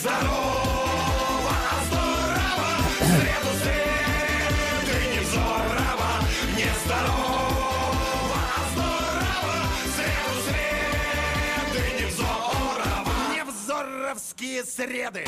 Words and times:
здорово, 0.00 1.56
здорово, 1.88 2.68
среду 3.00 3.52
среды 3.62 4.98
Невзорова, 5.14 6.12
не. 6.56 6.70
Невзоровские 13.36 14.64
среды. 14.64 15.24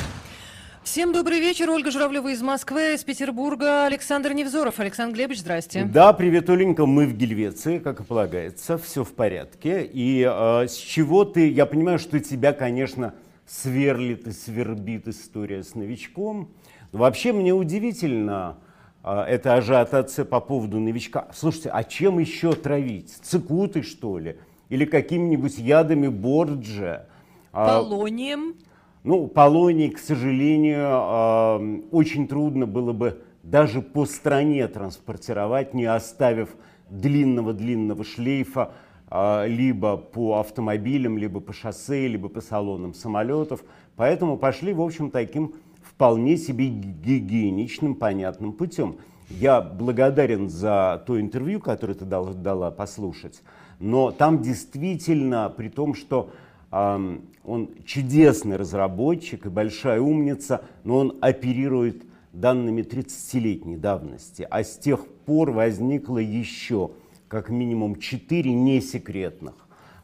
Всем 0.82 1.12
добрый 1.12 1.40
вечер. 1.40 1.70
Ольга 1.70 1.90
Журавлева 1.90 2.28
из 2.28 2.40
Москвы, 2.42 2.94
из 2.94 3.04
Петербурга. 3.04 3.86
Александр 3.86 4.32
Невзоров. 4.32 4.80
Александр 4.80 5.16
Глебович, 5.16 5.40
здрасте. 5.40 5.84
Да, 5.84 6.12
привет, 6.12 6.48
Оленька. 6.48 6.86
Мы 6.86 7.06
в 7.06 7.14
Гельвеции, 7.14 7.78
как 7.78 8.00
и 8.00 8.04
полагается. 8.04 8.78
Все 8.78 9.04
в 9.04 9.12
порядке. 9.12 9.84
И 9.84 10.26
э, 10.26 10.66
с 10.66 10.74
чего 10.74 11.24
ты... 11.24 11.50
Я 11.50 11.66
понимаю, 11.66 11.98
что 11.98 12.18
тебя, 12.20 12.54
конечно, 12.54 13.14
сверлит 13.48 14.26
и 14.26 14.32
свербит 14.32 15.08
история 15.08 15.62
с 15.62 15.74
новичком. 15.74 16.50
Но 16.92 17.00
вообще 17.00 17.32
мне 17.32 17.52
удивительно 17.52 18.58
э, 19.02 19.20
это 19.20 19.54
ажиотация 19.54 20.24
по 20.24 20.40
поводу 20.40 20.78
новичка. 20.78 21.28
Слушайте, 21.32 21.70
а 21.70 21.82
чем 21.82 22.18
еще 22.18 22.52
травить? 22.52 23.10
Цикуты, 23.22 23.82
что 23.82 24.18
ли? 24.18 24.38
Или 24.68 24.84
какими-нибудь 24.84 25.58
ядами 25.58 26.08
Борджа? 26.08 27.06
А, 27.52 27.80
Полонием. 27.80 28.56
ну, 29.02 29.26
полоний, 29.26 29.88
к 29.90 29.98
сожалению, 29.98 30.78
э, 30.78 31.80
очень 31.90 32.28
трудно 32.28 32.66
было 32.66 32.92
бы 32.92 33.22
даже 33.42 33.80
по 33.80 34.04
стране 34.04 34.68
транспортировать, 34.68 35.72
не 35.72 35.86
оставив 35.86 36.50
длинного-длинного 36.90 38.04
шлейфа 38.04 38.72
либо 39.10 39.96
по 39.96 40.38
автомобилям, 40.38 41.18
либо 41.18 41.40
по 41.40 41.52
шоссе, 41.52 42.08
либо 42.08 42.28
по 42.28 42.40
салонам 42.40 42.94
самолетов. 42.94 43.64
Поэтому 43.96 44.36
пошли, 44.36 44.72
в 44.72 44.80
общем, 44.80 45.10
таким 45.10 45.54
вполне 45.82 46.36
себе 46.36 46.68
гигиеничным, 46.68 47.94
понятным 47.94 48.52
путем. 48.52 48.96
Я 49.30 49.60
благодарен 49.60 50.48
за 50.48 51.02
то 51.06 51.20
интервью, 51.20 51.60
которое 51.60 51.94
ты 51.94 52.04
дал- 52.04 52.34
дала 52.34 52.70
послушать, 52.70 53.42
но 53.78 54.10
там 54.10 54.42
действительно, 54.42 55.52
при 55.54 55.68
том, 55.68 55.94
что 55.94 56.30
Ам, 56.70 57.22
Он 57.44 57.70
чудесный 57.86 58.56
разработчик 58.56 59.46
и 59.46 59.48
большая 59.48 60.02
умница, 60.02 60.60
но 60.84 60.98
он 60.98 61.16
оперирует 61.22 62.02
данными 62.34 62.82
30-летней 62.82 63.78
давности. 63.78 64.46
А 64.50 64.62
с 64.62 64.76
тех 64.76 65.06
пор 65.24 65.52
возникло 65.52 66.18
еще 66.18 66.90
как 67.28 67.50
минимум 67.50 67.96
4 67.96 68.52
несекретных 68.52 69.54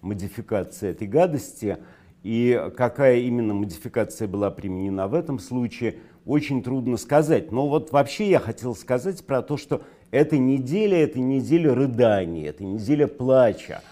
модификации 0.00 0.91
этой 0.91 1.08
гадости. 1.08 1.78
И 2.22 2.70
какая 2.77 3.19
именно 3.20 3.55
модификация 3.55 4.28
была 4.28 4.50
применена 4.50 5.08
в 5.08 5.14
этом 5.14 5.39
случае, 5.39 5.97
очень 6.25 6.62
трудно 6.62 6.97
сказать. 6.97 7.52
Но 7.52 7.69
вот 7.69 7.92
вообще 7.92 8.30
я 8.30 8.39
хотел 8.39 8.75
сказать 8.75 9.25
про 9.27 9.42
то, 9.42 9.56
что 9.56 9.83
эта 10.11 10.39
неделя, 10.39 10.98
это 10.98 11.19
неделя 11.19 11.75
рыдания, 11.75 12.48
это 12.48 12.64
неделя 12.64 13.06
плача. 13.06 13.83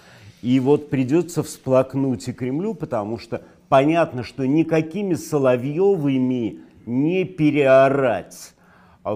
И 0.41 0.59
вот 0.61 0.89
придется 0.91 1.43
всплакнуть 1.43 2.29
и 2.29 2.33
Кремлю, 2.33 2.75
потому 2.75 3.19
что 3.19 3.43
понятно, 3.69 4.23
что 4.23 4.47
никакими 4.47 5.15
Соловьевыми 5.15 6.61
не 6.87 7.25
переорать 7.25 8.55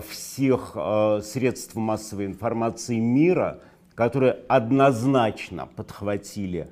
всех 0.09 0.73
а, 0.75 1.21
средств 1.23 1.75
массовой 1.75 2.27
информации 2.27 2.99
мира, 2.99 3.61
которые 3.97 4.37
однозначно 4.47 5.69
подхватили 5.75 6.69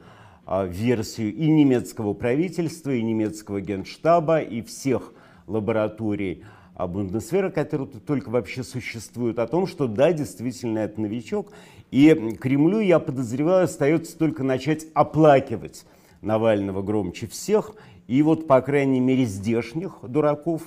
а, 0.47 0.64
версию 0.64 1.34
и 1.34 1.48
немецкого 1.48 2.12
правительства, 2.12 2.91
и 2.91 3.03
немецкого 3.03 3.61
генштаба, 3.61 4.41
и 4.41 4.62
всех 4.62 5.12
лабораторий 5.47 6.44
а, 6.75 6.86
Бундесвера, 6.86 7.50
которые 7.50 7.89
только 7.89 8.28
вообще 8.28 8.62
существуют, 8.62 9.39
о 9.39 9.47
том, 9.47 9.66
что 9.66 9.89
да, 9.89 10.12
действительно, 10.12 10.81
это 10.81 11.00
новичок. 11.00 11.50
И 11.91 12.36
Кремлю, 12.39 12.81
я 12.81 12.98
подозреваю, 12.98 13.65
остается 13.65 14.19
только 14.19 14.43
начать 14.43 14.87
оплакивать 14.94 15.87
Навального 16.21 16.82
громче 16.82 17.27
всех. 17.27 17.72
И 18.06 18.22
вот, 18.22 18.47
по 18.47 18.60
крайней 18.60 19.00
мере, 19.00 19.25
здешних 19.25 20.00
дураков 20.03 20.62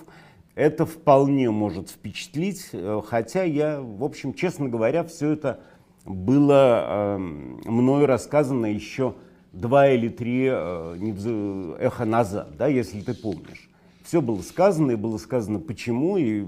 это 0.56 0.88
вполне 0.88 1.52
может 1.52 1.92
впечатлить. 1.92 2.70
Э, 2.72 3.02
Хотя 3.06 3.44
я, 3.44 3.80
в 3.80 4.04
общем, 4.04 4.34
честно 4.34 4.70
говоря, 4.70 5.04
все 5.04 5.34
это 5.34 5.60
было 6.08 6.86
э, 6.88 7.18
мною 7.18 8.08
рассказано 8.08 8.66
еще 8.66 9.16
два 9.52 9.90
или 9.90 10.08
три 10.08 10.48
э, 10.50 11.76
эха 11.80 12.06
назад, 12.06 12.56
да, 12.58 12.68
если 12.68 13.02
ты 13.02 13.14
помнишь. 13.14 13.70
Все 14.04 14.22
было 14.22 14.42
сказано, 14.42 14.92
и 14.92 14.96
было 14.96 15.18
сказано 15.18 15.60
почему, 15.60 16.18
и 16.18 16.46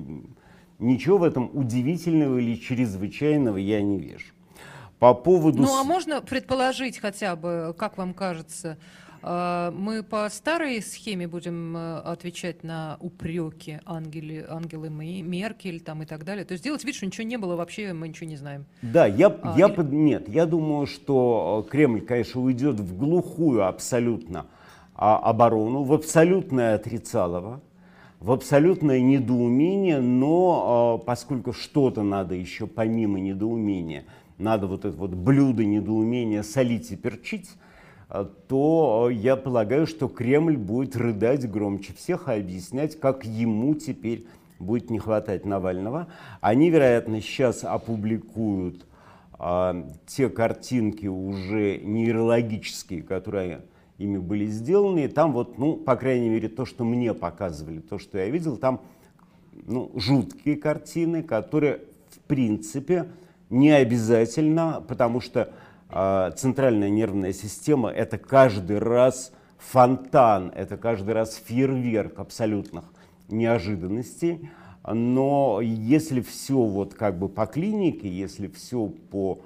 ничего 0.79 1.17
в 1.17 1.23
этом 1.23 1.49
удивительного 1.53 2.37
или 2.37 2.55
чрезвычайного 2.55 3.57
я 3.57 3.81
не 3.81 3.99
вижу. 3.99 4.33
По 4.97 5.13
поводу... 5.13 5.61
Ну, 5.61 5.79
а 5.79 5.83
можно 5.83 6.21
предположить 6.21 6.97
хотя 6.99 7.35
бы, 7.35 7.75
как 7.77 7.97
вам 7.97 8.13
кажется, 8.13 8.77
мы 9.22 10.03
по 10.03 10.28
старой 10.30 10.81
схеме 10.81 11.28
будем 11.28 11.75
э, 11.75 11.97
отвечать 12.00 12.63
на 12.63 12.97
упреки 13.02 13.80
Ангели, 13.85 14.46
Ангелы 14.47 14.90
Ме- 14.90 15.22
Меркель 15.22 15.81
там, 15.81 16.03
и 16.03 16.06
так 16.06 16.24
далее? 16.24 16.46
То 16.46 16.53
есть 16.53 16.63
делать 16.63 16.84
вид, 16.85 16.96
что 16.96 17.06
ничего 17.06 17.28
не 17.28 17.38
было, 17.38 17.56
вообще 17.56 17.91
мы 17.94 18.07
ничего 18.07 18.28
не 18.30 18.38
знаем. 18.38 18.66
Да, 18.81 19.06
я, 19.06 19.28
А, 19.28 19.56
я 19.57 19.68
или- 19.68 19.74
под- 19.75 19.91
нет, 19.91 20.30
я 20.30 20.46
думаю, 20.46 20.85
что 20.88 21.66
э, 21.68 21.69
Кремль, 21.69 22.02
конечно, 22.02 22.41
уйдет 22.41 22.80
в 22.80 22.97
глухую 22.97 23.66
абсолютно 23.68 24.46
а, 24.96 25.18
оборону, 25.18 25.84
в 25.84 25.94
абсолютное 25.94 26.75
отрицалово, 26.75 27.62
в 28.19 28.31
абсолютное 28.31 29.00
недоумение, 29.01 30.00
но 30.01 31.00
э, 31.01 31.06
поскольку 31.06 31.53
что-то 31.53 32.03
надо 32.03 32.36
еще 32.36 32.68
помимо 32.68 33.19
недоумения, 33.19 34.06
надо 34.38 34.68
вот 34.68 34.86
это 34.86 34.96
вот 34.96 35.12
блюдо 35.12 35.66
недоумения 35.66 36.44
солить 36.44 36.91
и 36.91 36.96
перчить, 36.96 37.50
то 38.09 39.07
э, 39.09 39.13
я 39.13 39.35
полагаю, 39.35 39.85
что 39.85 40.07
Кремль 40.07 40.57
будет 40.57 40.95
рыдать 40.95 41.49
громче 41.49 41.93
всех 41.93 42.27
и 42.27 42.33
объяснять, 42.33 42.99
как 42.99 43.23
ему 43.23 43.75
теперь 43.75 44.25
будет 44.57 44.89
не 44.89 44.99
хватать 44.99 45.45
Навального. 45.45 46.07
Они, 46.41 46.69
вероятно, 46.69 47.21
сейчас 47.21 47.63
опубликуют 47.63 48.85
а, 49.33 49.87
те 50.07 50.27
картинки 50.29 51.05
уже 51.05 51.77
нейрологические, 51.77 53.03
которые 53.03 53.61
ими 53.99 54.17
были 54.17 54.47
сделаны. 54.47 55.05
И 55.05 55.07
там 55.07 55.31
вот, 55.31 55.57
ну, 55.59 55.75
по 55.75 55.95
крайней 55.95 56.29
мере, 56.29 56.49
то, 56.49 56.65
что 56.65 56.83
мне 56.83 57.13
показывали, 57.13 57.79
то, 57.79 57.99
что 57.99 58.17
я 58.17 58.27
видел, 58.27 58.57
там 58.57 58.81
ну, 59.65 59.91
жуткие 59.95 60.57
картины, 60.57 61.21
которые, 61.21 61.81
в 62.09 62.19
принципе, 62.27 63.05
не 63.49 63.71
обязательно, 63.71 64.83
потому 64.87 65.21
что 65.21 65.41
а, 65.43 65.69
центральная 65.89 66.89
нервная 66.89 67.33
система 67.33 67.89
это 67.89 68.17
каждый 68.17 68.79
раз 68.79 69.31
фонтан, 69.57 70.51
это 70.55 70.77
каждый 70.77 71.13
раз 71.13 71.35
фейерверк 71.35 72.19
абсолютных 72.19 72.85
неожиданностей. 73.27 74.50
Но 74.91 75.59
если 75.61 76.22
все 76.22 76.55
вот 76.55 76.94
как 76.94 77.19
бы 77.19 77.27
по 77.29 77.45
клинике, 77.45 78.09
если 78.09 78.47
все 78.47 78.88
по 79.11 79.39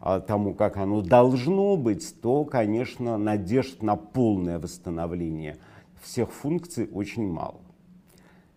а, 0.00 0.20
тому, 0.20 0.54
как 0.54 0.76
оно 0.76 1.02
должно 1.02 1.76
быть, 1.76 2.20
то, 2.20 2.44
конечно, 2.44 3.18
надежд 3.18 3.82
на 3.82 3.96
полное 3.96 4.58
восстановление 4.58 5.58
всех 6.00 6.32
функций 6.32 6.88
очень 6.92 7.28
мало. 7.28 7.60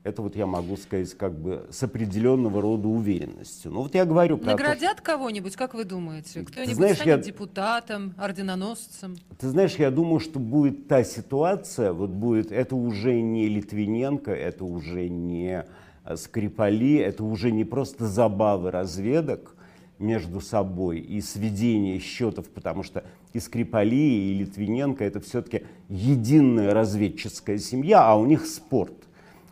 Это 0.03 0.23
вот 0.23 0.35
я 0.35 0.47
могу 0.47 0.77
сказать 0.77 1.13
как 1.13 1.39
бы 1.39 1.67
с 1.69 1.83
определенного 1.83 2.59
рода 2.59 2.87
уверенностью. 2.87 3.71
Ну 3.71 3.83
вот 3.83 3.93
я 3.93 4.03
говорю 4.03 4.37
про 4.37 4.45
то, 4.45 4.51
Наградят 4.51 4.99
кого-нибудь, 4.99 5.55
как 5.55 5.75
вы 5.75 5.83
думаете? 5.83 6.41
Кто-нибудь 6.41 6.75
знаешь, 6.75 6.95
станет 6.95 7.17
я- 7.17 7.23
депутатом, 7.23 8.15
орденоносцем? 8.17 9.17
Ты 9.37 9.49
знаешь, 9.49 9.75
я 9.75 9.91
думаю, 9.91 10.19
что 10.19 10.39
будет 10.39 10.87
та 10.87 11.03
ситуация, 11.03 11.93
вот 11.93 12.09
будет, 12.09 12.51
это 12.51 12.75
уже 12.75 13.21
не 13.21 13.47
Литвиненко, 13.47 14.31
это 14.31 14.65
уже 14.65 15.07
не 15.07 15.65
э, 16.03 16.15
Скрипали, 16.15 16.95
это 16.95 17.23
уже 17.23 17.51
не 17.51 17.63
просто 17.63 18.07
забавы 18.07 18.71
разведок 18.71 19.55
между 19.99 20.41
собой 20.41 20.99
и 20.99 21.21
сведение 21.21 21.99
счетов, 21.99 22.49
потому 22.49 22.81
что 22.81 23.03
и 23.33 23.39
Скрипали, 23.39 23.95
и 23.95 24.33
Литвиненко 24.33 25.03
это 25.03 25.19
все-таки 25.19 25.61
единая 25.89 26.73
разведческая 26.73 27.59
семья, 27.59 28.03
а 28.03 28.15
у 28.15 28.25
них 28.25 28.47
спорт. 28.47 28.95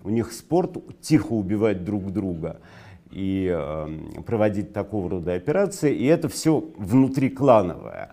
У 0.03 0.09
них 0.09 0.31
спорт 0.31 0.77
тихо 1.01 1.33
убивать 1.33 1.83
друг 1.83 2.11
друга 2.11 2.59
и 3.11 3.49
э, 3.51 4.21
проводить 4.25 4.71
такого 4.71 5.09
рода 5.09 5.33
операции, 5.33 5.95
и 5.95 6.05
это 6.05 6.29
все 6.29 6.63
внутриклановое. 6.77 8.11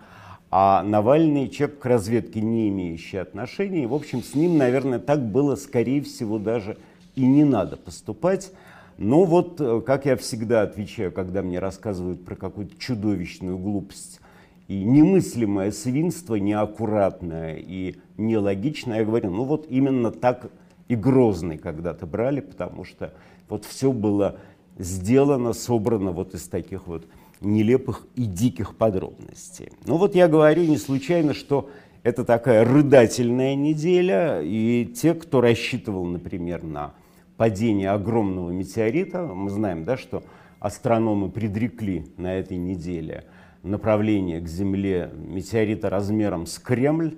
А 0.50 0.82
Навальный 0.82 1.48
человек 1.48 1.80
к 1.80 1.86
разведке 1.86 2.40
не 2.40 2.68
имеющий 2.68 3.18
отношения. 3.18 3.84
И, 3.84 3.86
в 3.86 3.94
общем, 3.94 4.22
с 4.22 4.34
ним, 4.34 4.56
наверное, 4.56 4.98
так 4.98 5.24
было, 5.24 5.56
скорее 5.56 6.02
всего, 6.02 6.38
даже 6.38 6.78
и 7.14 7.26
не 7.26 7.44
надо 7.44 7.76
поступать. 7.76 8.52
Но 8.98 9.24
вот, 9.24 9.60
э, 9.60 9.82
как 9.84 10.06
я 10.06 10.16
всегда 10.16 10.62
отвечаю, 10.62 11.12
когда 11.12 11.42
мне 11.42 11.58
рассказывают 11.58 12.24
про 12.24 12.34
какую-то 12.34 12.78
чудовищную 12.78 13.58
глупость 13.58 14.20
и 14.68 14.82
немыслимое 14.82 15.70
свинство, 15.70 16.36
неаккуратное 16.36 17.56
и 17.58 17.96
нелогичное, 18.16 19.00
я 19.00 19.04
говорю, 19.04 19.30
ну 19.30 19.44
вот 19.44 19.66
именно 19.68 20.10
так 20.10 20.50
и 20.88 20.94
Грозный 20.94 21.58
когда-то 21.58 22.06
брали, 22.06 22.40
потому 22.40 22.84
что 22.84 23.12
вот 23.48 23.64
все 23.64 23.92
было 23.92 24.38
сделано, 24.78 25.52
собрано 25.52 26.12
вот 26.12 26.34
из 26.34 26.48
таких 26.48 26.86
вот 26.86 27.06
нелепых 27.40 28.06
и 28.14 28.24
диких 28.24 28.76
подробностей. 28.76 29.70
Ну 29.86 29.96
вот 29.96 30.14
я 30.14 30.28
говорю 30.28 30.64
не 30.64 30.78
случайно, 30.78 31.34
что 31.34 31.70
это 32.02 32.24
такая 32.24 32.64
рыдательная 32.64 33.54
неделя, 33.54 34.40
и 34.42 34.86
те, 34.86 35.14
кто 35.14 35.40
рассчитывал, 35.40 36.04
например, 36.04 36.62
на 36.62 36.94
падение 37.36 37.90
огромного 37.90 38.50
метеорита, 38.50 39.26
мы 39.26 39.50
знаем, 39.50 39.84
да, 39.84 39.96
что 39.96 40.22
астрономы 40.60 41.30
предрекли 41.30 42.06
на 42.16 42.34
этой 42.34 42.56
неделе 42.56 43.24
направление 43.62 44.40
к 44.40 44.46
Земле 44.46 45.10
метеорита 45.16 45.90
размером 45.90 46.46
с 46.46 46.58
Кремль, 46.58 47.16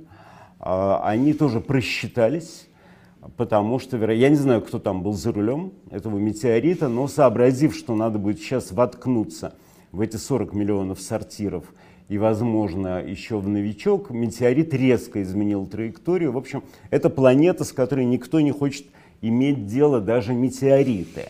а, 0.59 1.03
они 1.05 1.35
тоже 1.35 1.61
просчитались, 1.61 2.68
потому 3.37 3.79
что, 3.79 3.97
я 4.11 4.29
не 4.29 4.37
знаю, 4.37 4.63
кто 4.63 4.79
там 4.79 5.03
был 5.03 5.13
за 5.13 5.33
рулем 5.33 5.73
этого 5.91 6.19
метеорита, 6.19 6.89
но 6.89 7.09
сообразив, 7.09 7.75
что 7.75 7.95
надо 7.95 8.19
будет 8.19 8.39
сейчас 8.39 8.73
воткнуться 8.73 9.55
в 9.93 10.01
эти 10.01 10.17
40 10.17 10.53
миллионов 10.55 11.01
сортиров 11.01 11.65
и, 12.09 12.17
возможно, 12.17 13.03
еще 13.03 13.39
в 13.39 13.49
новичок, 13.49 14.11
метеорит 14.11 14.73
резко 14.73 15.23
изменил 15.23 15.67
траекторию. 15.67 16.33
В 16.33 16.39
общем, 16.39 16.63
это 16.91 17.11
планета, 17.11 17.65
с 17.65 17.73
которой 17.73 18.07
никто 18.07 18.41
не 18.41 18.51
хочет 18.51 18.87
иметь 19.21 19.67
дело, 19.67 20.01
даже 20.01 20.33
метеориты. 20.33 21.27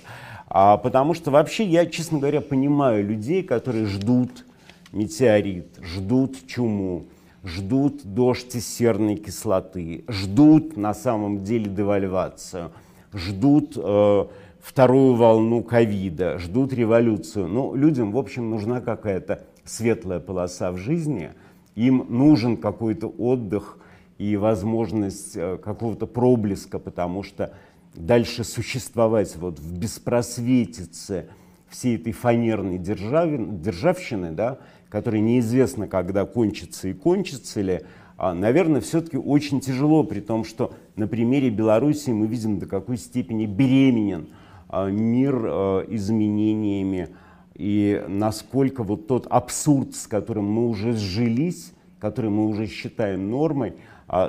А, 0.46 0.76
потому 0.76 1.14
что 1.14 1.30
вообще 1.30 1.64
я, 1.64 1.84
честно 1.86 2.18
говоря, 2.18 2.40
понимаю 2.40 3.04
людей, 3.06 3.42
которые 3.42 3.86
ждут 3.86 4.46
метеорит, 4.92 5.78
ждут 5.82 6.46
чуму, 6.46 7.06
ждут 7.48 8.04
дождь 8.04 8.62
серной 8.62 9.16
кислоты, 9.16 10.04
ждут 10.08 10.76
на 10.76 10.94
самом 10.94 11.42
деле 11.42 11.70
девальвацию, 11.70 12.70
ждут 13.12 13.72
э, 13.76 14.26
вторую 14.60 15.14
волну 15.14 15.62
ковида, 15.62 16.38
ждут 16.38 16.72
революцию. 16.72 17.48
Ну, 17.48 17.74
людям, 17.74 18.12
в 18.12 18.18
общем, 18.18 18.50
нужна 18.50 18.80
какая-то 18.80 19.44
светлая 19.64 20.20
полоса 20.20 20.70
в 20.72 20.76
жизни, 20.76 21.30
им 21.74 22.06
нужен 22.08 22.56
какой-то 22.56 23.08
отдых 23.08 23.78
и 24.18 24.36
возможность 24.36 25.36
э, 25.36 25.58
какого-то 25.58 26.06
проблеска, 26.06 26.78
потому 26.78 27.22
что 27.22 27.54
дальше 27.94 28.44
существовать 28.44 29.36
вот 29.36 29.58
в 29.58 29.78
беспросветице 29.78 31.28
всей 31.68 31.96
этой 31.96 32.12
фанерной 32.12 32.78
державин, 32.78 33.60
державщины, 33.60 34.32
да, 34.32 34.58
которая 34.88 35.20
неизвестно, 35.20 35.86
когда 35.86 36.24
кончится 36.24 36.88
и 36.88 36.92
кончится 36.92 37.60
ли, 37.60 37.82
а, 38.16 38.34
наверное, 38.34 38.80
все-таки 38.80 39.16
очень 39.16 39.60
тяжело, 39.60 40.02
при 40.02 40.20
том, 40.20 40.44
что 40.44 40.72
на 40.96 41.06
примере 41.06 41.50
Беларуси 41.50 42.10
мы 42.10 42.26
видим, 42.26 42.58
до 42.58 42.66
какой 42.66 42.96
степени 42.96 43.46
беременен 43.46 44.28
а, 44.68 44.90
мир 44.90 45.40
а, 45.40 45.80
изменениями, 45.88 47.10
и 47.54 48.04
насколько 48.08 48.82
вот 48.82 49.06
тот 49.06 49.26
абсурд, 49.28 49.94
с 49.94 50.06
которым 50.06 50.50
мы 50.50 50.68
уже 50.68 50.92
сжились, 50.92 51.72
который 51.98 52.30
мы 52.30 52.46
уже 52.46 52.66
считаем 52.66 53.30
нормой, 53.30 53.74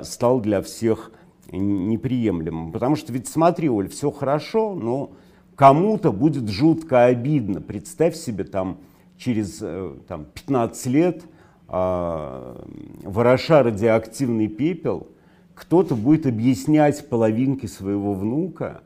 стал 0.02 0.40
для 0.40 0.62
всех 0.62 1.12
неприемлемым. 1.52 2.72
Потому 2.72 2.96
что 2.96 3.12
ведь 3.12 3.28
смотри, 3.28 3.70
Оль, 3.70 3.88
все 3.88 4.10
хорошо, 4.10 4.74
но 4.74 5.12
кому-то 5.54 6.12
будет 6.12 6.48
жутко 6.48 7.04
обидно. 7.04 7.60
Представь 7.60 8.16
себе 8.16 8.42
там 8.42 8.78
через 9.20 9.58
э, 9.60 9.92
там, 10.08 10.24
15 10.34 10.86
лет 10.86 11.22
э, 11.68 12.56
вороша 13.02 13.62
радиоактивный 13.62 14.48
пепел, 14.48 15.08
кто-то 15.54 15.94
будет 15.94 16.26
объяснять 16.26 17.06
половинке 17.08 17.68
своего 17.68 18.14
внука, 18.14 18.80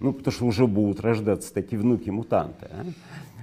ну, 0.00 0.12
потому 0.12 0.32
что 0.32 0.46
уже 0.46 0.66
будут 0.66 1.00
рождаться 1.00 1.54
такие 1.54 1.80
внуки-мутанты, 1.80 2.66
а? 2.72 2.84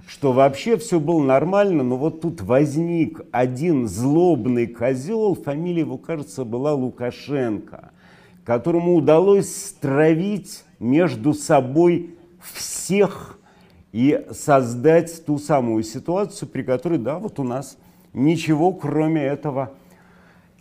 что 0.08 0.34
вообще 0.34 0.76
все 0.76 1.00
было 1.00 1.24
нормально, 1.24 1.84
но 1.84 1.96
вот 1.96 2.20
тут 2.20 2.42
возник 2.42 3.22
один 3.32 3.88
злобный 3.88 4.68
козел, 4.68 5.36
фамилия 5.36 5.82
его, 5.82 5.98
кажется, 5.98 6.44
была 6.44 6.74
Лукашенко, 6.74 7.92
которому 8.44 8.96
удалось 8.96 9.56
стравить 9.68 10.66
между 10.80 11.34
собой 11.34 12.16
всех 12.42 13.39
и 13.92 14.26
создать 14.32 15.26
ту 15.26 15.40
самую 15.40 15.84
ситуацию, 15.84 16.48
при 16.48 16.64
которой, 16.64 17.00
да, 17.00 17.18
вот 17.18 17.40
у 17.40 17.44
нас 17.44 17.78
ничего 18.14 18.72
кроме 18.74 19.24
этого 19.24 19.74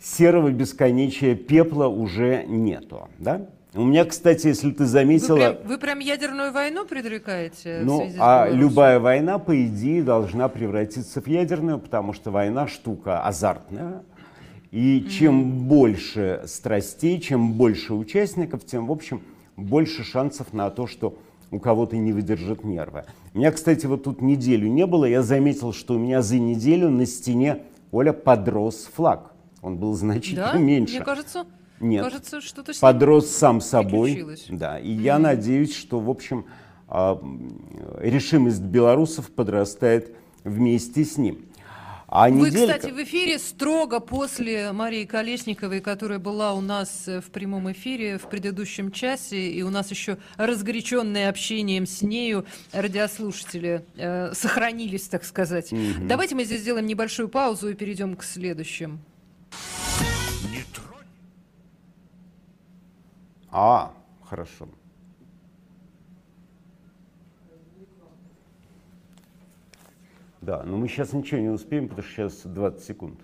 серого 0.01 0.49
бесконечия 0.51 1.35
пепла 1.35 1.87
уже 1.87 2.45
нету, 2.47 3.09
да? 3.17 3.47
У 3.75 3.83
меня, 3.83 4.03
кстати, 4.05 4.47
если 4.47 4.71
ты 4.71 4.85
заметила... 4.85 5.35
Вы 5.35 5.39
прям, 5.39 5.67
вы 5.67 5.77
прям 5.77 5.99
ядерную 5.99 6.51
войну 6.51 6.85
предрекаете? 6.85 7.81
Ну, 7.83 8.11
а 8.17 8.49
любая 8.49 8.99
война, 8.99 9.37
по 9.37 9.63
идее, 9.63 10.01
должна 10.01 10.49
превратиться 10.49 11.21
в 11.21 11.27
ядерную, 11.27 11.77
потому 11.77 12.13
что 12.13 12.31
война 12.31 12.67
штука 12.67 13.21
азартная. 13.21 14.01
И 14.71 14.99
mm-hmm. 14.99 15.09
чем 15.09 15.67
больше 15.67 16.43
страстей, 16.47 17.19
чем 17.19 17.53
больше 17.53 17.93
участников, 17.93 18.65
тем, 18.65 18.87
в 18.87 18.91
общем, 18.91 19.21
больше 19.55 20.03
шансов 20.03 20.51
на 20.51 20.71
то, 20.71 20.87
что 20.87 21.19
у 21.51 21.59
кого-то 21.59 21.97
не 21.97 22.13
выдержат 22.13 22.63
нервы. 22.63 23.05
У 23.33 23.37
меня, 23.37 23.51
кстати, 23.51 23.85
вот 23.85 24.03
тут 24.03 24.21
неделю 24.21 24.67
не 24.67 24.85
было, 24.85 25.05
я 25.05 25.21
заметил, 25.21 25.73
что 25.73 25.95
у 25.95 25.97
меня 25.97 26.21
за 26.21 26.37
неделю 26.39 26.89
на 26.89 27.05
стене, 27.05 27.63
Оля, 27.91 28.13
подрос 28.13 28.89
флаг. 28.93 29.33
Он 29.61 29.77
был 29.77 29.93
значительно 29.93 30.53
да? 30.53 30.59
меньше. 30.59 30.95
Мне 30.95 31.03
кажется, 31.03 31.45
нет, 31.79 32.03
кажется, 32.03 32.41
что-то 32.41 32.73
подрос 32.79 33.29
сам 33.29 33.61
собой. 33.61 34.25
Да, 34.49 34.79
и 34.79 34.89
mm-hmm. 34.89 35.01
я 35.01 35.19
надеюсь, 35.19 35.75
что, 35.75 35.99
в 35.99 36.09
общем, 36.09 36.45
а, 36.87 37.21
решимость 37.99 38.61
белорусов 38.61 39.29
подрастает 39.31 40.15
вместе 40.43 41.03
с 41.03 41.17
ним. 41.17 41.45
А 42.11 42.27
Вы, 42.27 42.47
неделька... 42.47 42.77
кстати, 42.77 42.91
в 42.91 43.03
эфире 43.03 43.37
строго 43.37 43.99
после 43.99 44.71
Марии 44.71 45.05
Колесниковой, 45.05 45.79
которая 45.79 46.17
была 46.17 46.53
у 46.53 46.61
нас 46.61 47.07
э, 47.07 47.21
в 47.21 47.29
прямом 47.29 47.71
эфире 47.71 48.17
в 48.17 48.27
предыдущем 48.27 48.91
часе, 48.91 49.49
и 49.51 49.61
у 49.61 49.69
нас 49.69 49.91
еще 49.91 50.17
разгоряченные 50.35 51.29
общением 51.29 51.85
с 51.85 52.01
нею 52.01 52.47
радиослушатели 52.73 53.85
э, 53.95 54.33
сохранились, 54.33 55.07
так 55.07 55.23
сказать. 55.23 55.71
Угу. 55.71 56.07
Давайте 56.07 56.33
мы 56.33 56.45
здесь 56.45 56.61
сделаем 56.61 56.87
небольшую 56.87 57.29
паузу 57.29 57.69
и 57.69 57.75
перейдем 57.75 58.15
к 58.15 58.23
следующим. 58.23 58.99
А, 63.51 63.93
хорошо. 64.27 64.67
Да, 70.49 70.63
но 70.65 70.77
мы 70.77 70.87
сейчас 70.87 71.13
ничего 71.13 71.39
не 71.41 71.49
успеем, 71.49 71.87
потому 71.87 72.01
что 72.01 72.11
сейчас 72.11 72.41
20 72.43 72.83
секунд. 72.83 73.19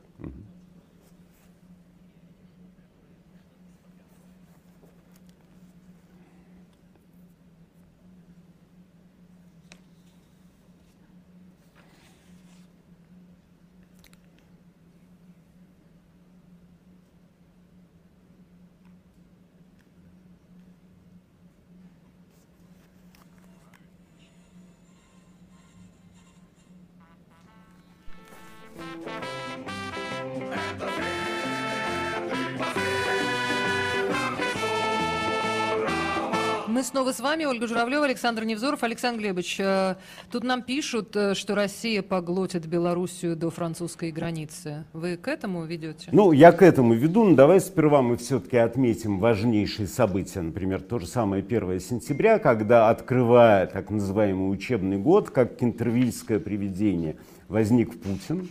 Снова 36.85 37.11
с 37.11 37.19
вами, 37.19 37.45
Ольга 37.45 37.67
Журавлева, 37.67 38.05
Александр 38.05 38.43
Невзоров. 38.43 38.83
Александр 38.83 39.21
Глебович, 39.21 39.59
э, 39.59 39.95
тут 40.31 40.43
нам 40.43 40.61
пишут, 40.61 41.15
э, 41.15 41.33
что 41.33 41.55
Россия 41.55 42.01
поглотит 42.01 42.67
Белоруссию 42.67 43.35
до 43.35 43.49
французской 43.49 44.11
границы. 44.11 44.85
Вы 44.93 45.17
к 45.17 45.27
этому 45.27 45.65
ведете? 45.65 46.09
Ну, 46.11 46.31
я 46.31 46.51
к 46.51 46.61
этому 46.61 46.93
веду, 46.93 47.23
но 47.25 47.35
давай 47.35 47.59
сперва 47.59 48.01
мы 48.01 48.17
все-таки 48.17 48.57
отметим 48.57 49.19
важнейшие 49.19 49.87
события. 49.87 50.41
Например, 50.41 50.79
то 50.79 50.99
же 50.99 51.07
самое 51.07 51.43
1 51.43 51.79
сентября, 51.79 52.39
когда, 52.39 52.89
открывая 52.89 53.65
так 53.65 53.89
называемый 53.89 54.51
учебный 54.53 54.97
год, 54.97 55.31
как 55.31 55.57
кентервильское 55.57 56.39
привидение, 56.39 57.17
возник 57.47 57.99
Путин. 57.99 58.47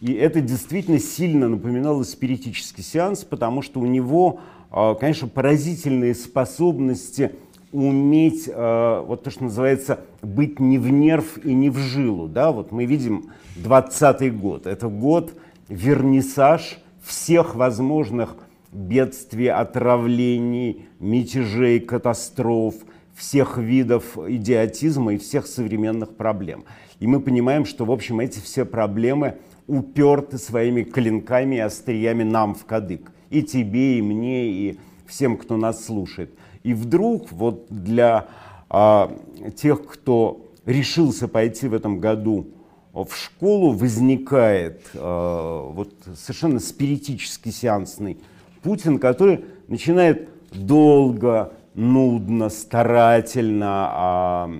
И 0.00 0.12
это 0.12 0.40
действительно 0.40 0.98
сильно 0.98 1.48
напоминало 1.48 2.02
спиритический 2.02 2.84
сеанс, 2.84 3.24
потому 3.24 3.62
что 3.62 3.80
у 3.80 3.86
него, 3.86 4.40
э, 4.70 4.94
конечно, 5.00 5.28
поразительные 5.28 6.14
способности 6.14 7.32
уметь, 7.72 8.48
э, 8.48 9.04
вот 9.06 9.24
то, 9.24 9.30
что 9.30 9.44
называется, 9.44 10.00
быть 10.20 10.60
не 10.60 10.78
в 10.78 10.90
нерв 10.90 11.38
и 11.44 11.54
не 11.54 11.70
в 11.70 11.78
жилу. 11.78 12.28
Да? 12.28 12.52
Вот 12.52 12.70
мы 12.70 12.84
видим 12.84 13.30
20 13.56 14.38
год. 14.38 14.66
Это 14.66 14.88
год 14.88 15.34
вернисаж 15.68 16.78
всех 17.02 17.54
возможных 17.54 18.36
бедствий, 18.72 19.48
отравлений, 19.48 20.86
мятежей, 21.00 21.80
катастроф, 21.80 22.74
всех 23.14 23.58
видов 23.58 24.16
идиотизма 24.16 25.14
и 25.14 25.18
всех 25.18 25.46
современных 25.46 26.14
проблем. 26.16 26.64
И 27.00 27.06
мы 27.06 27.20
понимаем, 27.20 27.64
что, 27.64 27.84
в 27.84 27.90
общем, 27.90 28.20
эти 28.20 28.38
все 28.38 28.64
проблемы 28.64 29.38
уперты 29.66 30.38
своими 30.38 30.82
клинками 30.82 31.56
и 31.56 31.60
остриями 31.60 32.22
нам 32.22 32.54
в 32.54 32.64
кадык. 32.64 33.12
И 33.30 33.42
тебе, 33.42 33.98
и 33.98 34.02
мне, 34.02 34.46
и 34.48 34.78
всем, 35.06 35.36
кто 35.36 35.56
нас 35.56 35.84
слушает. 35.84 36.34
И 36.62 36.74
вдруг 36.74 37.32
вот 37.32 37.66
для 37.68 38.26
а, 38.68 39.16
тех, 39.56 39.86
кто 39.86 40.46
решился 40.64 41.28
пойти 41.28 41.68
в 41.68 41.74
этом 41.74 41.98
году 41.98 42.48
в 42.92 43.08
школу, 43.14 43.72
возникает 43.72 44.82
а, 44.94 45.70
вот 45.70 45.92
совершенно 46.16 46.60
спиритический 46.60 47.52
сеансный 47.52 48.18
Путин, 48.62 48.98
который 48.98 49.44
начинает 49.68 50.28
долго, 50.52 51.52
нудно, 51.74 52.48
старательно, 52.48 53.88
а, 53.90 54.50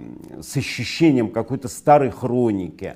с 0.40 0.56
ощущением 0.56 1.30
какой-то 1.30 1.68
старой 1.68 2.11
хроники 2.11 2.94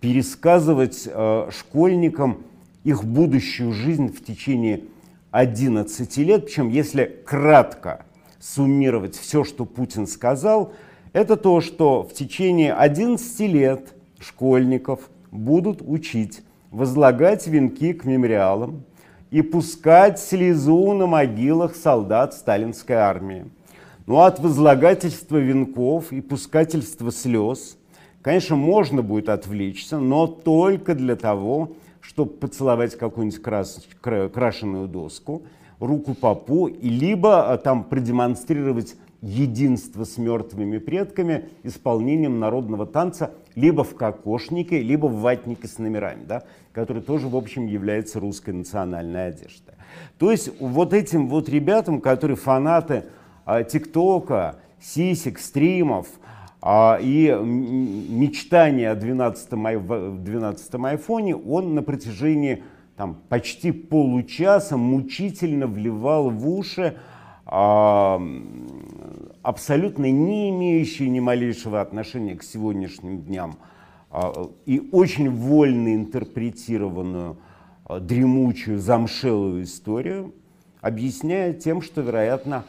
пересказывать 0.00 1.08
а, 1.10 1.50
школьникам 1.50 2.44
их 2.84 3.04
будущую 3.04 3.72
жизнь 3.72 4.12
в 4.12 4.24
течение 4.24 4.84
11 5.30 6.16
лет. 6.18 6.46
Причем, 6.46 6.70
если 6.70 7.04
кратко 7.24 8.04
суммировать 8.40 9.16
все, 9.16 9.44
что 9.44 9.64
Путин 9.64 10.06
сказал, 10.06 10.72
это 11.12 11.36
то, 11.36 11.60
что 11.60 12.02
в 12.02 12.12
течение 12.12 12.74
11 12.74 13.40
лет 13.40 13.94
школьников 14.20 15.10
будут 15.30 15.82
учить 15.84 16.42
возлагать 16.70 17.46
венки 17.46 17.92
к 17.92 18.04
мемориалам 18.04 18.84
и 19.30 19.42
пускать 19.42 20.18
слезу 20.18 20.92
на 20.92 21.06
могилах 21.06 21.74
солдат 21.76 22.34
сталинской 22.34 22.96
армии. 22.96 23.46
Ну, 24.06 24.20
от 24.20 24.38
возлагательства 24.40 25.36
венков 25.36 26.12
и 26.12 26.20
пускательства 26.20 27.12
слез, 27.12 27.76
конечно, 28.22 28.56
можно 28.56 29.02
будет 29.02 29.28
отвлечься, 29.28 29.98
но 29.98 30.26
только 30.26 30.94
для 30.94 31.14
того, 31.14 31.72
чтобы 32.00 32.30
поцеловать 32.32 32.96
какую-нибудь 32.96 33.42
крас... 33.42 33.86
крашеную 34.00 34.88
доску, 34.88 35.42
руку 35.80 36.14
попу, 36.14 36.66
и 36.66 36.88
либо 36.88 37.52
а, 37.52 37.58
там 37.58 37.84
продемонстрировать 37.84 38.96
единство 39.20 40.04
с 40.04 40.16
мертвыми 40.16 40.78
предками 40.78 41.48
исполнением 41.64 42.38
народного 42.38 42.86
танца 42.86 43.32
либо 43.54 43.82
в 43.82 43.96
кокошнике, 43.96 44.80
либо 44.80 45.06
в 45.06 45.20
ватнике 45.20 45.66
с 45.66 45.78
номерами, 45.78 46.24
да, 46.24 46.44
который 46.72 47.02
тоже, 47.02 47.28
в 47.28 47.36
общем, 47.36 47.66
является 47.66 48.20
русской 48.20 48.50
национальной 48.50 49.28
одеждой. 49.28 49.74
То 50.18 50.30
есть 50.30 50.60
вот 50.60 50.92
этим 50.92 51.28
вот 51.28 51.48
ребятам, 51.48 52.00
которые 52.00 52.36
фанаты 52.36 53.04
а, 53.44 53.64
ТикТока, 53.64 54.56
сисек, 54.80 55.38
стримов 55.38 56.06
а, 56.60 56.98
и 57.00 57.28
мечтания 57.30 58.92
о 58.92 58.96
12-м, 58.96 60.22
12 60.22 60.74
айфоне, 60.74 61.34
он 61.34 61.74
на 61.74 61.82
протяжении 61.82 62.62
там, 62.98 63.16
почти 63.28 63.70
получаса 63.70 64.76
мучительно 64.76 65.68
вливал 65.68 66.30
в 66.30 66.50
уши 66.50 66.96
а, 67.46 68.20
абсолютно 69.40 70.10
не 70.10 70.50
имеющие 70.50 71.08
ни 71.08 71.20
малейшего 71.20 71.80
отношения 71.80 72.34
к 72.34 72.42
сегодняшним 72.42 73.22
дням 73.22 73.54
а, 74.10 74.50
и 74.66 74.88
очень 74.90 75.30
вольно 75.30 75.94
интерпретированную 75.94 77.36
а, 77.84 78.00
дремучую, 78.00 78.80
замшелую 78.80 79.62
историю, 79.62 80.34
объясняя 80.80 81.52
тем, 81.52 81.82
что, 81.82 82.00
вероятно, 82.00 82.64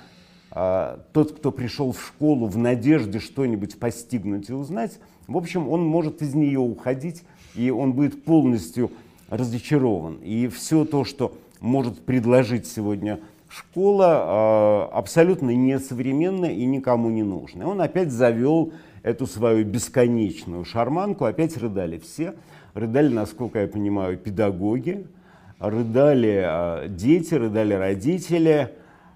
а, 0.51 0.99
тот, 1.11 1.31
кто 1.39 1.51
пришел 1.51 1.91
в 1.91 2.05
школу 2.05 2.45
в 2.45 2.55
надежде 2.55 3.17
что-нибудь 3.19 3.79
постигнуть 3.79 4.47
и 4.51 4.53
узнать, 4.53 4.99
в 5.25 5.35
общем, 5.35 5.67
он 5.67 5.83
может 5.83 6.21
из 6.21 6.35
нее 6.35 6.59
уходить, 6.59 7.23
и 7.55 7.71
он 7.71 7.93
будет 7.93 8.23
полностью 8.23 8.91
разочарован. 9.29 10.15
И 10.23 10.47
все 10.47 10.85
то, 10.85 11.03
что 11.03 11.33
может 11.59 11.99
предложить 11.99 12.67
сегодня 12.67 13.19
школа, 13.49 14.89
абсолютно 14.91 15.51
несовременная 15.51 16.51
и 16.51 16.65
никому 16.65 17.09
не 17.09 17.23
нужная. 17.23 17.67
Он 17.67 17.81
опять 17.81 18.11
завел 18.11 18.73
эту 19.03 19.25
свою 19.25 19.65
бесконечную 19.65 20.65
шарманку, 20.65 21.25
опять 21.25 21.57
рыдали 21.57 21.97
все. 21.97 22.35
Рыдали, 22.73 23.11
насколько 23.11 23.59
я 23.59 23.67
понимаю, 23.67 24.17
педагоги, 24.17 25.07
рыдали 25.59 26.87
дети, 26.89 27.33
рыдали 27.33 27.73
родители, 27.73 28.69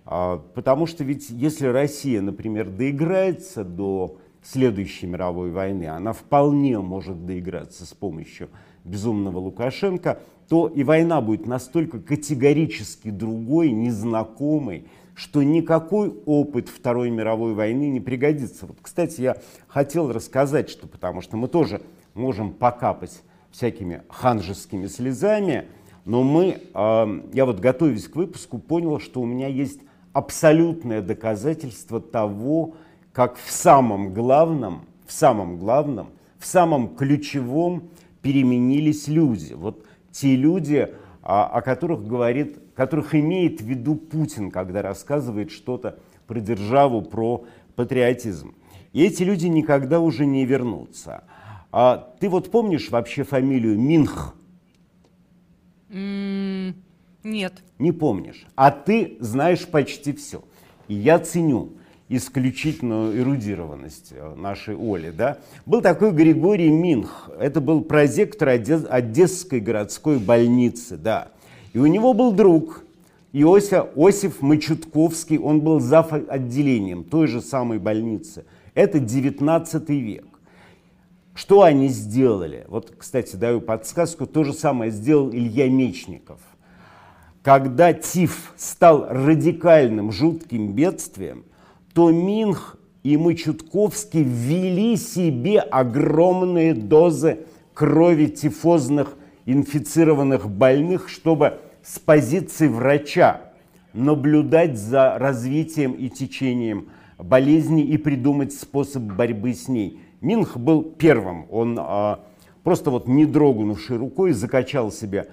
а, 0.05 0.41
потому 0.53 0.85
что 0.85 1.03
ведь 1.03 1.29
если 1.29 1.67
Россия, 1.67 2.21
например, 2.21 2.69
доиграется 2.69 3.63
до 3.63 4.17
следующей 4.41 5.07
мировой 5.07 5.51
войны, 5.51 5.85
она 5.85 6.11
вполне 6.11 6.79
может 6.79 7.25
доиграться 7.25 7.85
с 7.85 7.93
помощью 7.93 8.49
безумного 8.83 9.39
Лукашенко, 9.39 10.19
то 10.49 10.67
и 10.67 10.83
война 10.83 11.21
будет 11.21 11.47
настолько 11.47 11.99
категорически 11.99 13.09
другой, 13.09 13.71
незнакомой, 13.71 14.85
что 15.15 15.43
никакой 15.43 16.13
опыт 16.25 16.69
Второй 16.69 17.09
мировой 17.09 17.53
войны 17.53 17.89
не 17.89 17.99
пригодится. 17.99 18.65
Вот, 18.65 18.77
кстати, 18.81 19.21
я 19.21 19.37
хотел 19.67 20.11
рассказать, 20.11 20.69
что 20.69 20.87
потому 20.87 21.21
что 21.21 21.37
мы 21.37 21.47
тоже 21.47 21.81
можем 22.13 22.51
покапать 22.51 23.21
всякими 23.51 24.01
ханжескими 24.09 24.87
слезами, 24.87 25.67
но 26.05 26.23
мы, 26.23 26.61
э, 26.73 27.21
я 27.33 27.45
вот 27.45 27.59
готовясь 27.59 28.07
к 28.07 28.15
выпуску, 28.15 28.57
понял, 28.57 28.99
что 28.99 29.21
у 29.21 29.25
меня 29.25 29.47
есть 29.47 29.79
абсолютное 30.11 31.01
доказательство 31.01 32.01
того, 32.01 32.75
как 33.13 33.37
в 33.37 33.51
самом 33.51 34.13
главном, 34.13 34.81
в 35.05 35.13
самом 35.13 35.57
главном, 35.59 36.09
в 36.39 36.45
самом 36.45 36.95
ключевом 36.95 37.89
переменились 38.23 39.07
люди. 39.07 39.53
Вот 39.53 39.85
те 40.11 40.35
люди, 40.35 40.91
о, 41.21 41.45
о 41.45 41.61
которых 41.61 42.07
говорит, 42.07 42.57
которых 42.73 43.13
имеет 43.13 43.61
в 43.61 43.65
виду 43.65 43.95
Путин, 43.95 44.49
когда 44.49 44.81
рассказывает 44.81 45.51
что-то 45.51 45.99
про 46.25 46.39
державу, 46.39 47.03
про 47.03 47.45
патриотизм. 47.75 48.55
И 48.93 49.03
эти 49.03 49.23
люди 49.23 49.47
никогда 49.47 49.99
уже 49.99 50.25
не 50.25 50.45
вернутся. 50.45 51.25
А 51.71 52.15
ты 52.19 52.29
вот 52.29 52.49
помнишь 52.49 52.89
вообще 52.89 53.23
фамилию 53.23 53.77
Минх? 53.77 54.35
М, 55.89 56.75
Нет. 57.23 57.61
Не 57.77 57.91
помнишь. 57.91 58.45
А 58.55 58.71
ты 58.71 59.17
знаешь 59.19 59.67
почти 59.67 60.13
все. 60.13 60.43
И 60.87 60.93
я 60.93 61.19
ценю 61.19 61.73
исключительную 62.09 63.19
эрудированность 63.19 64.11
э, 64.11 64.35
нашей 64.35 64.75
Оли. 64.75 65.11
Да? 65.11 65.37
Был 65.65 65.81
такой 65.81 66.11
Григорий 66.11 66.69
Минх. 66.69 67.29
Это 67.39 67.61
был 67.61 67.81
прозектор 67.81 68.49
Одесс- 68.49 68.87
Одесской 68.87 69.59
городской 69.59 70.19
больницы. 70.19 70.97
Да. 70.97 71.29
И 71.73 71.79
у 71.79 71.85
него 71.85 72.13
был 72.13 72.31
друг 72.31 72.83
Иося, 73.31 73.87
Осиф 73.95 74.41
Мачутковский. 74.41 75.37
Он 75.37 75.61
был 75.61 75.79
зав. 75.79 76.11
отделением 76.11 77.03
той 77.03 77.27
же 77.27 77.41
самой 77.41 77.79
больницы. 77.79 78.45
Это 78.73 78.99
19 78.99 79.89
век. 79.89 80.25
Что 81.33 81.63
они 81.63 81.87
сделали? 81.87 82.65
Вот, 82.67 82.93
кстати, 82.97 83.35
даю 83.35 83.59
подсказку. 83.59 84.27
То 84.27 84.43
же 84.43 84.53
самое 84.53 84.91
сделал 84.91 85.31
Илья 85.31 85.69
Мечников– 85.69 86.39
когда 87.43 87.93
ТИФ 87.93 88.53
стал 88.55 89.05
радикальным, 89.09 90.11
жутким 90.11 90.71
бедствием, 90.71 91.43
то 91.93 92.11
Минх 92.11 92.77
и 93.03 93.17
Мачутковский 93.17 94.23
ввели 94.23 94.95
себе 94.97 95.59
огромные 95.59 96.73
дозы 96.73 97.45
крови 97.73 98.27
тифозных 98.27 99.15
инфицированных 99.45 100.49
больных, 100.49 101.09
чтобы 101.09 101.59
с 101.83 101.99
позиции 101.99 102.67
врача 102.67 103.41
наблюдать 103.93 104.77
за 104.77 105.17
развитием 105.19 105.91
и 105.91 106.09
течением 106.09 106.89
болезни 107.17 107.83
и 107.83 107.97
придумать 107.97 108.53
способ 108.53 109.03
борьбы 109.03 109.53
с 109.53 109.67
ней. 109.67 109.99
Минх 110.21 110.57
был 110.57 110.83
первым. 110.83 111.45
Он 111.51 111.77
а, 111.79 112.21
просто 112.63 112.89
вот 112.89 113.07
не 113.07 113.25
дрогнувшей 113.25 113.97
рукой 113.97 114.31
закачал 114.31 114.91
себе 114.91 115.29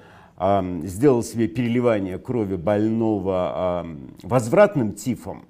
сделал 0.84 1.22
себе 1.22 1.48
переливание 1.48 2.16
крови 2.16 2.56
больного 2.56 3.86
возвратным 4.22 4.94
тифом 4.94 5.44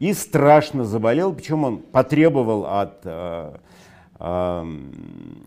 и 0.00 0.12
страшно 0.14 0.84
заболел, 0.84 1.32
причем 1.32 1.62
он 1.62 1.78
потребовал 1.78 2.66
от 2.66 3.02
э, 3.04 3.52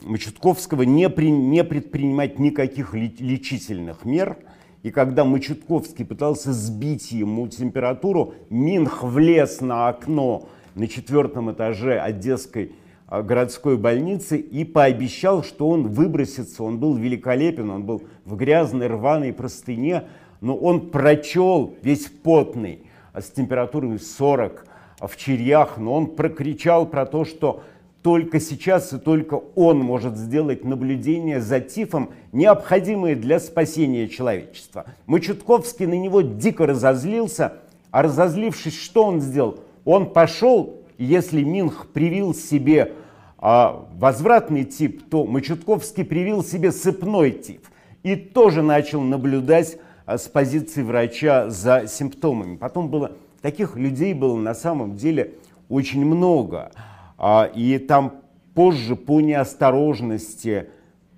Мачутковского 0.03 0.83
не, 0.83 1.09
при, 1.09 1.29
не 1.29 1.63
предпринимать 1.63 2.39
никаких 2.39 2.93
лечительных 2.93 4.05
мер. 4.05 4.37
И 4.83 4.91
когда 4.91 5.25
Мачутковский 5.25 6.05
пытался 6.05 6.53
сбить 6.53 7.11
ему 7.11 7.47
температуру, 7.47 8.35
Минх 8.49 9.03
влез 9.03 9.59
на 9.61 9.89
окно 9.89 10.47
на 10.75 10.87
четвертом 10.87 11.51
этаже 11.51 11.99
Одесской 11.99 12.71
а, 13.07 13.21
городской 13.21 13.77
больницы 13.77 14.37
и 14.37 14.63
пообещал, 14.65 15.43
что 15.43 15.69
он 15.69 15.87
выбросится. 15.87 16.63
Он 16.63 16.79
был 16.79 16.95
великолепен, 16.95 17.69
он 17.69 17.83
был 17.83 18.03
в 18.25 18.35
грязной 18.35 18.87
рваной 18.87 19.33
простыне, 19.33 20.05
но 20.41 20.55
он 20.55 20.89
прочел 20.89 21.75
весь 21.81 22.07
потный, 22.07 22.79
с 23.13 23.29
температурой 23.29 23.99
40 23.99 24.65
в 24.99 25.17
черьях, 25.17 25.77
но 25.77 25.93
он 25.93 26.07
прокричал 26.15 26.85
про 26.85 27.05
то, 27.05 27.25
что 27.25 27.63
только 28.01 28.41
сейчас 28.41 28.91
и 28.91 28.99
только 28.99 29.35
он 29.55 29.79
может 29.79 30.17
сделать 30.17 30.65
наблюдение 30.65 31.39
за 31.39 31.61
тифом, 31.61 32.11
необходимые 32.33 33.15
для 33.15 33.39
спасения 33.39 34.09
человечества. 34.09 34.85
Мачутковский 35.05 35.85
на 35.85 35.97
него 35.97 36.21
дико 36.21 36.67
разозлился, 36.67 37.53
а 37.91 38.01
разозлившись, 38.01 38.77
что 38.77 39.05
он 39.05 39.21
сделал? 39.21 39.59
Он 39.85 40.11
пошел, 40.11 40.81
если 40.97 41.43
Минх 41.43 41.87
привил 41.93 42.35
себе 42.35 42.93
а, 43.37 43.87
возвратный 43.95 44.65
тип, 44.65 45.09
то 45.09 45.25
Мачутковский 45.25 46.03
привил 46.03 46.43
себе 46.43 46.71
сыпной 46.71 47.31
тип 47.31 47.65
и 48.03 48.15
тоже 48.17 48.61
начал 48.61 49.01
наблюдать 49.01 49.77
с 50.05 50.27
позиции 50.27 50.81
врача 50.81 51.49
за 51.49 51.87
симптомами. 51.87 52.57
Потом 52.57 52.89
было 52.89 53.13
таких 53.41 53.75
людей 53.75 54.13
было 54.13 54.37
на 54.37 54.55
самом 54.55 54.95
деле 54.95 55.35
очень 55.69 56.05
много. 56.05 56.71
А, 57.17 57.49
и 57.53 57.77
там 57.77 58.21
позже 58.53 58.95
по 58.95 59.21
неосторожности, 59.21 60.69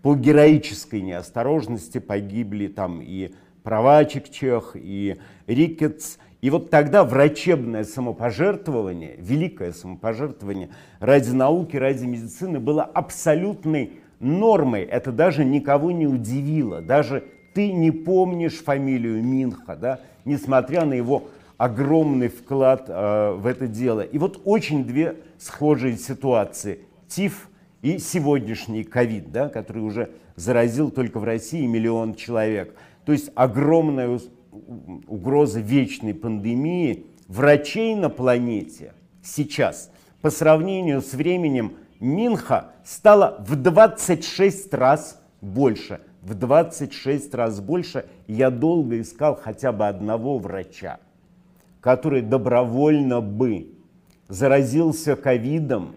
по 0.02 0.16
героической 0.16 1.02
неосторожности 1.02 2.00
погибли 2.00 2.68
там 2.68 3.02
и 3.02 3.34
Провачек 3.64 4.30
Чех, 4.30 4.76
и 4.76 5.18
Рикетс. 5.48 6.18
И 6.42 6.52
вот 6.52 6.70
тогда 6.70 7.04
врачебное 7.04 7.84
самопожертвование, 7.84 9.16
великое 9.18 9.74
самопожертвование 9.74 10.70
ради 11.00 11.32
науки, 11.32 11.76
ради 11.76 12.06
медицины 12.06 12.60
было 12.60 12.84
абсолютной 12.84 13.94
нормой. 14.20 14.84
Это 14.84 15.12
даже 15.12 15.44
никого 15.44 15.90
не 15.90 16.06
удивило. 16.06 16.82
Даже 16.82 17.24
ты 17.56 17.72
не 17.72 17.90
помнишь 17.90 18.62
фамилию 18.62 19.24
Минха, 19.24 19.78
да, 19.78 20.02
несмотря 20.26 20.84
на 20.84 20.94
его 20.94 21.30
огромный 21.58 22.28
вклад 22.28 22.86
э, 22.90 23.32
в 23.32 23.48
это 23.48 23.66
дело. 23.66 24.02
И 24.02 24.18
вот 24.18 24.42
очень 24.44 24.84
две 24.84 25.16
схожие 25.40 25.96
ситуации. 25.96 26.80
ТИФ 27.08 27.50
и 27.82 27.98
сегодняшний 27.98 28.84
ковид, 28.84 29.32
да, 29.32 29.48
который 29.48 29.84
уже 29.84 30.12
заразил 30.36 30.92
только 30.92 31.18
в 31.20 31.24
России 31.24 31.66
миллион 31.66 32.16
человек. 32.16 32.76
То 33.06 33.14
есть 33.14 33.32
огромная 33.36 34.20
угроза 35.08 35.62
вечной 35.62 36.14
пандемии 36.14 37.06
врачей 37.30 37.96
на 37.96 38.10
планете 38.10 38.94
сейчас 39.24 39.92
по 40.22 40.30
сравнению 40.30 41.02
с 41.02 41.14
временем 41.14 41.76
Минха 42.02 42.72
стало 42.84 43.38
в 43.48 43.56
26 43.56 44.74
раз 44.74 45.22
больше. 45.40 46.02
В 46.26 46.34
26 46.34 47.36
раз 47.36 47.62
больше. 47.62 48.06
Я 48.26 48.50
долго 48.50 49.00
искал 49.00 49.36
хотя 49.36 49.72
бы 49.72 49.88
одного 49.88 50.40
врача, 50.40 51.00
который 51.82 52.24
добровольно 52.24 53.22
бы 53.22 53.68
заразился 54.28 55.16
ковидом, 55.16 55.96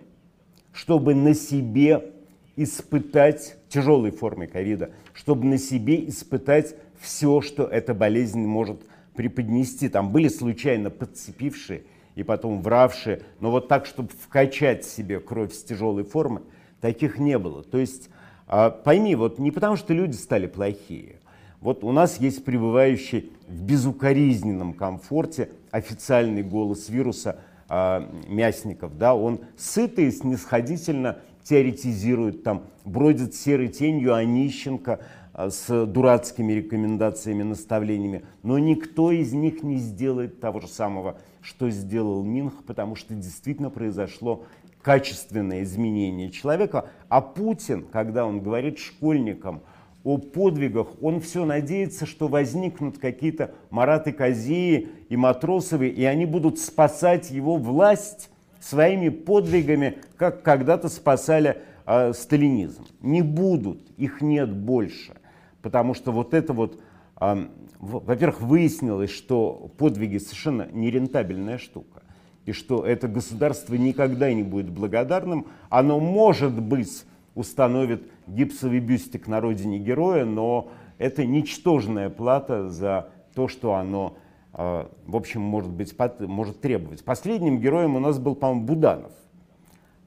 чтобы 0.75 1.15
на 1.15 1.33
себе 1.33 2.13
испытать, 2.57 3.57
тяжелой 3.71 4.11
формой 4.11 4.49
ковида, 4.49 4.91
чтобы 5.15 5.47
на 5.47 5.57
себе 5.57 6.07
испытать 6.07 6.75
все, 7.01 7.41
что 7.41 7.63
эта 7.65 7.95
болезнь 7.95 8.45
может 8.45 8.83
преподнести. 9.15 9.89
Там 9.89 10.13
были 10.13 10.29
случайно 10.29 10.91
подцепившие 10.91 11.85
и 12.17 12.23
потом 12.23 12.61
вравшие, 12.61 13.23
но 13.41 13.51
вот 13.51 13.67
так, 13.67 13.87
чтобы 13.87 14.11
вкачать 14.11 14.85
себе 14.85 15.21
кровь 15.21 15.55
с 15.55 15.65
тяжелой 15.65 16.05
формы, 16.05 16.43
таких 16.83 17.19
не 17.19 17.39
было. 17.39 17.65
То 17.65 17.79
есть 17.79 18.11
а, 18.49 18.71
пойми, 18.71 19.15
вот 19.15 19.39
не 19.39 19.51
потому, 19.51 19.77
что 19.77 19.93
люди 19.93 20.17
стали 20.17 20.47
плохие, 20.47 21.17
вот 21.61 21.85
у 21.85 21.93
нас 21.93 22.19
есть 22.19 22.45
пребывающий 22.45 23.33
в 23.47 23.63
безукоризненном 23.63 24.73
комфорте 24.75 25.51
официальный 25.71 26.43
голос 26.43 26.89
вируса 26.89 27.41
э, 27.69 28.07
Мясников. 28.29 28.97
Да, 28.97 29.15
он 29.15 29.41
сыто 29.57 30.01
и 30.01 30.11
снисходительно 30.11 31.19
теоретизирует, 31.43 32.45
там, 32.45 32.63
бродит 32.85 33.35
серой 33.35 33.69
тенью 33.69 34.15
Онищенко 34.15 35.01
э, 35.35 35.51
с 35.51 35.87
дурацкими 35.87 36.53
рекомендациями, 36.53 37.43
наставлениями. 37.43 38.25
Но 38.45 38.59
никто 38.59 39.11
из 39.11 39.33
них 39.33 39.65
не 39.65 39.79
сделает 39.79 40.41
того 40.41 40.61
же 40.61 40.69
самого, 40.69 41.19
что 41.43 41.71
сделал 41.71 42.23
Минх, 42.23 42.65
потому 42.65 42.95
что 42.95 43.15
действительно 43.15 43.71
произошло 43.71 44.45
качественное 44.89 45.65
изменение 45.65 46.31
человека. 46.31 46.89
А 47.11 47.21
Путин, 47.21 47.85
когда 47.93 48.25
он 48.25 48.41
говорит 48.41 48.79
школьникам– 48.79 49.61
о 50.05 50.17
подвигах, 50.17 50.87
он 51.03 51.21
все 51.21 51.45
надеется, 51.45 52.07
что 52.07 52.29
возникнут 52.29 52.97
какие-то 52.97 53.51
Мараты 53.69 54.13
Казии 54.13 54.89
и 55.11 55.17
Матросовы, 55.19 55.89
и 55.89 56.03
они 56.05 56.25
будут 56.25 56.59
спасать 56.59 57.31
его 57.31 57.57
власть 57.57 58.31
своими 58.59 59.11
подвигами, 59.11 59.99
как 60.17 60.43
когда-то 60.43 60.89
спасали 60.89 61.59
э, 61.85 62.15
сталинизм. 62.15 62.87
Не 63.03 63.21
будут, 63.21 63.83
их 63.99 64.23
нет 64.23 64.51
больше, 64.51 65.17
потому 65.61 65.93
что 65.93 66.11
вот 66.11 66.33
это 66.33 66.55
вот, 66.55 66.81
э, 67.21 67.47
во-первых, 67.79 68.41
выяснилось, 68.41 69.11
что 69.11 69.71
подвиги 69.77 70.17
совершенно 70.17 70.69
нерентабельная 70.73 71.59
штука, 71.59 72.03
и 72.49 72.53
что 72.53 72.83
это 72.83 73.09
государство 73.09 73.75
никогда 73.75 74.33
не 74.33 74.43
будет 74.43 74.71
благодарным, 74.71 75.49
оно 75.69 76.01
может 76.01 76.59
быть 76.59 77.05
установит 77.35 78.11
гипсовый 78.27 78.81
бюстик 78.81 79.29
на 79.29 79.43
родине 79.43 79.79
героя, 79.79 80.25
но 80.25 80.71
это 80.97 81.27
ничтожная 81.27 82.09
плата 82.09 82.71
за 82.71 83.11
то, 83.35 83.49
что 83.49 83.75
оно, 83.75 84.17
а, 84.55 84.91
в 85.07 85.15
общем, 85.15 85.43
может, 85.43 85.71
быть, 85.71 85.95
может 86.21 86.63
требовать. 86.63 87.05
Последним 87.05 87.61
героем 87.61 87.97
у 87.97 88.01
нас 88.01 88.19
был, 88.19 88.35
по-моему, 88.35 88.65
Буданов. 88.65 89.13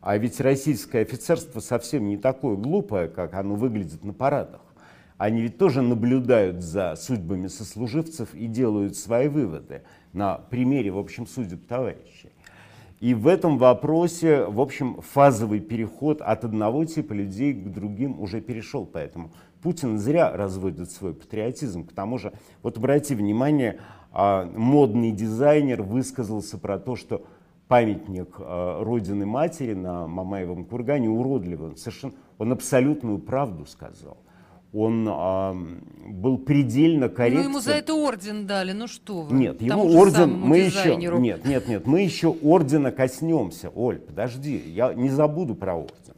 А 0.02 0.18
ведь 0.18 0.42
российское 0.42 1.04
офицерство 1.04 1.60
совсем 1.60 2.08
не 2.08 2.18
такое 2.18 2.56
глупое, 2.56 3.08
как 3.08 3.36
оно 3.36 3.54
выглядит 3.54 4.04
на 4.04 4.14
парадах. 4.14 4.62
Они 5.20 5.44
ведь 5.44 5.60
тоже 5.60 5.84
наблюдают 5.84 6.64
за 6.64 6.96
судьбами 6.96 7.46
сослуживцев 7.46 8.34
и 8.34 8.48
делают 8.48 8.98
свои 8.98 9.28
выводы 9.28 9.84
на 10.13 10.36
примере, 10.36 10.91
в 10.91 10.97
общем, 10.97 11.28
судеб 11.28 11.65
товарищей. 11.67 12.30
И 13.00 13.15
в 13.15 13.26
этом 13.26 13.58
вопросе, 13.58 14.45
в 14.45 14.62
общем, 14.62 15.02
фазовый 15.02 15.60
переход 15.60 16.21
от 16.21 16.45
одного 16.45 16.86
типа 16.86 17.13
людей 17.13 17.54
к 17.54 17.67
другим 17.71 18.19
уже 18.21 18.41
перешел. 18.41 18.86
Поэтому 18.86 19.32
Путин 19.63 19.97
зря 19.97 20.32
разводит 20.32 20.91
свой 20.91 21.15
патриотизм. 21.15 21.86
К 21.86 21.93
тому 21.93 22.19
же, 22.19 22.32
вот 22.62 22.78
обратите 22.78 23.15
внимание, 23.15 23.80
а, 24.12 24.45
модный 24.45 25.12
дизайнер 25.12 25.82
высказался 25.82 26.60
про 26.60 26.78
то, 26.78 26.95
что 26.95 27.26
памятник 27.67 28.36
а, 28.38 28.84
Родины 28.84 29.26
Матери 29.26 29.74
на 29.74 30.06
Мамаевом 30.06 30.65
кургане 30.65 31.10
уродливый. 31.10 31.69
Он, 31.69 31.78
совершенно, 31.78 32.13
он 32.38 32.52
абсолютную 32.52 33.17
правду 33.17 33.65
сказал 33.65 34.17
он 34.74 35.06
а, 35.10 35.56
был 36.08 36.38
предельно 36.38 37.10
корректен. 37.10 37.44
Ну, 37.44 37.50
ему 37.50 37.60
за 37.60 37.74
это 37.74 37.94
орден 37.94 38.48
дали, 38.48 38.72
ну 38.72 38.88
что 38.88 39.22
вы. 39.22 39.36
Нет, 39.36 39.62
ему 39.62 39.98
орден, 39.98 40.34
мы 40.34 40.60
еще, 40.60 40.96
нет, 40.96 41.46
нет, 41.46 41.68
нет, 41.68 41.86
мы 41.86 42.02
еще 42.02 42.30
ордена 42.30 42.92
коснемся. 42.92 43.70
Оль, 43.76 44.00
подожди, 44.00 44.58
я 44.58 44.94
не 44.94 45.10
забуду 45.10 45.56
про 45.56 45.76
орден. 45.76 46.16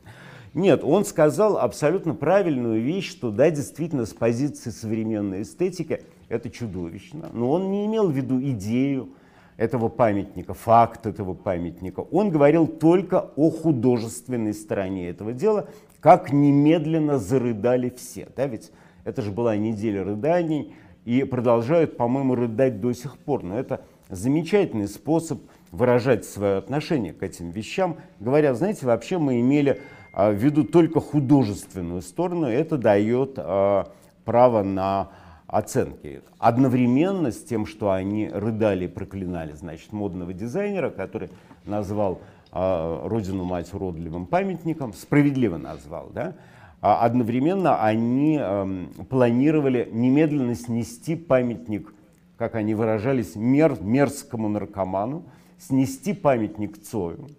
Нет, 0.54 0.84
он 0.84 1.04
сказал 1.04 1.58
абсолютно 1.58 2.14
правильную 2.14 2.80
вещь, 2.80 3.10
что 3.10 3.32
да, 3.32 3.50
действительно, 3.50 4.06
с 4.06 4.14
позиции 4.14 4.70
современной 4.70 5.42
эстетики 5.42 6.04
это 6.30 6.52
чудовищно, 6.52 7.30
но 7.34 7.50
он 7.50 7.72
не 7.72 7.88
имел 7.88 8.10
в 8.10 8.12
виду 8.12 8.40
идею 8.40 9.10
этого 9.58 9.90
памятника, 9.90 10.54
факт 10.54 11.08
этого 11.08 11.34
памятника. 11.34 12.02
Он 12.02 12.30
говорил 12.30 12.68
только 12.68 13.32
о 13.36 13.50
художественной 13.50 14.54
стороне 14.54 15.10
этого 15.10 15.34
дела, 15.34 15.70
как 16.04 16.34
немедленно 16.34 17.18
зарыдали 17.18 17.90
все. 17.90 18.28
Да, 18.36 18.46
ведь 18.46 18.72
это 19.06 19.22
же 19.22 19.32
была 19.32 19.56
неделя 19.56 20.04
рыданий, 20.04 20.76
и 21.06 21.24
продолжают, 21.24 21.96
по-моему, 21.96 22.36
рыдать 22.36 22.82
до 22.82 22.92
сих 22.94 23.18
пор. 23.18 23.44
Но 23.44 23.58
это 23.58 23.82
замечательный 24.10 24.90
способ 24.90 25.42
выражать 25.72 26.26
свое 26.26 26.58
отношение 26.58 27.14
к 27.14 27.24
этим 27.24 27.52
вещам, 27.52 27.98
говоря, 28.20 28.54
знаете, 28.54 28.86
вообще 28.86 29.18
мы 29.18 29.40
имели 29.40 29.82
а, 30.12 30.32
в 30.32 30.36
виду 30.36 30.66
только 30.66 31.00
художественную 31.00 32.02
сторону, 32.02 32.48
это 32.48 32.78
дает 32.78 33.36
а, 33.38 33.90
право 34.26 34.62
на 34.62 35.10
оценки. 35.48 36.22
Одновременно 36.38 37.32
с 37.32 37.42
тем, 37.44 37.66
что 37.66 37.92
они 37.92 38.30
рыдали 38.30 38.86
и 38.86 38.88
проклинали, 38.90 39.54
значит, 39.54 39.94
модного 39.94 40.34
дизайнера, 40.34 40.90
который 40.90 41.30
назвал 41.66 42.20
а, 42.56 43.08
родину 43.08 43.46
мать 43.46 43.74
уродливым 43.74 44.28
памятником, 44.28 44.94
справедливо 44.94 45.58
назвал, 45.58 46.12
да, 46.14 46.36
а 46.82 47.04
одновременно 47.04 47.84
они 47.84 48.38
эм, 48.38 48.94
планировали 49.10 49.90
немедленно 49.92 50.54
снести 50.54 51.16
памятник, 51.16 51.92
как 52.38 52.54
они 52.54 52.76
выражались, 52.76 53.36
мер, 53.36 53.82
мерзкому 53.82 54.50
наркоману, 54.50 55.24
снести 55.58 56.14
памятник 56.14 56.80
Цою, 56.80 57.30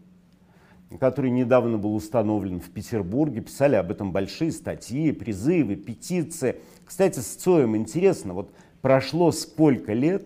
который 0.99 1.31
недавно 1.31 1.79
был 1.79 1.95
установлен 1.95 2.59
в 2.59 2.71
Петербурге, 2.71 3.41
писали 3.41 3.77
об 3.77 3.93
этом 3.93 4.11
большие 4.11 4.51
статьи, 4.51 5.13
призывы, 5.13 5.77
петиции. 5.77 6.57
Кстати, 6.85 7.21
с 7.21 7.37
Цоем 7.37 7.77
интересно, 7.77 8.35
вот 8.35 8.53
прошло 8.83 9.31
сколько 9.31 9.93
лет, 9.93 10.25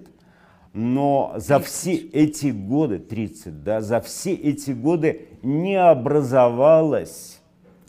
но 0.72 1.34
за 1.36 1.58
все 1.60 1.94
эти 1.94 2.48
годы, 2.48 2.98
30, 2.98 3.62
да, 3.64 3.80
за 3.80 4.00
все 4.00 4.34
эти 4.34 4.70
годы 4.70 5.28
не 5.42 5.76
образовалось 5.76 7.40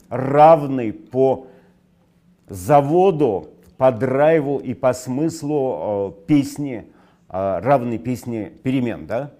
равной 0.08 0.92
по 0.92 1.46
заводу, 2.48 3.50
по 3.76 3.92
драйву 3.92 4.58
и 4.58 4.74
по 4.74 4.92
смыслу 4.92 6.16
э, 6.18 6.26
песни, 6.26 6.86
э, 7.28 7.58
равной 7.62 7.98
песни 7.98 8.52
перемен, 8.62 9.06
да? 9.06 9.32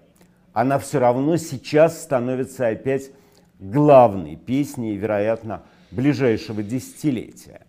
Она 0.53 0.79
все 0.79 0.99
равно 0.99 1.37
сейчас 1.37 2.01
становится 2.01 2.67
опять 2.67 3.11
главной 3.59 4.35
песней, 4.35 4.95
вероятно, 4.95 5.63
ближайшего 5.91 6.63
десятилетия. 6.63 7.61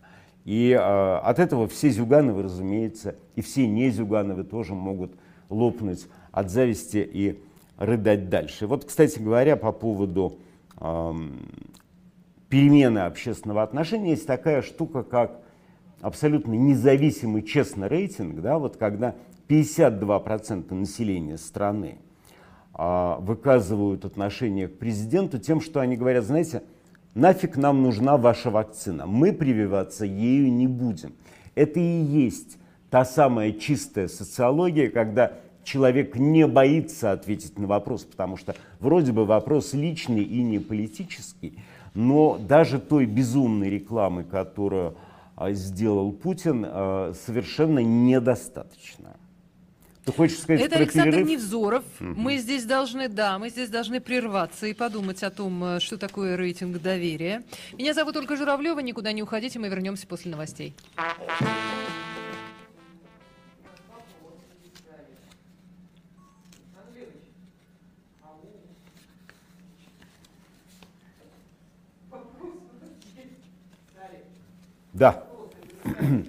И 0.44 0.70
э, 0.70 0.76
от 0.78 1.38
этого 1.38 1.68
все 1.68 1.90
Зюгановы, 1.90 2.44
разумеется, 2.44 3.16
и 3.36 3.42
все 3.42 3.66
не 3.66 3.90
Зюгановы 3.90 4.44
тоже 4.44 4.74
могут 4.74 5.12
лопнуть 5.52 6.06
от 6.32 6.50
зависти 6.50 6.96
и 6.98 7.42
рыдать 7.76 8.28
дальше. 8.28 8.66
Вот, 8.66 8.84
кстати 8.84 9.18
говоря, 9.18 9.56
по 9.56 9.72
поводу 9.72 10.38
э, 10.78 11.12
перемены 12.48 13.00
общественного 13.00 13.62
отношения, 13.62 14.10
есть 14.10 14.26
такая 14.26 14.62
штука, 14.62 15.02
как 15.02 15.40
абсолютно 16.00 16.52
независимый 16.52 17.42
честный 17.42 17.88
рейтинг, 17.88 18.40
да, 18.40 18.58
вот 18.58 18.76
когда 18.76 19.14
52% 19.48 20.72
населения 20.74 21.38
страны 21.38 21.98
э, 22.76 23.16
выказывают 23.20 24.04
отношение 24.04 24.68
к 24.68 24.78
президенту 24.78 25.38
тем, 25.38 25.60
что 25.60 25.80
они 25.80 25.96
говорят, 25.96 26.24
знаете, 26.24 26.62
нафиг 27.14 27.56
нам 27.56 27.82
нужна 27.82 28.16
ваша 28.16 28.50
вакцина, 28.50 29.06
мы 29.06 29.32
прививаться 29.32 30.04
ею 30.04 30.52
не 30.52 30.66
будем. 30.66 31.14
Это 31.54 31.80
и 31.80 31.82
есть 31.82 32.58
та 32.90 33.04
самая 33.04 33.52
чистая 33.52 34.08
социология, 34.08 34.90
когда 34.90 35.32
человек 35.64 36.16
не 36.16 36.46
боится 36.46 37.12
ответить 37.12 37.58
на 37.58 37.66
вопрос, 37.66 38.04
потому 38.04 38.36
что 38.36 38.54
вроде 38.80 39.12
бы 39.12 39.24
вопрос 39.24 39.72
личный 39.74 40.22
и 40.22 40.42
не 40.42 40.58
политический, 40.58 41.58
но 41.94 42.38
даже 42.38 42.78
той 42.78 43.06
безумной 43.06 43.70
рекламы, 43.70 44.24
которую 44.24 44.96
а, 45.36 45.52
сделал 45.52 46.12
Путин, 46.12 46.64
а, 46.66 47.12
совершенно 47.14 47.80
недостаточно. 47.80 49.16
Ты 50.04 50.12
хочешь 50.12 50.38
сказать 50.38 50.62
Это 50.62 50.76
Александр 50.76 51.10
перерыв? 51.12 51.28
Невзоров. 51.28 51.84
Угу. 52.00 52.08
Мы 52.16 52.38
здесь 52.38 52.64
должны, 52.64 53.08
да, 53.08 53.38
мы 53.38 53.50
здесь 53.50 53.68
должны 53.68 54.00
прерваться 54.00 54.66
и 54.66 54.74
подумать 54.74 55.22
о 55.22 55.30
том, 55.30 55.62
э, 55.64 55.80
что 55.80 55.96
такое 55.96 56.36
рейтинг 56.36 56.82
доверия. 56.82 57.44
Меня 57.72 57.94
зовут 57.94 58.16
Ольга 58.16 58.36
Журавлева. 58.36 58.80
Никуда 58.80 59.12
не 59.12 59.22
уходите, 59.22 59.60
мы 59.60 59.68
вернемся 59.68 60.06
после 60.08 60.32
новостей. 60.32 60.74
Да. 75.02 75.24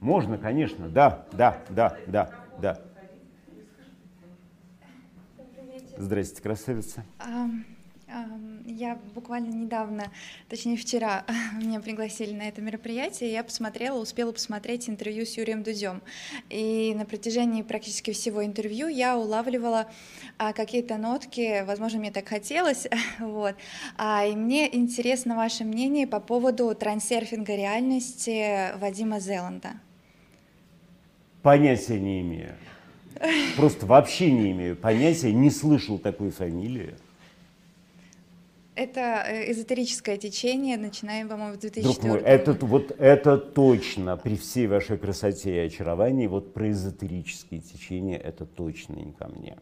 Можно, 0.00 0.38
конечно, 0.38 0.88
да, 0.88 1.26
да, 1.32 1.62
да, 1.68 1.98
да, 2.06 2.30
да. 2.56 2.80
Здрасте, 5.98 6.40
красавица. 6.40 7.04
Я 8.08 8.98
буквально 9.14 9.50
недавно, 9.50 10.12
точнее 10.48 10.76
вчера, 10.76 11.24
меня 11.60 11.80
пригласили 11.80 12.34
на 12.34 12.42
это 12.42 12.60
мероприятие, 12.60 13.32
я 13.32 13.42
посмотрела, 13.42 14.00
успела 14.00 14.30
посмотреть 14.30 14.88
интервью 14.88 15.26
с 15.26 15.36
Юрием 15.36 15.64
Дудем. 15.64 16.02
И 16.48 16.94
на 16.96 17.04
протяжении 17.04 17.62
практически 17.62 18.12
всего 18.12 18.44
интервью 18.44 18.86
я 18.86 19.18
улавливала 19.18 19.88
а, 20.38 20.52
какие-то 20.52 20.98
нотки, 20.98 21.64
возможно, 21.64 21.98
мне 21.98 22.12
так 22.12 22.28
хотелось, 22.28 22.86
вот. 23.18 23.56
А, 23.96 24.24
и 24.24 24.36
мне 24.36 24.72
интересно 24.76 25.34
ваше 25.34 25.64
мнение 25.64 26.06
по 26.06 26.20
поводу 26.20 26.72
трансерфинга 26.76 27.56
реальности 27.56 28.76
Вадима 28.78 29.18
Зеланда. 29.18 29.70
Понятия 31.42 31.98
не 31.98 32.20
имею. 32.20 32.54
Просто 33.56 33.86
вообще 33.86 34.30
не 34.30 34.52
имею 34.52 34.76
понятия, 34.76 35.32
не 35.32 35.50
слышал 35.50 35.98
такой 35.98 36.30
фамилии. 36.30 36.94
Это 38.76 39.24
э, 39.26 39.50
эзотерическое 39.52 40.18
течение, 40.18 40.76
начинаем, 40.76 41.30
по-моему, 41.30 41.54
в 41.54 41.58
2004 41.60 41.94
Друг 41.94 42.04
мой, 42.04 42.20
это, 42.20 42.52
вот, 42.52 42.94
это 42.98 43.38
точно, 43.38 44.18
при 44.18 44.36
всей 44.36 44.66
вашей 44.66 44.98
красоте 44.98 45.56
и 45.56 45.58
очаровании, 45.66 46.26
вот 46.26 46.52
про 46.52 46.70
эзотерические 46.70 47.62
течения, 47.62 48.18
это 48.18 48.44
точно 48.44 48.96
не 48.96 49.12
ко 49.12 49.28
мне. 49.28 49.56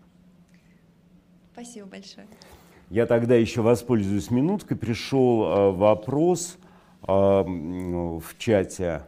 Спасибо 1.53 1.87
большое. 1.87 2.27
Я 2.91 3.07
тогда 3.07 3.37
еще 3.37 3.63
воспользуюсь 3.63 4.33
минуткой. 4.33 4.77
Пришел 4.77 5.45
э, 5.45 5.71
вопрос 5.71 6.59
э, 7.07 7.07
в 7.07 8.25
чате, 8.37 9.03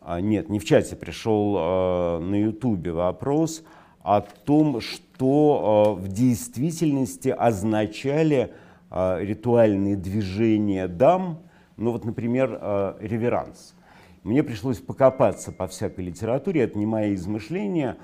а, 0.00 0.20
нет, 0.20 0.48
не 0.48 0.58
в 0.58 0.64
чате, 0.64 0.96
пришел 0.96 2.18
на 2.20 2.34
ютубе 2.34 2.90
вопрос 2.90 3.62
о 4.02 4.20
том, 4.22 4.80
что 4.80 5.96
в 5.96 6.08
действительности 6.08 7.28
означали 7.28 8.50
ритуальные 8.90 9.96
движения 9.96 10.88
дам, 10.88 11.40
ну 11.76 11.92
вот, 11.92 12.04
например, 12.04 12.58
э, 12.60 12.94
реверанс. 13.00 13.74
Мне 14.22 14.42
пришлось 14.42 14.78
покопаться 14.78 15.50
по 15.50 15.66
всякой 15.66 16.06
литературе, 16.06 16.62
это 16.62 16.78
не 16.78 16.86
мои 16.86 17.14
измышления, 17.14 17.96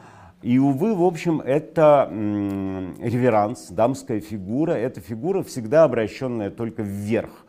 и, 0.42 0.58
увы, 0.58 0.94
в 0.94 1.02
общем, 1.02 1.40
это 1.40 2.08
реверанс, 2.10 3.68
дамская 3.68 4.20
фигура, 4.20 4.72
это 4.72 5.00
фигура, 5.00 5.42
всегда 5.42 5.84
обращенная 5.84 6.50
только 6.50 6.82
вверх 6.82 7.46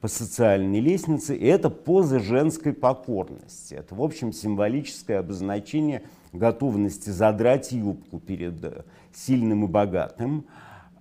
по 0.00 0.08
социальной 0.08 0.80
лестнице, 0.80 1.36
и 1.36 1.44
это 1.44 1.70
поза 1.70 2.20
женской 2.20 2.72
покорности. 2.72 3.74
Это, 3.74 3.94
в 3.94 4.02
общем, 4.02 4.32
символическое 4.32 5.18
обозначение 5.18 6.02
готовности 6.32 7.10
задрать 7.10 7.72
юбку 7.72 8.20
перед 8.20 8.64
э, 8.64 8.84
сильным 9.12 9.64
и 9.64 9.68
богатым, 9.68 10.44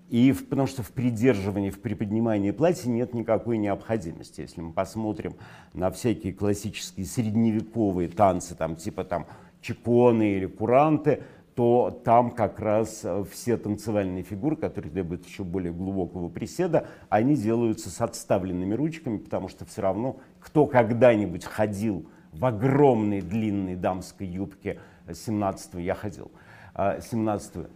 и 0.10 0.32
в, 0.32 0.48
потому 0.48 0.67
что 0.67 0.84
в 0.84 0.91
придерживании, 0.91 1.70
в 1.70 1.82
приподнимании 1.82 2.52
платья 2.52 2.89
нет 2.89 3.13
никакой 3.13 3.58
необходимости. 3.58 4.41
Если 4.41 4.62
мы 4.62 4.72
посмотрим 4.72 5.36
на 5.74 5.91
всякие 5.91 6.34
классические 6.34 7.06
средневековые 7.06 8.08
танцы, 8.08 8.56
там, 8.56 8.76
типа 8.78 9.04
там 9.04 9.26
чеконы 9.62 10.38
или 10.38 10.46
куранты, 10.46 11.24
то 11.56 12.02
там 12.06 12.32
как 12.32 12.60
раз 12.60 13.02
э, 13.04 13.26
все 13.32 13.58
танцевальные 13.58 14.24
фигуры, 14.24 14.56
которые 14.56 14.91
требуют 14.91 15.26
еще 15.26 15.43
более 15.43 15.74
глубокого 15.74 16.30
приседа, 16.30 16.88
они 17.10 17.36
делаются 17.36 17.89
с 17.89 18.00
отставленными 18.00 18.76
ручками, 18.76 19.17
потому 19.17 19.50
что 19.50 19.65
все 19.65 19.82
равно, 19.82 20.17
кто 20.39 20.67
когда-нибудь 20.67 21.43
ходил 21.46 22.08
в 22.32 22.46
огромной 22.46 23.22
длинной 23.22 23.76
дамской 23.76 24.28
юбке 24.28 24.80
17 25.12 25.76
я 25.76 25.96
ходил, 25.96 26.32
17 26.76 27.56
а, 27.56 27.70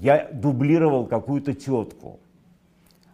я 0.00 0.28
дублировал 0.32 1.06
какую-то 1.06 1.54
тетку. 1.54 2.20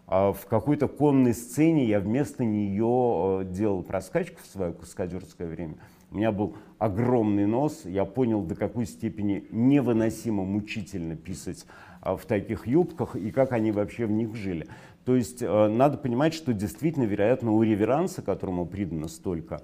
А 0.07 0.33
в 0.33 0.47
какой-то 0.47 0.88
конной 0.88 1.35
сцене 1.35 1.85
я 1.85 2.01
вместо 2.01 2.45
нее 2.45 3.43
э, 3.43 3.45
делал 3.45 3.85
проскачку 3.85 4.40
в 4.43 4.47
свое 4.47 4.73
каскадерское 4.73 5.47
время. 5.47 5.77
У 6.11 6.16
меня 6.16 6.33
был 6.33 6.57
огромный 6.79 7.47
нос, 7.47 7.83
я 7.85 8.05
понял, 8.05 8.43
до 8.43 8.57
какой 8.57 8.87
степени 8.87 9.45
невыносимо 9.53 10.45
мучительно 10.45 11.14
писать 11.14 11.64
а, 12.01 12.16
в 12.16 12.25
таких 12.25 12.66
юбках 12.66 13.14
и 13.14 13.31
как 13.31 13.53
они 13.53 13.71
вообще 13.71 14.07
в 14.07 14.11
них 14.11 14.35
жили. 14.35 14.66
То 15.05 15.14
есть 15.14 15.43
э, 15.43 15.69
надо 15.69 15.97
понимать, 15.97 16.35
что 16.35 16.53
действительно, 16.53 17.05
вероятно, 17.05 17.53
у 17.53 17.62
реверанса, 17.62 18.21
которому 18.21 18.66
придано 18.66 19.07
столько, 19.07 19.62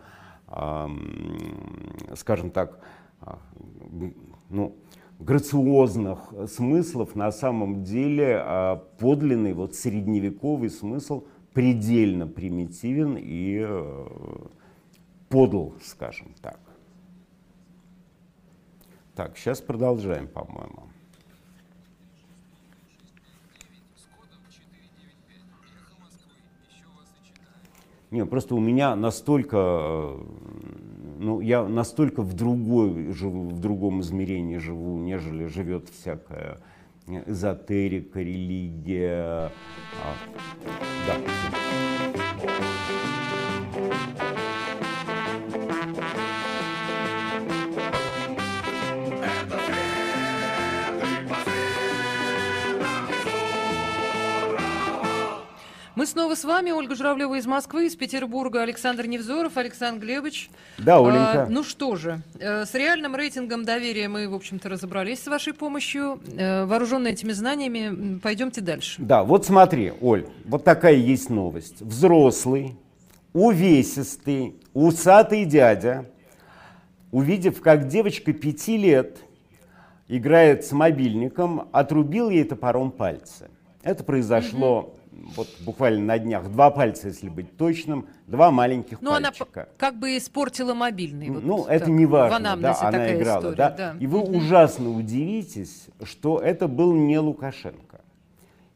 скажем 2.15 2.51
так, 2.51 2.79
ну, 4.49 4.77
грациозных 5.19 6.33
смыслов, 6.49 7.15
на 7.15 7.33
самом 7.33 7.85
деле 7.85 8.39
а, 8.39 8.77
подлинный 8.99 9.53
вот 9.53 9.75
средневековый 9.75 10.71
смысл 10.71 11.25
предельно 11.53 12.27
примитивен 12.27 13.17
и 13.19 13.65
э, 13.67 14.07
подл, 15.31 15.73
скажем 15.83 16.35
так. 16.43 16.61
Так, 19.15 19.39
сейчас 19.39 19.63
продолжаем, 19.63 20.29
по-моему. 20.29 20.83
Не, 28.17 28.25
просто 28.25 28.55
у 28.55 28.61
меня 28.61 28.97
настолько, 28.97 29.57
э, 29.59 30.19
ну, 31.19 31.41
я 31.41 31.65
настолько 31.69 32.23
в 32.23 32.33
другой, 32.33 33.13
живу, 33.13 33.51
в 33.51 33.61
другом 33.61 34.01
измерении 34.01 34.57
живу, 34.57 34.97
нежели 34.97 35.45
живет 35.45 35.91
всякая 35.91 36.57
эзотерика, 37.27 38.21
религия. 38.21 39.53
А, 40.03 40.15
да. 41.07 41.36
Мы 56.07 56.11
снова 56.11 56.37
с 56.37 56.45
вами, 56.45 56.71
Ольга 56.71 56.95
Журавлева 56.95 57.35
из 57.35 57.47
Москвы, 57.47 57.87
из 57.87 57.97
Петербурга, 57.97 58.63
Александр 58.63 59.07
Невзоров, 59.07 59.57
Александр 59.57 60.05
Глебович. 60.07 60.51
Да, 60.79 60.99
Оленька. 60.99 61.43
А, 61.43 61.47
ну 61.51 61.65
что 61.65 61.97
же, 61.97 62.23
э, 62.39 62.65
с 62.65 62.75
реальным 62.75 63.17
рейтингом 63.17 63.65
доверия 63.65 64.07
мы, 64.07 64.29
в 64.29 64.35
общем-то, 64.35 64.69
разобрались 64.69 65.25
с 65.25 65.27
вашей 65.27 65.53
помощью. 65.53 66.21
Э, 66.39 66.65
вооруженные 66.65 67.15
этими 67.15 67.33
знаниями, 67.33 68.21
пойдемте 68.21 68.61
дальше. 68.61 69.03
Да, 69.03 69.25
вот 69.25 69.47
смотри, 69.47 69.95
Оль, 70.01 70.29
вот 70.45 70.63
такая 70.63 70.95
есть 70.95 71.29
новость. 71.29 71.81
Взрослый, 71.81 72.77
увесистый, 73.33 74.55
усатый 74.75 75.45
дядя, 75.45 76.09
увидев, 77.11 77.61
как 77.61 77.89
девочка 77.89 78.33
пяти 78.33 78.77
лет 78.77 79.19
играет 80.07 80.65
с 80.65 80.71
мобильником, 80.71 81.69
отрубил 81.73 82.31
ей 82.31 82.45
топором 82.45 82.93
пальцы. 82.93 83.51
Это 83.83 84.05
произошло 84.05 84.96
вот 85.37 85.49
буквально 85.61 86.05
на 86.05 86.19
днях, 86.19 86.51
два 86.51 86.71
пальца, 86.71 87.09
если 87.09 87.29
быть 87.29 87.57
точным, 87.57 88.07
два 88.27 88.51
маленьких 88.51 89.01
Ну, 89.01 89.11
она 89.13 89.29
пальчика. 89.31 89.63
п- 89.63 89.69
как 89.77 89.99
бы 89.99 90.17
испортила 90.17 90.75
мобильный. 90.75 91.31
вот 91.31 91.43
ну, 91.45 91.65
это 91.65 91.91
не 91.91 92.07
важно, 92.07 92.57
да, 92.57 92.77
она 92.81 93.15
играла, 93.17 93.39
история, 93.41 93.57
да? 93.57 93.71
да. 93.71 93.97
И 93.99 94.07
вы 94.07 94.21
ужасно 94.21 94.91
удивитесь, 94.91 95.87
что 96.03 96.39
это 96.39 96.69
был 96.69 96.93
не 96.95 97.19
Лукашенко. 97.19 98.01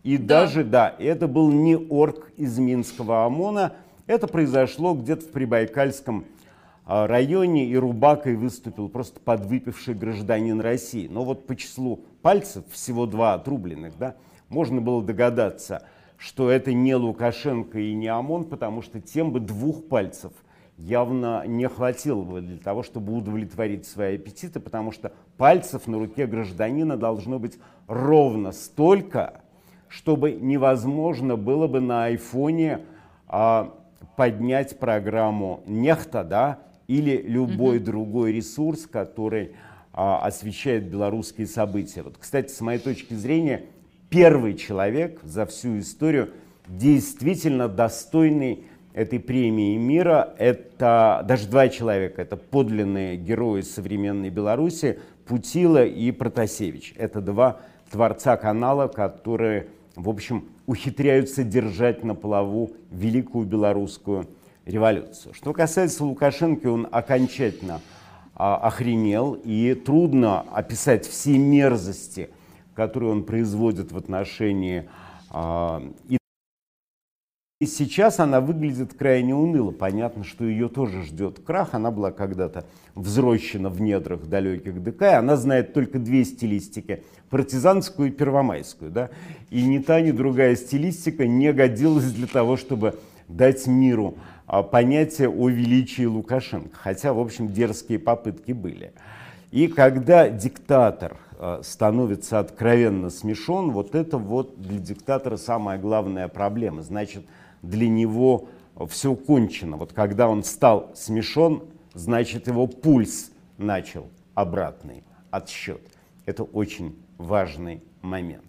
И 0.03 0.17
Да. 0.17 0.41
даже, 0.43 0.65
да, 0.65 0.95
это 0.99 1.29
был 1.29 1.51
не 1.53 1.77
орг 1.77 2.31
из 2.37 2.59
Минского 2.59 3.25
ОМОНа, 3.27 3.75
это 4.07 4.27
произошло 4.27 4.95
где-то 4.95 5.27
в 5.27 5.31
Прибайкальском 5.31 6.25
а, 6.87 7.07
районе, 7.07 7.67
и 7.67 7.77
Рубакой 7.77 8.35
выступил 8.35 8.89
просто 8.89 9.21
подвыпивший 9.21 9.95
гражданин 9.95 10.61
России. 10.61 11.07
Но 11.07 11.25
вот 11.25 11.47
по 11.47 11.55
числу 11.55 12.01
пальцев, 12.23 12.65
всего 12.73 13.07
два 13.07 13.35
отрубленных, 13.35 13.97
да, 13.99 14.17
можно 14.49 14.81
было 14.81 15.01
догадаться, 15.03 15.85
что 16.21 16.51
это 16.51 16.75
не 16.75 16.95
Лукашенко 16.95 17.79
и 17.79 17.95
не 17.95 18.09
ОМОН, 18.09 18.45
потому 18.45 18.83
что 18.83 19.01
тем 19.01 19.33
бы 19.33 19.41
двух 19.41 19.89
пальцев 19.89 20.33
явно 20.77 21.45
не 21.47 21.67
хватило 21.67 22.23
бы 22.23 22.43
для 22.43 22.59
того, 22.59 22.83
чтобы 22.83 23.15
удовлетворить 23.15 23.87
свои 23.87 24.17
аппетиты, 24.17 24.61
потому 24.61 24.93
что 24.93 25.13
пальцев 25.39 25.87
на 25.87 25.99
руке 25.99 26.27
гражданина 26.27 26.99
должно 26.99 27.39
быть 27.39 27.59
ровно 27.87 28.53
столько, 28.53 29.41
чтобы 29.89 30.33
невозможно 30.33 31.37
было 31.37 31.67
бы 31.67 31.81
на 31.81 32.05
айфоне 32.05 32.81
а, 33.27 33.75
поднять 34.17 34.79
программу 34.79 35.63
Нехта, 35.67 36.23
да, 36.23 36.59
или 36.87 37.17
любой 37.17 37.79
другой 37.79 38.33
ресурс, 38.33 38.87
который 38.87 39.53
а, 39.95 40.21
освещает 40.27 40.91
белорусские 40.91 41.47
события. 41.47 42.03
Вот, 42.03 42.19
кстати, 42.19 42.53
с 42.53 42.61
моей 42.61 42.79
точки 42.79 43.15
зрения, 43.15 43.65
первый 44.11 44.55
человек 44.55 45.21
за 45.23 45.47
всю 45.47 45.79
историю, 45.79 46.31
действительно 46.67 47.69
достойный 47.69 48.65
этой 48.93 49.21
премии 49.21 49.77
мира, 49.77 50.35
это 50.39 51.25
даже 51.27 51.49
два 51.49 51.69
человека, 51.69 52.21
это 52.21 52.37
подлинные 52.37 53.17
герои 53.17 53.63
современной 53.63 54.31
Беларуси, 54.31 54.99
Путила 55.27 55.85
и 55.85 56.11
Протасевич. 56.11 56.93
Это 56.97 57.21
два 57.21 57.61
творца 57.91 58.37
канала, 58.37 58.89
которые, 58.89 59.69
в 59.95 60.09
общем, 60.09 60.49
ухитряются 60.67 61.45
держать 61.45 62.05
на 62.05 62.15
плаву 62.15 62.73
великую 62.91 63.47
белорусскую 63.47 64.27
революцию. 64.67 65.35
Что 65.35 65.53
касается 65.53 66.05
Лукашенко, 66.05 66.67
он 66.67 66.89
окончательно 66.91 67.81
а, 68.35 68.57
охренел, 68.57 69.35
и 69.35 69.75
трудно 69.75 70.41
описать 70.53 71.07
все 71.07 71.39
мерзости, 71.39 72.31
которые 72.75 73.13
он 73.13 73.25
производит 73.25 73.93
в 73.93 73.97
отношении 73.97 74.89
а, 75.31 75.83
и 76.09 76.21
и 77.61 77.67
сейчас 77.67 78.21
она 78.21 78.41
выглядит 78.41 78.95
крайне 78.95 79.35
уныло. 79.35 79.71
Понятно, 79.71 80.25
что 80.25 80.47
ее 80.47 80.71
тоже 80.71 81.03
ждет 81.03 81.41
крах. 81.41 81.75
Она 81.75 81.91
была 81.91 82.11
когда-то 82.11 82.65
взрощена 82.95 83.69
в 83.69 83.83
недрах 83.83 84.25
далеких 84.25 84.83
ДК. 84.83 85.03
и 85.03 85.05
Она 85.07 85.37
знает 85.37 85.75
только 85.75 85.99
две 85.99 86.25
стилистики. 86.25 87.05
Партизанскую 87.29 88.09
и 88.09 88.13
первомайскую. 88.13 88.91
Да? 88.91 89.11
И 89.51 89.63
ни 89.63 89.79
та, 89.79 90.01
ни 90.01 90.11
другая 90.11 90.57
стилистика 90.57 91.27
не 91.27 91.53
годилась 91.53 92.11
для 92.13 92.27
того, 92.27 92.57
чтобы 92.57 92.99
дать 93.29 93.67
миру 93.67 94.17
а, 94.47 94.63
понятие 94.63 95.29
о 95.29 95.51
величии 95.51 96.07
Лукашенко. 96.07 96.75
Хотя, 96.75 97.13
в 97.13 97.21
общем, 97.21 97.53
дерзкие 97.53 97.99
попытки 97.99 98.53
были. 98.53 98.95
И 99.51 99.67
когда 99.67 100.31
диктатор 100.31 101.19
становится 101.63 102.39
откровенно 102.39 103.09
смешон, 103.11 103.71
вот 103.71 103.95
это 103.95 104.19
вот 104.19 104.61
для 104.61 104.79
диктатора 104.79 105.37
самая 105.37 105.79
главная 105.79 106.29
проблема. 106.29 106.83
Значит, 106.83 107.25
для 107.63 107.89
него 107.89 108.49
все 108.89 109.15
кончено. 109.15 109.77
Вот 109.77 109.93
когда 109.93 110.29
он 110.29 110.45
стал 110.45 110.91
смешон, 110.95 111.65
значит, 111.95 112.47
его 112.47 112.67
пульс 112.67 113.31
начал 113.59 114.07
обратный 114.35 115.03
отсчет. 115.31 115.81
Это 116.27 116.43
очень 116.43 116.97
важный 117.19 117.83
момент. 118.03 118.45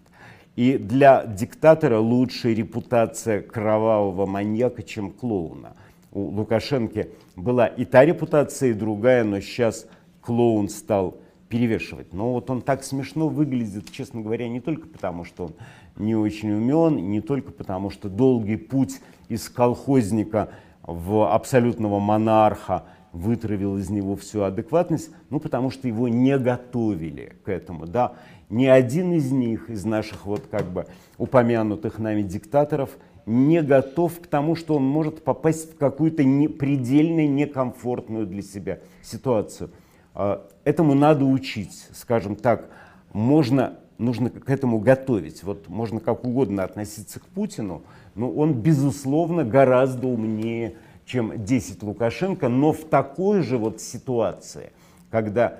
И 0.56 0.76
для 0.76 1.24
диктатора 1.24 1.98
лучшая 1.98 2.54
репутация 2.54 3.40
кровавого 3.40 4.26
маньяка, 4.26 4.82
чем 4.82 5.10
клоуна. 5.10 5.74
У 6.12 6.24
Лукашенко 6.24 7.08
была 7.36 7.66
и 7.66 7.86
та 7.86 8.04
репутация, 8.04 8.70
и 8.70 8.74
другая, 8.74 9.24
но 9.24 9.40
сейчас 9.40 9.86
клоун 10.20 10.68
стал 10.68 11.16
перевешивать. 11.52 12.14
Но 12.14 12.32
вот 12.32 12.48
он 12.48 12.62
так 12.62 12.82
смешно 12.82 13.28
выглядит, 13.28 13.92
честно 13.92 14.22
говоря, 14.22 14.48
не 14.48 14.62
только 14.62 14.88
потому, 14.88 15.24
что 15.24 15.44
он 15.44 15.52
не 15.96 16.14
очень 16.14 16.50
умен, 16.50 17.10
не 17.10 17.20
только 17.20 17.52
потому, 17.52 17.90
что 17.90 18.08
долгий 18.08 18.56
путь 18.56 19.02
из 19.28 19.50
колхозника 19.50 20.48
в 20.82 21.30
абсолютного 21.30 22.00
монарха 22.00 22.84
вытравил 23.12 23.76
из 23.76 23.90
него 23.90 24.16
всю 24.16 24.44
адекватность, 24.44 25.10
ну 25.28 25.40
потому 25.40 25.70
что 25.70 25.86
его 25.86 26.08
не 26.08 26.38
готовили 26.38 27.34
к 27.44 27.50
этому. 27.50 27.86
Да? 27.86 28.14
Ни 28.48 28.64
один 28.64 29.12
из 29.12 29.30
них, 29.30 29.68
из 29.68 29.84
наших 29.84 30.24
вот 30.24 30.44
как 30.50 30.64
бы 30.64 30.86
упомянутых 31.18 31.98
нами 31.98 32.22
диктаторов, 32.22 32.96
не 33.26 33.60
готов 33.60 34.20
к 34.20 34.26
тому, 34.26 34.56
что 34.56 34.76
он 34.76 34.84
может 34.84 35.22
попасть 35.22 35.74
в 35.74 35.76
какую-то 35.76 36.24
не, 36.24 36.48
предельно 36.48 37.26
некомфортную 37.26 38.26
для 38.26 38.40
себя 38.40 38.78
ситуацию. 39.02 39.68
А, 40.14 40.46
Этому 40.64 40.94
надо 40.94 41.24
учить, 41.24 41.88
скажем 41.92 42.36
так. 42.36 42.68
Можно, 43.12 43.78
нужно 43.98 44.30
к 44.30 44.48
этому 44.48 44.78
готовить. 44.78 45.42
Вот 45.42 45.68
можно 45.68 46.00
как 46.00 46.24
угодно 46.24 46.62
относиться 46.64 47.18
к 47.20 47.26
Путину, 47.26 47.82
но 48.14 48.30
он, 48.30 48.54
безусловно, 48.54 49.44
гораздо 49.44 50.06
умнее, 50.06 50.76
чем 51.04 51.44
10 51.44 51.82
Лукашенко, 51.82 52.48
но 52.48 52.72
в 52.72 52.84
такой 52.84 53.42
же 53.42 53.58
вот 53.58 53.80
ситуации, 53.80 54.72
когда 55.10 55.58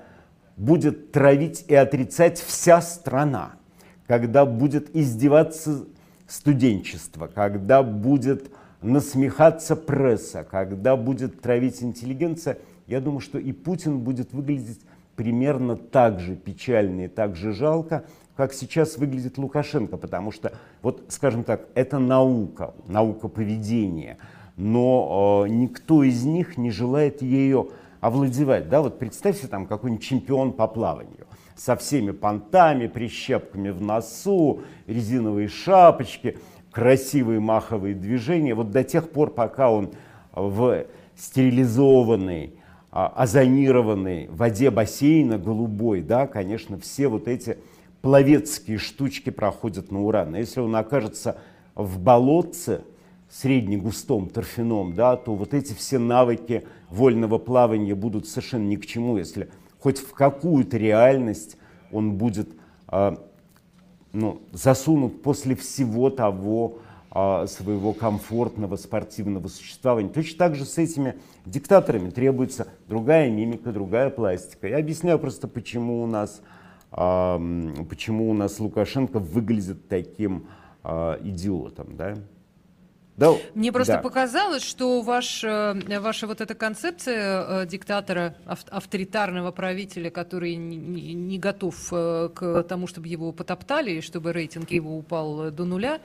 будет 0.55 1.11
травить 1.11 1.65
и 1.67 1.75
отрицать 1.75 2.39
вся 2.39 2.81
страна, 2.81 3.53
когда 4.07 4.45
будет 4.45 4.95
издеваться 4.95 5.85
студенчество, 6.27 7.27
когда 7.27 7.83
будет 7.83 8.51
насмехаться 8.81 9.75
пресса, 9.75 10.45
когда 10.49 10.95
будет 10.95 11.41
травить 11.41 11.81
интеллигенция, 11.83 12.57
я 12.93 13.01
думаю, 13.01 13.21
что 13.21 13.39
и 13.39 13.51
Путин 13.51 13.99
будет 13.99 14.33
выглядеть 14.33 14.79
примерно 15.15 15.75
так 15.75 16.19
же 16.19 16.35
печально 16.35 17.05
и 17.05 17.07
так 17.07 17.35
же 17.35 17.51
жалко, 17.51 18.05
как 18.35 18.53
сейчас 18.53 18.97
выглядит 18.97 19.37
Лукашенко, 19.37 19.97
потому 19.97 20.31
что, 20.31 20.53
вот, 20.81 21.03
скажем 21.09 21.43
так, 21.43 21.67
это 21.75 21.99
наука, 21.99 22.73
наука 22.87 23.27
поведения, 23.27 24.17
но 24.57 25.45
э, 25.45 25.49
никто 25.49 26.03
из 26.03 26.23
них 26.23 26.57
не 26.57 26.69
желает 26.69 27.21
ее 27.21 27.69
овладевать. 27.99 28.69
Да? 28.69 28.81
Вот 28.81 28.99
представьте 28.99 29.47
там 29.47 29.65
какой-нибудь 29.65 30.03
чемпион 30.03 30.53
по 30.53 30.67
плаванию 30.67 31.25
со 31.55 31.75
всеми 31.75 32.11
понтами, 32.11 32.87
прищепками 32.87 33.69
в 33.69 33.81
носу, 33.81 34.61
резиновые 34.87 35.47
шапочки, 35.47 36.37
красивые 36.71 37.39
маховые 37.39 37.95
движения. 37.95 38.53
Вот 38.53 38.71
до 38.71 38.83
тех 38.83 39.09
пор, 39.09 39.31
пока 39.31 39.71
он 39.71 39.93
в 40.33 40.85
стерилизованной, 41.15 42.53
а, 42.95 43.07
озонированной 43.07 44.27
воде 44.27 44.69
бассейна 44.69 45.39
голубой, 45.39 46.01
да, 46.01 46.27
конечно, 46.27 46.79
все 46.79 47.07
вот 47.07 47.27
эти 47.27 47.57
пловецкие 48.01 48.77
штучки 48.77 49.31
проходят 49.31 49.91
на 49.91 50.03
ура. 50.03 50.25
Но 50.25 50.37
если 50.37 50.59
он 50.59 50.75
окажется 50.75 51.37
в 51.73 51.99
болотце, 51.99 52.83
среднегустом 53.31 54.29
торфяном, 54.29 54.93
да, 54.93 55.17
то 55.17 55.33
вот 55.33 55.55
эти 55.55 55.73
все 55.73 55.97
навыки 55.97 56.67
вольного 56.91 57.39
плавания 57.39 57.95
будут 57.95 58.27
совершенно 58.27 58.67
ни 58.67 58.75
к 58.75 58.85
чему, 58.85 59.17
если 59.17 59.49
хоть 59.79 59.97
в 59.97 60.13
какую-то 60.13 60.77
реальность 60.77 61.57
он 61.91 62.13
будет 62.13 62.49
а, 62.87 63.17
ну, 64.11 64.43
засунут 64.51 65.23
после 65.23 65.55
всего 65.55 66.11
того 66.11 66.77
своего 67.13 67.93
комфортного 67.93 68.75
спортивного 68.75 69.47
существования. 69.47 70.09
Точно 70.09 70.37
так 70.37 70.55
же 70.55 70.65
с 70.65 70.77
этими 70.79 71.15
диктаторами 71.45 72.09
требуется 72.09 72.67
другая 72.87 73.29
мимика, 73.29 73.71
другая 73.71 74.09
пластика. 74.09 74.67
Я 74.67 74.77
объясняю 74.77 75.19
просто, 75.19 75.47
почему 75.47 76.01
у 76.01 76.07
нас, 76.07 76.41
а, 76.91 77.39
почему 77.87 78.29
у 78.31 78.33
нас 78.33 78.59
Лукашенко 78.59 79.19
выглядит 79.19 79.87
таким 79.87 80.47
а, 80.83 81.19
идиотом. 81.23 81.95
Да? 81.95 82.15
Да, 83.15 83.33
Мне 83.53 83.71
просто 83.71 83.93
да. 83.93 83.99
показалось, 84.01 84.63
что 84.63 85.01
ваш, 85.01 85.43
э, 85.43 85.99
ваша 85.99 86.25
вот 86.25 86.41
эта 86.41 86.55
концепция 86.55 87.61
э, 87.61 87.67
диктатора, 87.67 88.33
ав- 88.47 88.65
авторитарного 88.71 89.51
правителя, 89.51 90.09
который 90.09 90.55
не, 90.55 91.13
не- 91.13 91.37
готов 91.37 91.75
э, 91.91 92.29
к 92.33 92.63
тому, 92.63 92.87
чтобы 92.87 93.07
его 93.07 93.31
потоптали, 93.31 93.91
и 93.91 94.01
чтобы 94.01 94.33
рейтинг 94.33 94.71
его 94.71 94.97
упал 94.97 95.51
до 95.51 95.63
нуля, 95.63 95.99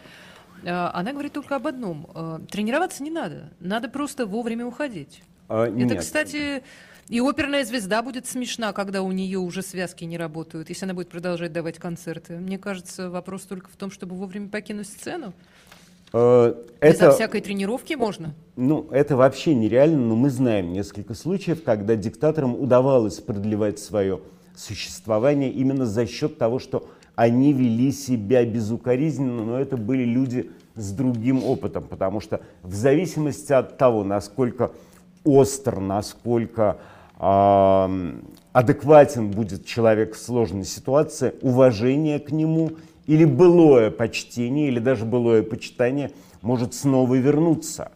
она 0.65 1.13
говорит 1.13 1.33
только 1.33 1.57
об 1.57 1.67
одном. 1.67 2.09
э, 2.15 2.39
Тренироваться 2.51 3.03
не 3.03 3.11
надо, 3.11 3.51
надо 3.61 3.89
просто 3.89 4.27
вовремя 4.27 4.67
уходить. 4.67 5.23
А, 5.49 5.65
Это, 5.67 5.73
нет. 5.75 6.01
кстати, 6.01 6.63
и 7.09 7.21
оперная 7.21 7.65
звезда 7.65 8.03
будет 8.03 8.27
смешна, 8.27 8.73
когда 8.73 9.03
у 9.03 9.11
нее 9.13 9.39
уже 9.39 9.63
связки 9.63 10.05
не 10.05 10.19
работают, 10.19 10.69
если 10.69 10.85
она 10.85 10.95
будет 10.95 11.09
продолжать 11.09 11.53
давать 11.53 11.79
концерты. 11.79 12.35
Мне 12.37 12.59
кажется, 12.59 13.09
вопрос 13.09 13.43
только 13.43 13.71
в 13.71 13.77
том, 13.77 13.91
чтобы 13.91 14.15
вовремя 14.17 14.49
покинуть 14.49 14.89
сцену. 14.89 15.33
Э, 16.13 16.55
Безо 16.81 17.05
это, 17.07 17.11
всякой 17.13 17.41
тренировки 17.41 17.95
можно. 17.95 18.35
ну, 18.57 18.89
это 18.91 19.17
вообще 19.17 19.55
нереально, 19.55 19.99
но 19.99 20.17
мы 20.17 20.31
знаем 20.31 20.73
несколько 20.73 21.15
случаев, 21.15 21.63
когда 21.63 21.97
диктаторам 21.97 22.59
удавалось 22.59 23.19
продлевать 23.21 23.79
свое 23.79 24.21
существование 24.57 25.51
именно 25.51 25.87
за 25.87 26.07
счет 26.07 26.37
того, 26.39 26.59
что 26.59 26.89
они 27.19 27.53
вели 27.53 27.91
себя 27.91 28.45
безукоризненно, 28.45 29.43
но 29.43 29.59
это 29.59 29.77
были 29.77 30.05
люди 30.05 30.53
с 30.77 30.93
другим 30.93 31.43
опытом, 31.43 31.83
потому 31.83 32.21
что 32.21 32.43
в 32.63 32.73
зависимости 32.73 33.53
от 33.53 33.77
того, 33.77 34.05
насколько 34.05 34.71
остр, 35.25 35.81
насколько 35.81 36.79
ам, 37.19 38.21
адекватен 38.53 39.33
будет 39.33 39.67
человек 39.67 40.15
в 40.15 40.19
сложной 40.19 40.65
ситуации, 40.65 41.35
уважение 41.43 42.21
к 42.21 42.31
нему 42.31 42.75
или 43.09 43.25
былое 43.25 43.91
почтение, 43.91 44.69
или 44.69 44.79
даже 44.79 45.05
былое 45.05 45.43
почитание 45.43 46.13
может 46.41 46.73
снова 46.73 47.17
вернуться. 47.17 47.91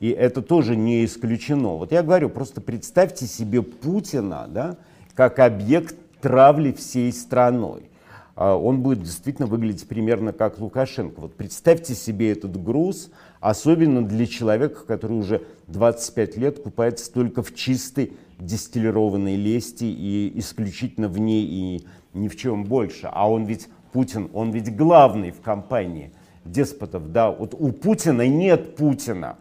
И 0.00 0.08
это 0.08 0.40
тоже 0.40 0.76
не 0.76 1.04
исключено. 1.04 1.76
Вот 1.76 1.92
я 1.92 2.02
говорю, 2.02 2.30
просто 2.30 2.62
представьте 2.62 3.26
себе 3.26 3.60
Путина 3.60 4.46
да, 4.48 4.78
как 5.14 5.40
объект 5.40 5.94
травли 6.22 6.72
всей 6.72 7.12
страной. 7.12 7.91
А, 8.34 8.56
Он 8.56 8.82
будет 8.82 9.02
действительно 9.02 9.46
выглядеть 9.46 9.86
примерно 9.86 10.32
как 10.32 10.58
Лукашенко. 10.58 11.20
Вот 11.20 11.34
представьте 11.34 11.94
себе 11.94 12.32
этот 12.32 12.62
груз, 12.62 13.10
особенно 13.40 14.06
для 14.06 14.26
человека, 14.26 14.84
который 14.86 15.18
уже 15.18 15.42
25 15.68 16.36
лет 16.36 16.62
купается 16.62 17.12
только 17.12 17.42
в 17.42 17.54
чистой 17.54 18.12
дистиллированной 18.38 19.36
лести 19.36 19.84
и 19.84 20.32
исключительно 20.36 21.08
в 21.08 21.18
ней 21.18 21.44
и 21.44 21.86
ни 22.14 22.28
в 22.28 22.36
чем 22.36 22.64
больше. 22.64 23.08
А 23.12 23.30
он 23.30 23.44
ведь, 23.44 23.68
Путин, 23.92 24.30
он 24.32 24.50
ведь 24.50 24.74
главный 24.74 25.30
в 25.30 25.40
компании 25.40 26.12
деспотов. 26.44 27.12
Да? 27.12 27.30
Вот 27.30 27.54
у 27.58 27.72
Путина 27.72 28.26
нет 28.26 28.76
Путина, 28.76 29.36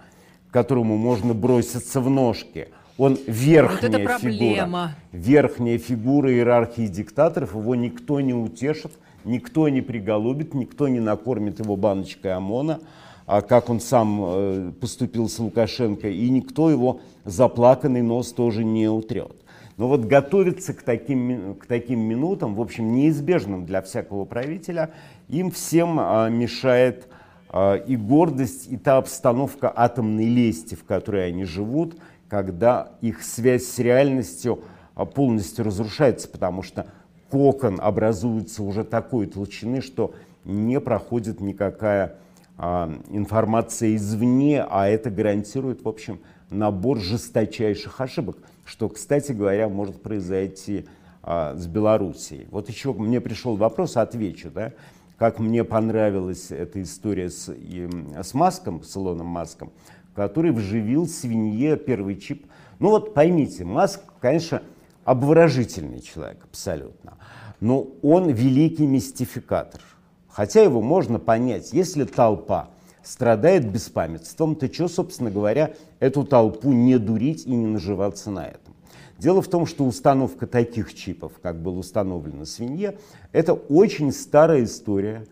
которому 0.52 0.98
можно 0.98 1.34
броситься 1.34 2.02
в 2.02 2.10
ножки. 2.10 2.70
Он 3.02 3.18
верхняя 3.26 3.90
фигура. 3.92 4.20
проблема. 4.20 4.92
Верхняя 5.12 5.80
фигура 5.80 6.32
иерархии 6.32 6.86
диктаторов. 6.86 7.56
Его 7.56 7.74
никто 7.74 8.22
не 8.22 8.36
утешит, 8.36 8.92
никто 9.26 9.68
не 9.70 9.82
приголубит, 9.82 10.54
никто 10.54 10.88
не 10.88 11.00
накормит 11.00 11.60
его 11.60 11.76
баночкой 11.76 12.36
ОМОНа, 12.36 12.80
а 13.26 13.42
как 13.42 13.72
он 13.72 13.80
сам 13.80 14.22
э, 14.24 14.72
поступил 14.80 15.30
с 15.30 15.40
Лукашенко, 15.40 16.10
и 16.10 16.30
никто 16.30 16.70
его 16.70 17.02
заплаканный 17.26 18.04
нос 18.04 18.34
тоже 18.34 18.64
не 18.64 18.88
утрет. 18.88 19.36
Но 19.78 19.88
вот 19.88 20.02
готовиться 20.02 20.76
к 20.76 20.84
таким, 20.84 21.56
к 21.56 21.66
таким 21.66 22.02
минутам, 22.02 22.54
в 22.54 22.62
общем, 22.62 22.94
неизбежным 22.94 23.66
для 23.66 23.82
всякого 23.82 24.26
правителя, 24.26 24.92
им 25.28 25.50
всем 25.50 25.98
а, 26.00 26.30
мешает 26.30 27.08
а, 27.50 27.78
и 27.78 27.96
гордость, 27.96 28.72
и 28.72 28.78
та 28.78 28.98
обстановка 28.98 29.74
атомной 29.76 30.28
лести, 30.28 30.76
в 30.76 30.84
которой 30.84 31.28
они 31.28 31.46
живут, 31.46 31.96
когда 32.32 32.94
их 33.02 33.24
связь 33.24 33.66
с 33.66 33.78
реальностью 33.78 34.62
а, 34.96 35.04
полностью 35.04 35.66
разрушается, 35.66 36.30
потому 36.30 36.64
что 36.64 36.86
кокон 37.30 37.78
образуется 37.82 38.64
уже 38.64 38.86
такой 38.86 39.28
толщины, 39.28 39.82
что 39.82 40.16
не 40.46 40.80
проходит 40.80 41.42
никакая 41.42 42.16
а, 42.58 42.90
информация 43.10 43.98
извне, 43.98 44.64
а 44.64 44.88
это 44.88 45.10
гарантирует, 45.10 45.84
в 45.84 45.90
общем, 45.90 46.22
набор 46.50 47.00
жесточайших 47.00 48.00
ошибок, 48.00 48.38
что, 48.64 48.88
кстати 48.88 49.34
говоря, 49.34 49.68
может 49.68 50.02
произойти 50.02 50.86
а, 51.24 51.54
с 51.58 51.68
Белоруссией. 51.68 52.48
Вот 52.50 52.70
еще 52.70 52.94
мне 52.94 53.20
пришел 53.20 53.58
вопрос, 53.58 53.98
отвечу, 53.98 54.50
да, 54.52 54.72
как 55.18 55.40
мне 55.40 55.66
понравилась 55.66 56.50
эта 56.50 56.82
история 56.82 57.30
с, 57.30 57.54
и, 57.54 57.90
с 58.24 58.34
Маском, 58.34 58.84
с 58.84 58.96
Илоном 58.96 59.28
Маском, 59.28 59.70
который 60.16 60.52
вживил 60.52 61.08
свинье 61.08 61.78
первый 61.78 62.16
чип. 62.18 62.46
Ну 62.80 62.90
вот 62.90 63.14
поймите, 63.14 63.64
Маск, 63.64 64.02
конечно, 64.20 64.62
обворожительный 65.06 66.02
человек 66.02 66.44
абсолютно, 66.44 67.18
но 67.60 67.88
он 68.02 68.30
великий 68.30 68.86
мистификатор. 68.86 69.82
Хотя 70.28 70.62
его 70.62 70.82
можно 70.82 71.20
понять, 71.20 71.74
если 71.74 72.06
толпа 72.06 72.70
страдает 73.04 73.70
беспамятством, 73.70 74.56
то 74.56 74.72
что, 74.72 74.88
собственно 74.88 75.32
говоря, 75.32 75.74
эту 76.00 76.24
толпу 76.24 76.72
не 76.72 76.98
дурить 76.98 77.46
и 77.46 77.52
не 77.52 77.66
наживаться 77.66 78.32
на 78.32 78.48
этом. 78.48 78.76
Дело 79.18 79.42
в 79.42 79.48
том, 79.48 79.66
что 79.66 79.86
установка 79.86 80.48
таких 80.48 80.96
чипов, 80.96 81.34
как 81.44 81.62
было 81.62 81.78
установлено 81.78 82.46
свинье, 82.46 82.98
это 83.32 83.54
очень 83.54 84.12
старая 84.12 84.64
история, 84.64 85.28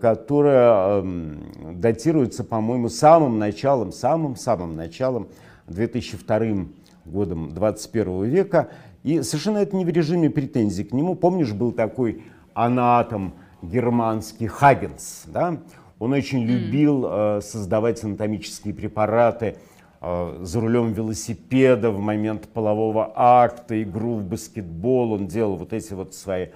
которая 0.00 1.00
эм, 1.00 1.80
датируется, 1.80 2.44
по-моему, 2.44 2.90
самым 2.90 3.38
началом, 3.38 3.90
самым-самым 3.90 4.76
началом 4.76 5.28
2002 5.68 6.66
годом 7.06 7.54
21 7.54 8.24
века. 8.24 8.68
И 9.02 9.22
совершенно 9.22 9.58
это 9.58 9.74
не 9.74 9.84
в 9.84 9.88
режиме 9.88 10.30
претензий 10.30 10.84
к 10.84 10.92
нему. 10.92 11.14
Помнишь, 11.14 11.52
был 11.52 11.72
такой 11.72 12.22
анатом 12.54 13.34
германский 13.62 14.46
Хагенс, 14.46 15.24
да? 15.26 15.58
Он 15.98 16.12
очень 16.12 16.44
любил 16.44 17.06
э, 17.06 17.40
создавать 17.42 18.02
анатомические 18.02 18.74
препараты 18.74 19.56
э, 20.00 20.38
за 20.42 20.60
рулем 20.60 20.92
велосипеда 20.92 21.90
в 21.90 22.00
момент 22.00 22.48
полового 22.48 23.12
акта, 23.14 23.80
игру 23.82 24.16
в 24.16 24.24
баскетбол. 24.24 25.12
Он 25.12 25.28
делал 25.28 25.56
вот 25.56 25.72
эти 25.72 25.92
вот 25.94 26.14
свои 26.14 26.48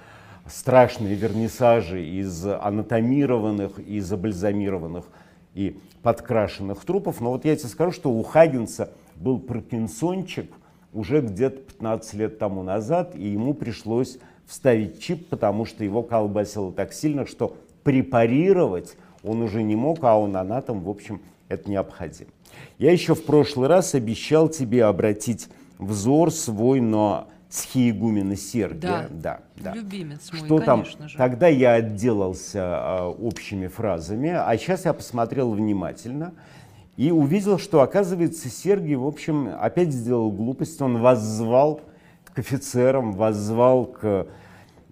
страшные 0.48 1.14
вернисажи 1.14 2.04
из 2.04 2.46
анатомированных 2.46 3.78
и 3.78 4.00
забальзамированных 4.00 5.06
и 5.54 5.78
подкрашенных 6.02 6.84
трупов. 6.84 7.20
Но 7.20 7.32
вот 7.32 7.44
я 7.44 7.56
тебе 7.56 7.68
скажу, 7.68 7.92
что 7.92 8.10
у 8.10 8.22
Хагенса 8.22 8.90
был 9.16 9.38
паркинсончик 9.38 10.52
уже 10.92 11.20
где-то 11.20 11.58
15 11.58 12.14
лет 12.14 12.38
тому 12.38 12.62
назад, 12.62 13.14
и 13.16 13.26
ему 13.26 13.54
пришлось 13.54 14.18
вставить 14.46 15.00
чип, 15.00 15.28
потому 15.28 15.64
что 15.64 15.84
его 15.84 16.02
колбасило 16.02 16.72
так 16.72 16.92
сильно, 16.92 17.26
что 17.26 17.56
препарировать 17.82 18.96
он 19.22 19.42
уже 19.42 19.62
не 19.62 19.74
мог, 19.74 20.04
а 20.04 20.18
он 20.18 20.36
анатом, 20.36 20.80
в 20.82 20.88
общем, 20.88 21.20
это 21.48 21.68
необходимо. 21.68 22.30
Я 22.78 22.92
еще 22.92 23.14
в 23.14 23.24
прошлый 23.24 23.68
раз 23.68 23.94
обещал 23.94 24.48
тебе 24.48 24.84
обратить 24.84 25.48
взор 25.78 26.30
свой 26.30 26.80
на 26.80 27.26
схиегумена 27.48 28.36
Сергия. 28.36 29.08
Да. 29.08 29.08
да, 29.10 29.40
да. 29.56 29.74
Любимец 29.74 30.30
мой, 30.32 30.44
Что 30.44 30.58
там? 30.58 30.80
конечно 30.80 31.08
же. 31.08 31.16
Тогда 31.16 31.48
я 31.48 31.74
отделался 31.74 32.60
а, 32.62 33.08
общими 33.08 33.66
фразами, 33.66 34.30
а 34.30 34.56
сейчас 34.58 34.84
я 34.84 34.92
посмотрел 34.92 35.52
внимательно 35.52 36.34
и 36.96 37.10
увидел, 37.10 37.58
что, 37.58 37.82
оказывается, 37.82 38.48
Сергий, 38.48 38.94
в 38.94 39.06
общем, 39.06 39.50
опять 39.60 39.92
сделал 39.92 40.30
глупость. 40.32 40.80
Он 40.80 41.00
воззвал 41.00 41.82
к 42.24 42.38
офицерам, 42.38 43.12
воззвал 43.12 43.84
к 43.86 44.26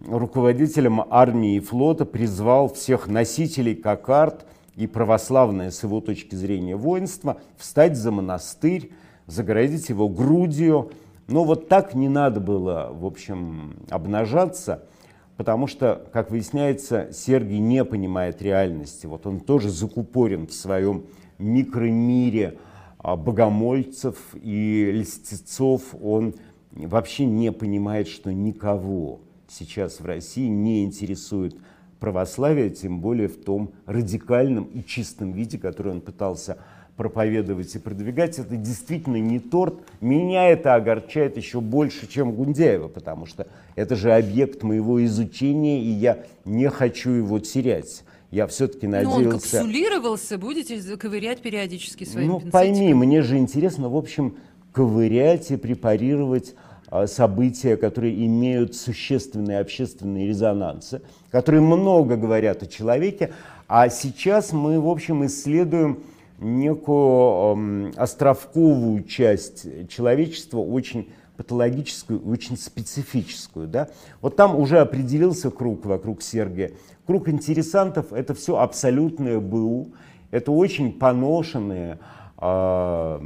руководителям 0.06 1.04
армии 1.10 1.56
и 1.56 1.60
флота, 1.60 2.04
призвал 2.04 2.72
всех 2.72 3.06
носителей 3.06 3.74
кокард 3.74 4.46
и 4.76 4.86
православное 4.86 5.70
с 5.70 5.82
его 5.82 6.00
точки 6.00 6.34
зрения 6.34 6.76
воинство 6.76 7.40
встать 7.56 7.96
за 7.96 8.10
монастырь, 8.10 8.92
загородить 9.26 9.88
его 9.88 10.08
грудью. 10.08 10.92
Но 11.26 11.44
вот 11.44 11.68
так 11.68 11.94
не 11.94 12.08
надо 12.08 12.40
было, 12.40 12.90
в 12.92 13.06
общем, 13.06 13.76
обнажаться, 13.88 14.84
потому 15.36 15.66
что, 15.66 16.06
как 16.12 16.30
выясняется, 16.30 17.08
Сергий 17.12 17.58
не 17.58 17.84
понимает 17.84 18.42
реальности. 18.42 19.06
Вот 19.06 19.26
он 19.26 19.40
тоже 19.40 19.70
закупорен 19.70 20.46
в 20.46 20.52
своем 20.52 21.04
микромире 21.38 22.58
а, 22.98 23.16
богомольцев 23.16 24.16
и 24.34 24.90
льстецов. 24.92 25.94
Он 26.02 26.34
вообще 26.72 27.24
не 27.24 27.52
понимает, 27.52 28.08
что 28.08 28.32
никого 28.32 29.20
сейчас 29.48 30.00
в 30.00 30.04
России 30.04 30.48
не 30.48 30.84
интересует 30.84 31.56
православие, 32.00 32.68
тем 32.68 33.00
более 33.00 33.28
в 33.28 33.42
том 33.42 33.72
радикальном 33.86 34.64
и 34.64 34.84
чистом 34.84 35.32
виде, 35.32 35.58
который 35.58 35.92
он 35.92 36.00
пытался 36.02 36.58
проповедовать 36.96 37.74
и 37.74 37.78
продвигать. 37.78 38.38
Это 38.38 38.56
действительно 38.56 39.16
не 39.16 39.40
торт. 39.40 39.74
Меня 40.00 40.48
это 40.48 40.74
огорчает 40.74 41.36
еще 41.36 41.60
больше, 41.60 42.06
чем 42.06 42.32
Гундяева, 42.32 42.88
потому 42.88 43.26
что 43.26 43.46
это 43.74 43.96
же 43.96 44.12
объект 44.12 44.62
моего 44.62 45.04
изучения, 45.04 45.82
и 45.82 45.88
я 45.88 46.18
не 46.44 46.68
хочу 46.70 47.10
его 47.10 47.38
терять. 47.40 48.04
Я 48.30 48.46
все-таки 48.46 48.86
Ну, 48.86 48.98
он 48.98 49.04
надеялся... 49.04 49.58
капсулировался, 49.58 50.38
будете 50.38 50.96
ковырять 50.96 51.40
периодически 51.40 52.04
своим 52.04 52.28
Ну, 52.28 52.34
пинцетиком. 52.40 52.50
пойми, 52.52 52.94
мне 52.94 53.22
же 53.22 53.38
интересно, 53.38 53.88
в 53.88 53.96
общем, 53.96 54.36
ковырять 54.72 55.50
и 55.52 55.56
препарировать 55.56 56.54
а, 56.88 57.06
события, 57.06 57.76
которые 57.76 58.26
имеют 58.26 58.74
существенные 58.74 59.60
общественные 59.60 60.28
резонансы, 60.28 61.02
которые 61.30 61.60
много 61.60 62.16
говорят 62.16 62.62
о 62.62 62.66
человеке. 62.66 63.32
А 63.68 63.88
сейчас 63.88 64.52
мы, 64.52 64.80
в 64.80 64.88
общем, 64.88 65.24
исследуем 65.26 66.02
некую 66.38 67.92
островковую 67.96 69.04
часть 69.04 69.88
человечества, 69.88 70.58
очень 70.58 71.08
патологическую, 71.36 72.26
очень 72.28 72.56
специфическую. 72.56 73.66
Да? 73.66 73.88
Вот 74.20 74.36
там 74.36 74.56
уже 74.56 74.78
определился 74.78 75.50
круг 75.50 75.84
вокруг 75.84 76.22
Сергия. 76.22 76.72
Круг 77.06 77.28
интересантов– 77.28 78.12
это 78.12 78.34
все 78.34 78.58
абсолютное 78.58 79.40
БУ, 79.40 79.88
это 80.30 80.52
очень 80.52 80.92
поношенные 80.92 81.98
э, 82.40 83.20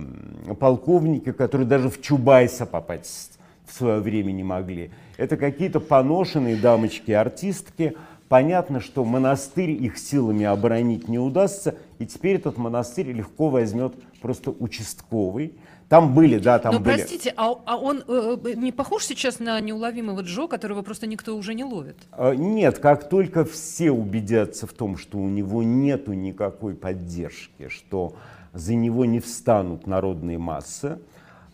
полковники, 0.59 1.32
которые 1.32 1.66
даже 1.66 1.88
в 1.88 2.00
Чубайса 2.00 2.66
попасть 2.66 3.38
в 3.64 3.72
свое 3.72 4.00
время 4.00 4.32
не 4.32 4.42
могли. 4.42 4.90
Это 5.16 5.36
какие-то 5.36 5.80
поношенные 5.80 6.56
дамочки-артистки. 6.56 7.96
Понятно, 8.28 8.80
что 8.80 9.04
монастырь 9.04 9.70
их 9.70 9.98
силами 9.98 10.44
оборонить 10.44 11.08
не 11.08 11.18
удастся, 11.18 11.76
и 11.98 12.06
теперь 12.06 12.36
этот 12.36 12.58
монастырь 12.58 13.10
легко 13.12 13.48
возьмет 13.48 13.94
просто 14.20 14.50
участковый. 14.50 15.54
Там 15.88 16.14
были, 16.14 16.38
да, 16.38 16.58
там 16.58 16.74
Но 16.74 16.80
были. 16.80 16.96
простите, 16.96 17.32
а, 17.38 17.54
а 17.64 17.78
он 17.78 18.04
э, 18.06 18.36
э, 18.44 18.54
не 18.54 18.72
похож 18.72 19.06
сейчас 19.06 19.38
на 19.38 19.58
неуловимого 19.58 20.20
Джо, 20.20 20.46
которого 20.46 20.82
просто 20.82 21.06
никто 21.06 21.34
уже 21.34 21.54
не 21.54 21.64
ловит? 21.64 21.96
А, 22.12 22.34
Нет, 22.34 22.78
как 22.78 23.08
только 23.08 23.46
все 23.46 23.90
убедятся 23.90 24.66
в 24.66 24.74
том, 24.74 24.98
что 24.98 25.16
у 25.16 25.28
него 25.28 25.62
нету 25.62 26.12
никакой 26.12 26.74
поддержки, 26.74 27.68
что 27.68 28.16
за 28.52 28.74
него 28.74 29.06
не 29.06 29.20
встанут 29.20 29.86
народные 29.86 30.36
массы, 30.36 30.98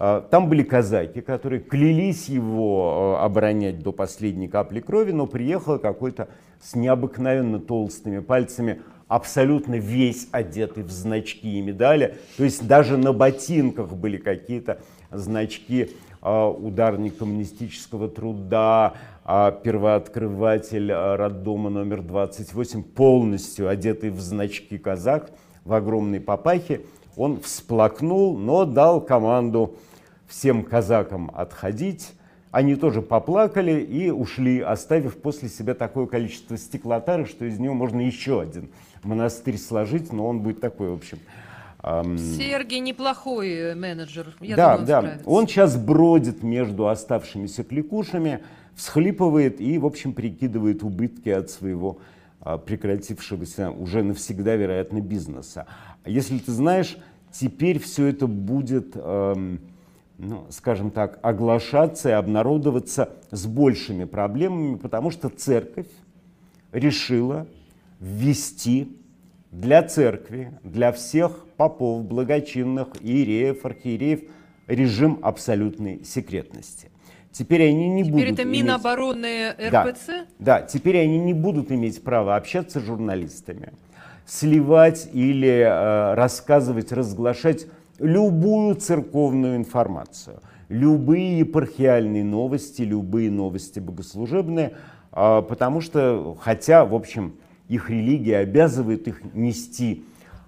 а, 0.00 0.20
там 0.20 0.48
были 0.48 0.64
казаки, 0.64 1.20
которые 1.20 1.60
клялись 1.60 2.28
его 2.28 3.16
а, 3.20 3.24
оборонять 3.24 3.82
до 3.84 3.92
последней 3.92 4.48
капли 4.48 4.80
крови, 4.80 5.12
но 5.12 5.26
приехал 5.26 5.78
какой-то 5.78 6.28
с 6.64 6.74
необыкновенно 6.74 7.60
толстыми 7.60 8.20
пальцами, 8.20 8.80
абсолютно 9.06 9.74
весь 9.74 10.28
одетый 10.32 10.82
в 10.82 10.90
значки 10.90 11.58
и 11.58 11.60
медали. 11.60 12.16
То 12.38 12.44
есть 12.44 12.66
даже 12.66 12.96
на 12.96 13.12
ботинках 13.12 13.92
были 13.92 14.16
какие-то 14.16 14.78
значки 15.10 15.90
а, 16.22 16.48
ударник 16.48 17.18
коммунистического 17.18 18.08
труда, 18.08 18.94
а, 19.24 19.50
первооткрыватель 19.52 20.90
а, 20.90 21.18
роддома 21.18 21.68
номер 21.68 22.00
28, 22.00 22.82
полностью 22.82 23.68
одетый 23.68 24.08
в 24.08 24.20
значки 24.20 24.78
казак, 24.78 25.32
в 25.64 25.74
огромной 25.74 26.20
папахе. 26.20 26.80
Он 27.14 27.40
всплакнул, 27.40 28.38
но 28.38 28.64
дал 28.64 29.02
команду 29.02 29.76
всем 30.26 30.64
казакам 30.64 31.30
отходить. 31.34 32.14
Они 32.54 32.76
тоже 32.76 33.02
поплакали 33.02 33.82
и 33.82 34.10
ушли, 34.10 34.60
оставив 34.60 35.16
после 35.16 35.48
себя 35.48 35.74
такое 35.74 36.06
количество 36.06 36.56
стеклотары, 36.56 37.26
что 37.26 37.44
из 37.46 37.58
него 37.58 37.74
можно 37.74 38.00
еще 38.00 38.40
один 38.40 38.68
монастырь 39.02 39.58
сложить, 39.58 40.12
но 40.12 40.28
он 40.28 40.38
будет 40.38 40.60
такой, 40.60 40.90
в 40.90 40.94
общем. 40.94 41.18
Сергей 41.82 42.78
неплохой 42.78 43.50
э, 43.50 43.74
менеджер. 43.74 44.36
Я 44.40 44.54
да, 44.54 44.76
думаю, 44.76 44.78
он 44.78 44.86
да. 44.86 45.00
справится. 45.00 45.28
Он 45.28 45.48
сейчас 45.48 45.76
бродит 45.76 46.44
между 46.44 46.86
оставшимися 46.86 47.64
кликушами, 47.64 48.44
всхлипывает 48.76 49.60
и, 49.60 49.76
в 49.76 49.84
общем, 49.84 50.12
прикидывает 50.12 50.84
убытки 50.84 51.30
от 51.30 51.50
своего 51.50 51.98
а, 52.40 52.58
прекратившегося 52.58 53.72
уже 53.72 54.04
навсегда, 54.04 54.54
вероятно, 54.54 55.00
бизнеса. 55.00 55.66
А 56.04 56.08
Если 56.08 56.38
ты 56.38 56.52
знаешь, 56.52 56.98
теперь 57.32 57.80
все 57.80 58.06
это 58.06 58.28
будет, 58.28 58.92
эм, 58.94 59.58
ну, 60.18 60.46
скажем 60.50 60.90
так, 60.90 61.18
оглашаться 61.22 62.10
и 62.10 62.12
обнародоваться 62.12 63.10
с 63.30 63.46
большими 63.46 64.04
проблемами, 64.04 64.76
потому 64.76 65.10
что 65.10 65.28
церковь 65.28 65.88
решила 66.72 67.46
ввести 68.00 68.96
для 69.50 69.82
церкви, 69.82 70.52
для 70.62 70.92
всех 70.92 71.46
попов, 71.56 72.04
благочинных, 72.04 72.88
иереев, 73.00 73.64
архиереев 73.64 74.20
режим 74.66 75.18
абсолютной 75.22 76.04
секретности. 76.04 76.90
Теперь 77.30 77.68
они 77.68 77.88
не 77.88 78.04
Теперь 78.04 78.12
будут 78.26 78.32
это 78.32 78.42
иметь- 78.44 78.62
Минобороны 78.62 79.54
да, 79.70 79.84
РПЦ? 79.84 80.08
Да, 80.38 80.62
теперь 80.62 80.98
они 81.00 81.18
не 81.18 81.34
будут 81.34 81.72
иметь 81.72 82.02
права 82.02 82.36
общаться 82.36 82.78
с 82.80 82.84
журналистами, 82.84 83.72
сливать 84.24 85.08
или 85.12 85.48
э, 85.48 86.14
рассказывать, 86.14 86.92
разглашать 86.92 87.66
любую 87.98 88.74
церковную 88.76 89.56
информацию, 89.56 90.40
любые 90.68 91.38
епархиальные 91.40 92.24
новости, 92.24 92.82
любые 92.82 93.30
новости 93.30 93.80
богослужебные, 93.80 94.74
а, 95.12 95.42
потому 95.42 95.80
что, 95.80 96.36
хотя, 96.40 96.84
в 96.84 96.94
общем, 96.94 97.34
их 97.68 97.88
религия 97.90 98.38
обязывает 98.38 99.08
их 99.08 99.22
нести 99.34 100.04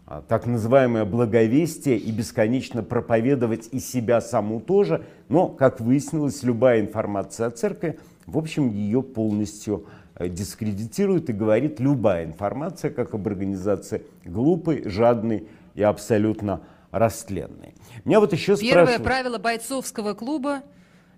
а, 0.06 0.22
так 0.22 0.46
называемое 0.46 1.04
благовестие 1.04 1.98
и 1.98 2.10
бесконечно 2.10 2.82
проповедовать 2.82 3.68
и 3.72 3.78
себя 3.78 4.20
саму 4.20 4.60
тоже, 4.60 5.04
но, 5.28 5.48
как 5.48 5.80
выяснилось, 5.80 6.42
любая 6.42 6.80
информация 6.80 7.46
о 7.46 7.50
церкви, 7.50 7.98
в 8.26 8.38
общем, 8.38 8.70
ее 8.70 9.02
полностью 9.02 9.86
э, 10.16 10.28
дискредитирует 10.28 11.30
и 11.30 11.32
говорит 11.32 11.78
любая 11.78 12.24
информация, 12.24 12.90
как 12.90 13.14
об 13.14 13.26
организации 13.28 14.02
глупой, 14.24 14.88
жадной 14.88 15.46
и 15.76 15.82
абсолютно 15.82 16.60
растленной. 16.90 17.74
Меня 18.04 18.20
вот 18.20 18.32
еще 18.32 18.56
Первое 18.56 18.84
спрашивают... 18.86 19.02
правило 19.04 19.38
бойцовского 19.38 20.14
клуба 20.14 20.62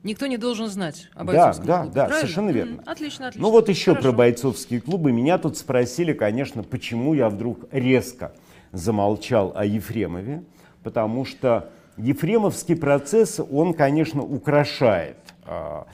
никто 0.02 0.26
не 0.26 0.36
должен 0.36 0.68
знать 0.68 1.08
о 1.14 1.18
Да, 1.20 1.24
бойцовском 1.24 1.66
да, 1.66 1.78
клубе. 1.80 1.94
да, 1.94 2.04
правильно? 2.04 2.20
совершенно 2.20 2.50
верно. 2.50 2.72
М, 2.74 2.82
Отлично, 2.86 3.26
отлично. 3.28 3.46
Ну 3.46 3.52
вот 3.52 3.68
еще 3.68 3.92
Хорошо. 3.92 4.08
про 4.10 4.16
бойцовские 4.16 4.80
клубы. 4.80 5.12
Меня 5.12 5.38
тут 5.38 5.56
спросили, 5.58 6.12
конечно, 6.12 6.62
почему 6.62 7.14
я 7.14 7.28
вдруг 7.28 7.66
резко 7.72 8.32
замолчал 8.72 9.52
о 9.56 9.64
Ефремове, 9.64 10.44
потому 10.82 11.24
что 11.24 11.70
Ефремовский 11.96 12.76
процесс, 12.76 13.40
он, 13.50 13.74
конечно, 13.74 14.22
украшает 14.22 15.16
а, 15.44 15.86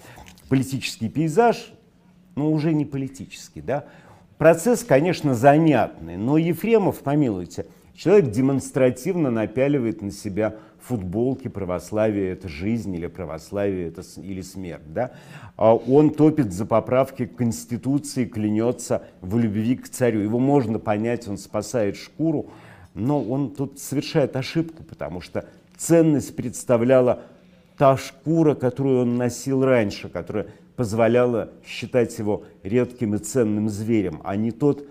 политический 0.50 1.08
пейзаж, 1.08 1.72
но 2.36 2.50
уже 2.52 2.74
не 2.74 2.84
политический, 2.84 3.62
да. 3.62 3.84
Процесс, 4.36 4.84
конечно, 4.84 5.34
занятный, 5.34 6.16
но 6.18 6.36
Ефремов, 6.36 6.98
помилуйте, 7.00 7.66
человек 7.94 8.30
демонстративно 8.30 9.30
напяливает 9.30 10.02
на 10.02 10.10
себя 10.10 10.56
футболки 10.80 11.48
«Православие– 11.48 12.30
это 12.32 12.48
жизнь» 12.48 12.94
или 12.94 13.06
«Православие– 13.06 13.88
это 13.88 14.02
или 14.20 14.42
смерть». 14.42 14.92
Да? 14.92 15.12
А 15.56 15.74
Он 15.74 16.10
топит 16.10 16.52
за 16.52 16.66
поправки 16.66 17.26
к 17.26 17.36
Конституции, 17.36 18.26
клянется 18.26 19.02
в 19.20 19.38
любви 19.38 19.76
к 19.76 19.88
царю. 19.88 20.20
Его 20.20 20.38
можно 20.38 20.78
понять, 20.78 21.26
он 21.26 21.38
спасает 21.38 21.96
шкуру, 21.96 22.50
но 22.92 23.22
он 23.22 23.54
тут 23.54 23.78
совершает 23.78 24.36
ошибку, 24.36 24.82
потому 24.82 25.20
что 25.20 25.46
ценность 25.76 26.36
представляла 26.36 27.22
та 27.78 27.96
шкура, 27.96 28.54
которую 28.54 29.02
он 29.02 29.16
носил 29.16 29.64
раньше, 29.64 30.08
которая 30.08 30.48
позволяла 30.76 31.50
считать 31.66 32.18
его 32.18 32.44
редким 32.62 33.14
и 33.14 33.18
ценным 33.18 33.68
зверем, 33.68 34.20
а 34.24 34.36
не 34.36 34.50
тот 34.50 34.86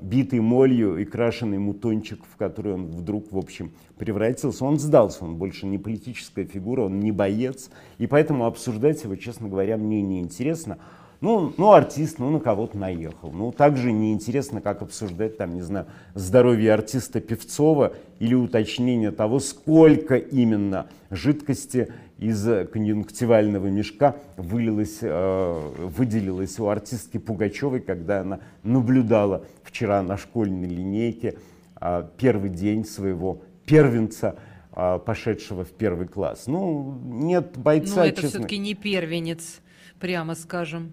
битый 0.00 0.40
молью 0.40 0.98
и 0.98 1.04
крашеный 1.04 1.58
мутончик, 1.58 2.20
в 2.24 2.36
который 2.36 2.74
он 2.74 2.86
вдруг, 2.86 3.32
в 3.32 3.38
общем, 3.38 3.72
превратился. 3.98 4.64
Он 4.64 4.78
сдался, 4.78 5.24
он 5.24 5.36
больше 5.36 5.66
не 5.66 5.78
политическая 5.78 6.44
фигура, 6.44 6.82
он 6.82 7.00
не 7.00 7.12
боец, 7.12 7.70
и 7.98 8.06
поэтому 8.06 8.46
обсуждать 8.46 9.02
его, 9.04 9.16
честно 9.16 9.48
говоря, 9.48 9.76
мне 9.76 10.02
неинтересно. 10.02 10.78
Ну, 11.20 11.52
ну, 11.56 11.72
артист, 11.72 12.20
ну, 12.20 12.30
на 12.30 12.38
кого-то 12.38 12.78
наехал. 12.78 13.32
Ну, 13.32 13.50
так 13.50 13.76
же 13.76 13.90
неинтересно, 13.90 14.60
как 14.60 14.82
обсуждать, 14.82 15.36
там, 15.36 15.54
не 15.54 15.62
знаю, 15.62 15.86
здоровье 16.14 16.72
артиста 16.72 17.20
Певцова 17.20 17.92
или 18.20 18.34
уточнение 18.34 19.10
того, 19.10 19.40
сколько 19.40 20.14
именно 20.14 20.86
жидкости 21.10 21.92
из 22.18 22.68
конъюнктивального 22.70 23.66
мешка 23.66 24.16
вылилось, 24.36 24.98
э, 25.02 25.70
выделилось 25.78 26.58
у 26.60 26.68
артистки 26.68 27.18
Пугачевой, 27.18 27.80
когда 27.80 28.20
она 28.20 28.40
наблюдала 28.62 29.44
вчера 29.68 30.02
на 30.02 30.16
школьной 30.16 30.68
линейке 30.68 31.36
э, 31.80 32.08
первый 32.16 32.50
день 32.50 32.84
своего 32.84 33.42
первенца, 33.66 34.36
э, 34.74 34.98
пошедшего 35.04 35.64
в 35.64 35.70
первый 35.70 36.08
класс. 36.08 36.46
Ну, 36.46 36.98
нет 37.04 37.56
бойца, 37.58 37.96
Ну, 37.96 38.02
это 38.02 38.22
честно. 38.22 38.30
все-таки 38.40 38.58
не 38.58 38.74
первенец, 38.74 39.60
прямо 40.00 40.34
скажем. 40.34 40.92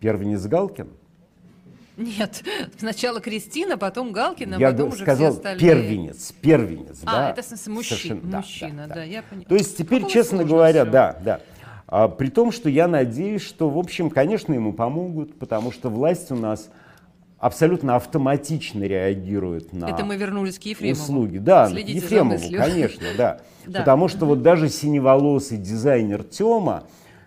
Первенец 0.00 0.46
Галкин? 0.46 0.88
Нет, 1.96 2.42
сначала 2.78 3.20
Кристина, 3.20 3.78
потом 3.78 4.12
Галкина, 4.12 4.56
Я 4.56 4.72
потом 4.72 4.88
уже 4.88 5.02
сказал 5.02 5.30
все 5.30 5.36
остальные. 5.38 5.60
первенец, 5.60 6.32
первенец, 6.32 7.00
А, 7.04 7.12
да. 7.12 7.30
это 7.30 7.42
в 7.42 7.44
смысле 7.46 7.72
мужчина, 7.72 7.96
Совершенно, 7.98 8.30
да, 8.30 8.36
мужчина, 8.38 8.86
да, 8.88 8.94
да, 8.94 9.04
я 9.04 9.22
поняла. 9.22 9.44
То 9.48 9.54
есть 9.54 9.76
теперь, 9.76 9.98
Какого 10.00 10.12
честно 10.12 10.44
говоря, 10.44 10.82
всё. 10.82 10.90
да, 10.92 11.18
да. 11.24 11.40
А, 11.86 12.08
при 12.08 12.30
том, 12.30 12.50
что 12.50 12.68
я 12.68 12.88
надеюсь, 12.88 13.42
что, 13.42 13.70
в 13.70 13.78
общем, 13.78 14.10
конечно, 14.10 14.52
ему 14.52 14.72
помогут, 14.72 15.38
потому 15.38 15.70
что 15.70 15.88
власть 15.88 16.32
у 16.32 16.34
нас 16.36 16.68
абсолютно 17.44 17.96
автоматично 17.96 18.84
реагирует 18.84 19.74
на 19.74 19.90
Это 19.90 20.02
мы 20.02 20.16
вернулись 20.16 20.58
к 20.58 20.62
Ефремову. 20.62 21.02
услуги. 21.02 21.36
Да, 21.36 21.68
Следите 21.68 21.98
Ефремову, 21.98 22.40
конечно, 22.50 23.06
да. 23.18 23.40
Да. 23.66 23.78
Потому 23.78 24.08
что 24.08 24.26
вот 24.26 24.42
даже 24.42 24.68
синеволосый 24.68 25.56
дизайнер 25.56 26.22
Тёма, 26.22 26.84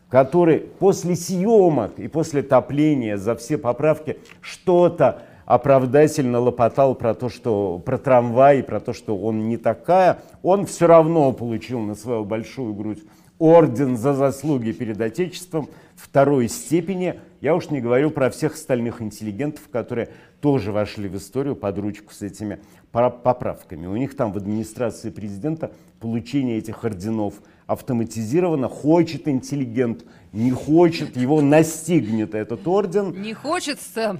который 0.09 0.59
после 0.59 1.15
съемок 1.15 1.97
и 1.97 2.07
после 2.07 2.43
топления 2.43 3.17
за 3.17 3.35
все 3.35 3.57
поправки 3.57 4.19
что-то 4.41 5.23
оправдательно 5.45 6.39
лопотал 6.39 6.93
про 6.93 7.15
то, 7.15 7.29
что 7.29 7.79
про 7.83 7.97
трамвай, 7.97 8.61
про 8.61 8.79
то, 8.79 8.93
что 8.93 9.17
он 9.17 9.47
не 9.47 9.57
такая, 9.57 10.19
он 10.43 10.67
все 10.67 10.85
равно 10.85 11.31
получил 11.31 11.79
на 11.79 11.95
свою 11.95 12.23
большую 12.23 12.75
грудь 12.75 13.03
орден 13.39 13.97
за 13.97 14.13
заслуги 14.13 14.71
перед 14.71 14.99
Отечеством 14.99 15.69
второй 15.95 16.49
степени. 16.49 17.19
Я 17.41 17.55
уж 17.55 17.69
не 17.69 17.81
говорю 17.81 18.09
про 18.11 18.29
всех 18.29 18.55
остальных 18.55 19.01
интеллигентов, 19.01 19.67
которые 19.71 20.09
тоже 20.41 20.71
вошли 20.71 21.07
в 21.07 21.15
историю 21.17 21.55
под 21.55 21.77
ручку 21.77 22.13
с 22.13 22.21
этими 22.21 22.59
поправками. 22.91 23.85
У 23.85 23.95
них 23.95 24.15
там 24.15 24.31
в 24.31 24.37
администрации 24.37 25.09
президента 25.11 25.71
получение 25.99 26.57
этих 26.57 26.83
орденов 26.83 27.35
автоматизировано. 27.67 28.69
Хочет 28.69 29.27
интеллигент, 29.27 30.03
не 30.33 30.51
хочет, 30.51 31.15
его 31.15 31.41
настигнет 31.41 32.33
этот 32.33 32.67
орден. 32.67 33.21
Не 33.21 33.33
хочется 33.33 34.19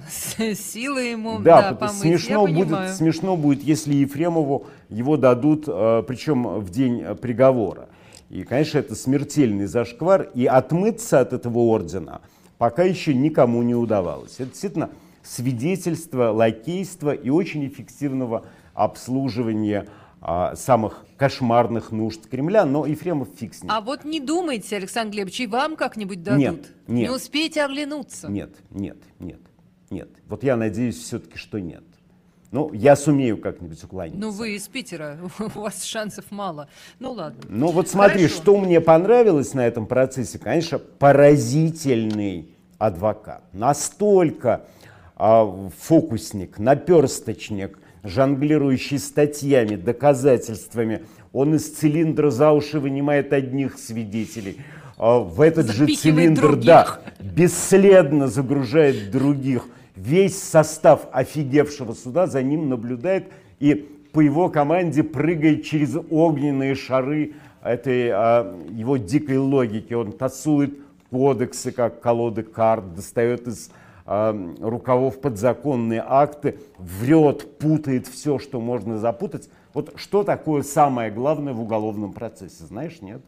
силы 0.54 1.00
ему 1.02 1.40
Да, 1.40 1.70
да, 1.70 1.74
помыть. 1.76 1.94
смешно, 1.96 2.46
Я 2.46 2.54
будет, 2.54 2.68
понимаю. 2.68 2.94
смешно 2.94 3.36
будет, 3.36 3.62
если 3.62 3.94
Ефремову 3.94 4.66
его 4.88 5.16
дадут, 5.16 5.64
э, 5.66 6.02
причем 6.06 6.44
в 6.60 6.70
день 6.70 7.00
э, 7.02 7.14
приговора. 7.16 7.88
И, 8.30 8.44
конечно, 8.44 8.78
это 8.78 8.94
смертельный 8.94 9.66
зашквар, 9.66 10.30
и 10.34 10.46
отмыться 10.46 11.20
от 11.20 11.32
этого 11.32 11.58
ордена 11.58 12.20
пока 12.58 12.82
еще 12.82 13.14
никому 13.14 13.62
не 13.62 13.74
удавалось. 13.74 14.34
Это 14.38 14.50
действительно 14.50 14.90
свидетельство 15.22 16.30
лакейства 16.30 17.12
и 17.12 17.30
очень 17.30 17.66
эффективного 17.66 18.44
обслуживания 18.74 19.88
а, 20.20 20.56
самых 20.56 21.04
кошмарных 21.16 21.92
нужд 21.92 22.26
Кремля, 22.28 22.64
но 22.64 22.86
Ефремов 22.86 23.28
фиг 23.36 23.54
с 23.54 23.62
ним. 23.62 23.70
А 23.70 23.80
вот 23.80 24.04
не 24.04 24.20
думайте, 24.20 24.76
Александр 24.76 25.14
Глебович, 25.14 25.40
и 25.40 25.46
вам 25.46 25.76
как-нибудь 25.76 26.22
дадут. 26.22 26.38
Нет, 26.38 26.54
нет. 26.88 27.08
Не 27.08 27.10
успеете 27.10 27.64
оглянуться. 27.64 28.28
Нет, 28.28 28.54
нет, 28.70 28.98
нет, 29.20 29.40
нет. 29.90 30.08
Вот 30.26 30.42
я 30.42 30.56
надеюсь 30.56 30.98
все-таки, 30.98 31.38
что 31.38 31.60
нет. 31.60 31.84
Ну, 32.50 32.72
я 32.72 32.96
сумею 32.96 33.36
как-нибудь 33.38 33.82
уклониться. 33.84 34.18
Ну, 34.18 34.30
вы 34.30 34.56
из 34.56 34.66
Питера, 34.68 35.18
у 35.54 35.60
вас 35.60 35.84
шансов 35.84 36.24
мало. 36.30 36.68
Ну, 36.98 37.12
ладно. 37.12 37.40
Ну 37.48 37.68
вот 37.70 37.88
смотри, 37.88 38.22
Хорошо. 38.26 38.36
что 38.42 38.56
мне 38.58 38.80
понравилось 38.80 39.52
на 39.52 39.66
этом 39.66 39.86
процессе, 39.86 40.38
конечно, 40.38 40.78
поразительный 40.78 42.48
адвокат. 42.78 43.42
Настолько 43.52 44.62
а, 45.16 45.68
фокусник, 45.78 46.58
наперсточник, 46.58 47.78
жонглирующий 48.02 48.98
статьями, 48.98 49.76
доказательствами. 49.76 51.04
Он 51.32 51.54
из 51.54 51.70
цилиндра 51.70 52.30
за 52.30 52.52
уши 52.52 52.80
вынимает 52.80 53.32
одних 53.34 53.78
свидетелей. 53.78 54.58
а, 54.96 55.18
в 55.18 55.40
этот 55.42 55.66
же 55.66 55.80
Запихивает 55.84 55.98
цилиндр, 56.38 56.40
других. 56.42 56.64
да, 56.66 57.00
бесследно 57.20 58.28
загружает 58.28 59.10
других. 59.10 59.66
Весь 59.98 60.40
состав 60.40 61.08
офигевшего 61.10 61.92
суда 61.92 62.28
за 62.28 62.40
ним 62.40 62.68
наблюдает 62.68 63.32
и 63.58 63.74
по 64.12 64.20
его 64.20 64.48
команде 64.48 65.02
прыгает 65.02 65.64
через 65.64 65.96
огненные 66.08 66.76
шары 66.76 67.32
этой 67.64 68.10
а, 68.10 68.56
его 68.70 68.96
дикой 68.96 69.38
логики. 69.38 69.94
Он 69.94 70.12
тасует 70.12 70.78
кодексы, 71.10 71.72
как 71.72 72.00
колоды 72.00 72.44
карт, 72.44 72.94
достает 72.94 73.48
из 73.48 73.72
а, 74.06 74.32
рукавов 74.60 75.20
подзаконные 75.20 76.04
акты, 76.06 76.60
врет, 76.78 77.58
путает 77.58 78.06
все, 78.06 78.38
что 78.38 78.60
можно 78.60 78.98
запутать. 78.98 79.50
Вот 79.74 79.94
что 79.96 80.22
такое 80.22 80.62
самое 80.62 81.10
главное 81.10 81.54
в 81.54 81.60
уголовном 81.60 82.12
процессе, 82.12 82.64
знаешь, 82.66 83.02
нет? 83.02 83.20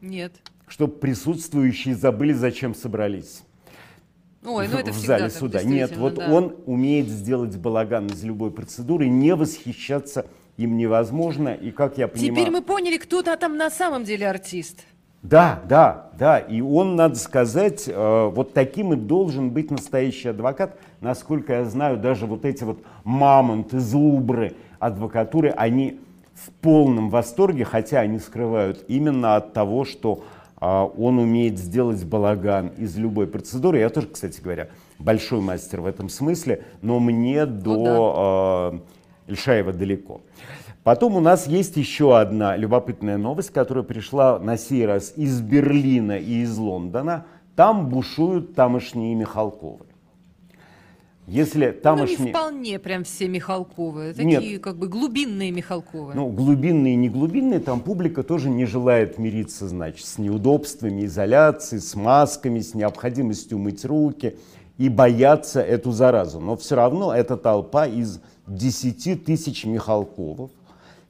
Нет. 0.00 0.32
Чтобы 0.66 0.94
присутствующие 0.94 1.94
забыли, 1.94 2.32
зачем 2.32 2.74
собрались 2.74 3.44
Ой, 4.44 4.68
ну 4.68 4.76
в, 4.76 4.80
это 4.80 4.92
в 4.92 4.96
зале 4.96 5.24
так, 5.24 5.32
суда. 5.32 5.62
Нет, 5.62 5.96
вот 5.96 6.14
да. 6.14 6.32
он 6.32 6.56
умеет 6.66 7.08
сделать 7.08 7.56
балаган 7.56 8.06
из 8.06 8.24
любой 8.24 8.50
процедуры, 8.50 9.06
не 9.08 9.34
восхищаться 9.34 10.26
им 10.56 10.78
невозможно. 10.78 11.50
И 11.50 11.70
как 11.70 11.98
я 11.98 12.08
понимаю... 12.08 12.34
Теперь 12.34 12.50
мы 12.50 12.62
поняли, 12.62 12.96
кто 12.96 13.20
-то 13.20 13.36
там 13.36 13.56
на 13.56 13.70
самом 13.70 14.04
деле 14.04 14.28
артист. 14.28 14.80
Да, 15.22 15.60
да, 15.68 16.10
да. 16.18 16.38
И 16.38 16.62
он, 16.62 16.96
надо 16.96 17.16
сказать, 17.16 17.84
э, 17.86 18.30
вот 18.34 18.54
таким 18.54 18.94
и 18.94 18.96
должен 18.96 19.50
быть 19.50 19.70
настоящий 19.70 20.28
адвокат. 20.28 20.78
Насколько 21.02 21.52
я 21.52 21.64
знаю, 21.66 21.98
даже 21.98 22.26
вот 22.26 22.46
эти 22.46 22.64
вот 22.64 22.78
мамонты, 23.04 23.80
зубры 23.80 24.54
адвокатуры, 24.78 25.50
они 25.50 26.00
в 26.34 26.50
полном 26.62 27.10
восторге, 27.10 27.64
хотя 27.64 28.00
они 28.00 28.18
скрывают 28.18 28.84
именно 28.88 29.36
от 29.36 29.52
того, 29.52 29.84
что 29.84 30.24
он 30.60 31.18
умеет 31.18 31.58
сделать 31.58 32.04
балаган 32.04 32.68
из 32.76 32.96
любой 32.96 33.26
процедуры. 33.26 33.78
Я 33.78 33.88
тоже, 33.88 34.08
кстати 34.08 34.40
говоря, 34.40 34.68
большой 34.98 35.40
мастер 35.40 35.80
в 35.80 35.86
этом 35.86 36.08
смысле, 36.08 36.64
но 36.82 37.00
мне 37.00 37.46
до 37.46 38.82
э, 39.26 39.30
Ильшаева 39.30 39.72
далеко. 39.72 40.20
Потом 40.82 41.16
у 41.16 41.20
нас 41.20 41.46
есть 41.46 41.76
еще 41.76 42.18
одна 42.18 42.56
любопытная 42.56 43.18
новость, 43.18 43.50
которая 43.50 43.84
пришла 43.84 44.38
на 44.38 44.56
сей 44.56 44.86
раз 44.86 45.12
из 45.16 45.40
Берлина 45.40 46.18
и 46.18 46.42
из 46.42 46.56
Лондона. 46.56 47.26
Там 47.54 47.88
бушуют 47.88 48.54
тамошние 48.54 49.14
Михалковы. 49.14 49.89
Если 51.30 51.66
Ну, 51.66 51.72
не 51.72 51.80
тамошние... 51.80 52.30
вполне 52.30 52.78
прям 52.80 53.04
все 53.04 53.28
Михалковы. 53.28 54.14
Нет. 54.18 54.40
Такие 54.40 54.58
как 54.58 54.76
бы 54.76 54.88
глубинные 54.88 55.52
Михалковы. 55.52 56.12
Ну, 56.14 56.28
глубинные 56.28 56.94
и 56.94 56.96
не 56.96 57.08
глубинные, 57.08 57.60
там 57.60 57.80
публика 57.80 58.24
тоже 58.24 58.50
не 58.50 58.66
желает 58.66 59.16
мириться, 59.16 59.68
значит, 59.68 60.04
с 60.04 60.18
неудобствами 60.18 61.04
изоляции, 61.04 61.78
с 61.78 61.94
масками, 61.94 62.58
с 62.58 62.74
необходимостью 62.74 63.58
мыть 63.58 63.84
руки 63.84 64.34
и 64.76 64.88
боятся 64.88 65.60
эту 65.60 65.92
заразу. 65.92 66.40
Но 66.40 66.56
все 66.56 66.74
равно 66.74 67.14
это 67.14 67.36
толпа 67.36 67.86
из 67.86 68.20
10 68.48 69.24
тысяч 69.24 69.64
Михалковых, 69.64 70.50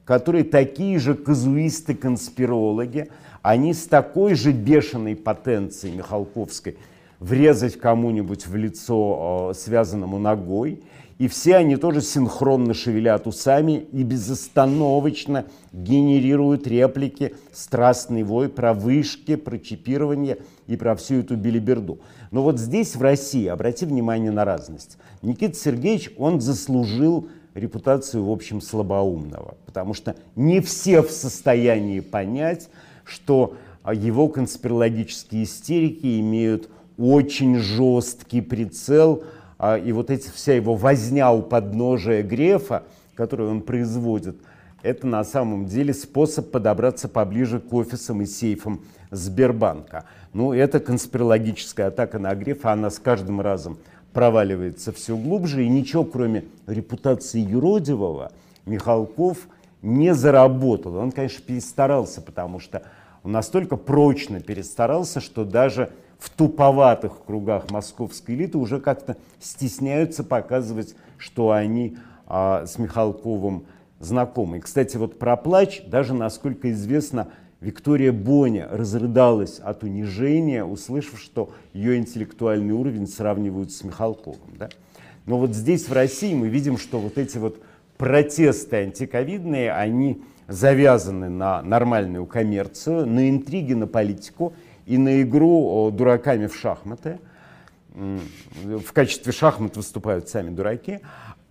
которые 0.05 0.43
такие 0.43 0.99
же 0.99 1.15
казуисты-конспирологи, 1.15 3.09
они 3.41 3.73
с 3.73 3.87
такой 3.87 4.35
же 4.35 4.51
бешеной 4.51 5.15
потенцией 5.15 5.95
Михалковской 5.95 6.77
врезать 7.21 7.77
кому-нибудь 7.77 8.47
в 8.47 8.55
лицо, 8.55 9.51
э, 9.51 9.53
связанному 9.53 10.17
ногой, 10.17 10.83
и 11.19 11.27
все 11.27 11.57
они 11.57 11.75
тоже 11.75 12.01
синхронно 12.01 12.73
шевелят 12.73 13.27
усами 13.27 13.85
и 13.91 14.01
безостановочно 14.01 15.45
генерируют 15.71 16.65
реплики 16.65 17.35
«Страстный 17.53 18.23
вой» 18.23 18.49
про 18.49 18.73
вышки, 18.73 19.35
про 19.35 19.59
чипирование 19.59 20.39
и 20.65 20.75
про 20.75 20.95
всю 20.95 21.19
эту 21.19 21.35
билиберду. 21.37 21.99
Но 22.31 22.41
вот 22.41 22.59
здесь, 22.59 22.95
в 22.95 23.01
России, 23.03 23.45
обрати 23.45 23.85
внимание 23.85 24.31
на 24.31 24.43
разность. 24.43 24.97
Никита 25.21 25.55
Сергеевич, 25.55 26.09
он 26.17 26.41
заслужил 26.41 27.27
репутацию, 27.53 28.25
в 28.25 28.31
общем, 28.31 28.59
слабоумного, 28.59 29.57
потому 29.67 29.93
что 29.93 30.15
не 30.35 30.59
все 30.59 31.03
в 31.03 31.11
состоянии 31.11 31.99
понять, 31.99 32.69
что 33.03 33.53
а, 33.83 33.93
его 33.93 34.27
конспирологические 34.27 35.43
истерики 35.43 36.19
имеют 36.19 36.67
очень 36.97 37.57
жесткий 37.57 38.41
прицел, 38.41 39.23
а, 39.57 39.77
и 39.77 39.91
вот 39.91 40.09
эти, 40.09 40.29
вся 40.29 40.53
его 40.53 40.75
возня 40.75 41.31
у 41.31 41.41
подножия 41.41 42.23
Грефа, 42.23 42.83
которую 43.15 43.51
он 43.51 43.61
производит, 43.61 44.37
это 44.81 45.05
на 45.05 45.23
самом 45.23 45.67
деле 45.67 45.93
способ 45.93 46.49
подобраться 46.51 47.07
поближе 47.07 47.59
к 47.59 47.71
офисам 47.71 48.21
и 48.21 48.25
сейфам 48.25 48.81
Сбербанка. 49.11 50.05
Ну, 50.33 50.53
это 50.53 50.79
конспирологическая 50.79 51.87
атака 51.87 52.17
на 52.17 52.33
Грефа, 52.33 52.71
она 52.71 52.89
с 52.89 52.97
каждым 52.97 53.41
разом 53.41 53.77
проваливается 54.13 54.91
все 54.91 55.15
глубже, 55.15 55.63
и 55.63 55.69
ничего, 55.69 56.03
кроме 56.03 56.45
репутации 56.67 57.39
юродивого, 57.39 58.31
Михалков 58.65 59.47
не 59.81 60.13
заработал. 60.13 60.95
Он, 60.95 61.11
конечно, 61.11 61.43
перестарался, 61.45 62.21
потому 62.21 62.59
что 62.59 62.83
он 63.23 63.31
настолько 63.31 63.75
прочно 63.77 64.39
перестарался, 64.39 65.19
что 65.19 65.45
даже 65.45 65.91
в 66.21 66.29
туповатых 66.29 67.25
кругах 67.25 67.71
московской 67.71 68.35
элиты 68.35 68.59
уже 68.59 68.79
как-то 68.79 69.17
стесняются 69.39 70.23
показывать, 70.23 70.95
что 71.17 71.49
они 71.49 71.97
а, 72.27 72.67
с 72.67 72.77
Михалковым 72.77 73.65
знакомы. 73.99 74.59
И, 74.59 74.61
кстати, 74.61 74.97
вот 74.97 75.17
про 75.17 75.35
плач, 75.35 75.81
даже, 75.87 76.13
насколько 76.13 76.71
известно, 76.71 77.29
Виктория 77.59 78.11
Боня 78.11 78.67
разрыдалась 78.69 79.57
от 79.57 79.81
унижения, 79.83 80.63
услышав, 80.63 81.19
что 81.19 81.49
ее 81.73 81.97
интеллектуальный 81.97 82.75
уровень 82.75 83.07
сравнивают 83.07 83.71
с 83.71 83.83
Михалковым. 83.83 84.57
Да? 84.59 84.69
Но 85.25 85.39
вот 85.39 85.55
здесь, 85.55 85.89
в 85.89 85.93
России, 85.93 86.35
мы 86.35 86.49
видим, 86.49 86.77
что 86.77 86.99
вот 86.99 87.17
эти 87.17 87.39
вот 87.39 87.59
протесты 87.97 88.75
антиковидные, 88.75 89.73
они 89.73 90.21
завязаны 90.47 91.29
на 91.29 91.63
нормальную 91.63 92.27
коммерцию, 92.27 93.07
на 93.07 93.27
интриги, 93.27 93.73
на 93.73 93.87
политику 93.87 94.53
и 94.85 94.97
на 94.97 95.21
игру 95.21 95.91
дураками 95.91 96.47
в 96.47 96.55
шахматы. 96.55 97.19
в 97.93 98.93
качестве 98.93 99.31
шахмат 99.31 99.77
выступают 99.77 100.29
сами 100.29 100.49
дураки, 100.49 100.99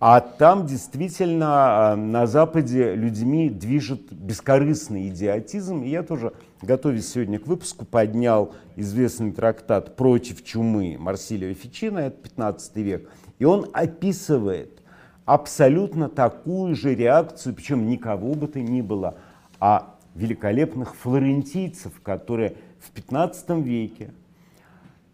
а 0.03 0.19
там 0.19 0.65
действительно 0.65 1.91
а, 1.91 1.95
на 1.95 2.25
Западе 2.25 2.95
людьми 2.95 3.51
движет 3.51 4.11
бескорыстный 4.11 5.09
идиотизм. 5.09 5.83
И 5.83 5.89
я 5.89 6.01
тоже, 6.01 6.33
готовясь 6.63 7.07
сегодня 7.07 7.37
к 7.37 7.45
выпуску, 7.45 7.85
поднял 7.85 8.55
известный 8.75 9.31
трактат 9.31 9.95
«Против 9.95 10.43
чумы» 10.43 10.97
Марсилия 10.97 11.53
Фичина, 11.53 11.99
это 11.99 12.17
15 12.17 12.77
век. 12.77 13.11
И 13.37 13.45
он 13.45 13.69
описывает 13.73 14.81
абсолютно 15.25 16.09
такую 16.09 16.75
же 16.75 16.95
реакцию, 16.95 17.53
причем 17.53 17.87
никого 17.87 18.33
бы 18.33 18.47
то 18.47 18.59
ни 18.59 18.81
было, 18.81 19.19
а 19.59 19.97
великолепных 20.15 20.95
флорентийцев, 20.95 22.01
которые 22.01 22.55
в 22.81 22.91
15 22.91 23.49
веке 23.63 24.09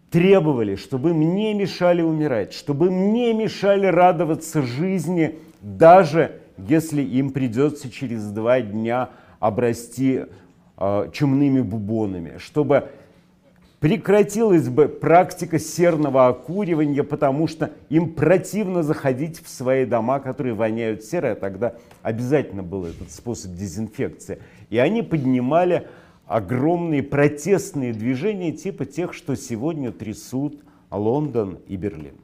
требовали, 0.10 0.76
чтобы 0.76 1.14
мне 1.14 1.54
мешали 1.54 2.02
умирать, 2.02 2.54
чтобы 2.54 2.90
мне 2.90 3.34
мешали 3.34 3.88
радоваться 3.88 4.62
жизни, 4.62 5.38
даже 5.62 6.40
если 6.58 7.02
им 7.02 7.32
придется 7.32 7.92
через 7.92 8.24
два 8.32 8.62
дня 8.62 9.10
обрасти 9.40 10.26
э, 10.78 11.10
чумными 11.14 11.62
бубонами, 11.62 12.38
чтобы 12.38 12.90
прекратилась 13.80 14.70
бы 14.70 14.88
практика 14.88 15.60
серного 15.60 16.28
окуривания, 16.28 17.04
потому 17.04 17.48
что 17.48 17.72
им 17.90 18.14
противно 18.14 18.82
заходить 18.82 19.44
в 19.44 19.50
свои 19.50 19.86
дома, 19.86 20.20
которые 20.20 20.56
воняют 20.56 21.04
серой, 21.04 21.34
а 21.34 21.36
тогда 21.36 21.76
обязательно 22.02 22.64
был 22.64 22.86
этот 22.86 23.12
способ 23.12 23.52
дезинфекции. 23.54 24.40
И 24.70 24.78
они 24.78 25.04
поднимали 25.04 25.88
огромные 26.28 27.04
протестные 27.04 27.94
движения 27.94 28.52
типа 28.52 28.86
тех, 28.86 29.14
что 29.14 29.36
сегодня 29.36 29.92
трясут 29.92 30.62
Лондон 30.92 31.60
и 31.68 31.76
Берлин. 31.76 32.16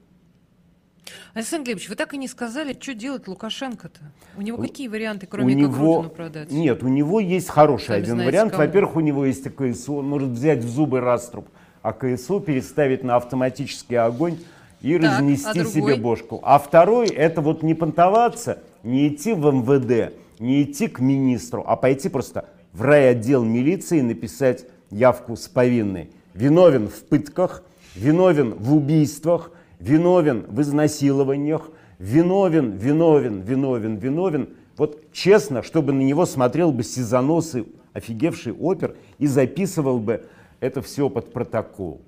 Александр 1.34 1.66
Глебович, 1.66 1.90
вы 1.90 1.96
так 1.96 2.14
и 2.14 2.18
не 2.18 2.28
сказали, 2.28 2.78
что 2.80 2.94
делать 2.94 3.28
Лукашенко-то? 3.28 4.00
У 4.38 4.42
него 4.42 4.58
какие 4.58 4.88
варианты, 4.88 5.26
кроме 5.26 5.56
у 5.56 5.60
как 5.70 5.78
него, 5.78 5.96
родину 5.96 6.10
продать? 6.14 6.52
Нет, 6.52 6.84
у 6.84 6.88
него 6.88 7.20
есть 7.20 7.50
хороший 7.50 7.88
Сами 7.88 8.00
один 8.00 8.14
знаете, 8.16 8.32
вариант. 8.32 8.52
кому. 8.52 8.64
Во-первых, 8.66 8.96
у 8.96 9.00
него 9.00 9.26
есть 9.26 9.44
КСУ, 9.56 9.96
он 9.96 10.08
может 10.08 10.30
взять 10.30 10.60
в 10.60 10.70
зубы 10.70 11.00
раструб, 11.02 11.48
а 11.82 11.92
КСУ 11.94 12.40
переставить 12.40 13.04
на 13.04 13.16
автоматический 13.16 13.96
огонь 13.96 14.38
и 14.82 14.98
Так, 14.98 15.12
разнести 15.12 15.50
а 15.50 15.54
другой? 15.54 15.72
себе 15.72 15.96
бошку. 15.96 16.40
А 16.44 16.60
второй, 16.60 17.08
это 17.08 17.42
вот 17.42 17.64
не 17.64 17.74
понтоваться, 17.74 18.60
не 18.84 19.08
идти 19.08 19.34
в 19.34 19.46
МВД, 19.52 20.14
не 20.40 20.64
идти 20.64 20.88
к 20.88 21.00
министру, 21.00 21.64
а 21.68 21.76
пойти 21.76 22.10
просто 22.10 22.46
в 22.74 22.82
райотдел 22.82 23.44
милиции 23.44 24.02
написать 24.02 24.66
явку 24.90 25.36
с 25.36 25.48
повинной. 25.48 26.10
Виновен 26.34 26.88
в 26.88 27.04
пытках, 27.04 27.64
виновен 27.96 28.56
в 28.56 28.76
убийствах, 28.76 29.52
виновен 29.80 30.46
в 30.48 30.62
изнасилованиях, 30.62 31.70
виновен, 32.00 32.72
виновен, 32.72 33.42
виновен, 33.42 33.98
виновен. 33.98 34.50
Вот 34.78 35.12
честно, 35.12 35.62
чтобы 35.62 35.94
на 35.94 36.02
него 36.02 36.26
смотрел 36.26 36.72
бы 36.72 36.84
сизоносый, 36.84 37.68
офигевший 37.94 38.54
опер 38.54 38.96
и 39.20 39.28
записывал 39.28 40.00
бы 40.00 40.26
это 40.60 40.82
все 40.82 41.10
под 41.10 41.32
протокол. 41.32 42.02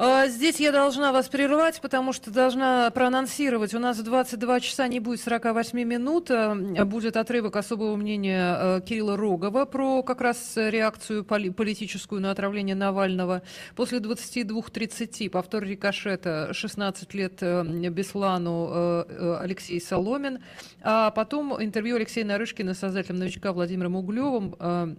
А, 0.00 0.28
Здесь 0.28 0.60
я 0.60 0.70
должна 0.70 1.10
вас 1.10 1.28
прервать, 1.28 1.80
потому 1.80 2.12
что 2.12 2.30
должна 2.30 2.88
проанонсировать. 2.92 3.74
У 3.74 3.80
нас 3.80 3.98
в 3.98 4.04
22 4.04 4.60
часа 4.60 4.86
не 4.86 5.00
будет 5.00 5.20
48 5.20 5.82
минут. 5.82 6.30
а, 6.30 6.54
Будет 6.84 7.16
отрывок 7.16 7.56
особого 7.56 7.96
мнения 7.96 8.56
э, 8.60 8.80
Кирилла 8.86 9.16
Рогова 9.16 9.64
про 9.64 10.04
как 10.04 10.20
раз 10.20 10.52
реакцию 10.56 11.24
поли- 11.24 11.50
политическую 11.50 12.20
на 12.20 12.30
отравление 12.30 12.76
Навального. 12.76 13.42
После 13.74 13.98
22.30 13.98 15.30
повтор 15.30 15.64
рикошета 15.64 16.50
16 16.52 17.12
лет 17.14 17.38
э, 17.40 17.64
Беслану 17.90 18.68
э, 18.70 19.04
э, 19.08 19.38
Алексей 19.40 19.80
Соломин. 19.80 20.38
А 20.80 21.10
потом 21.10 21.60
интервью 21.60 21.96
Алексея 21.96 22.24
Нарышкина 22.24 22.74
с 22.74 22.78
создателем 22.78 23.18
новичка 23.18 23.52
Владимиром 23.52 23.96
Углевым 23.96 24.54
э, 24.60 24.94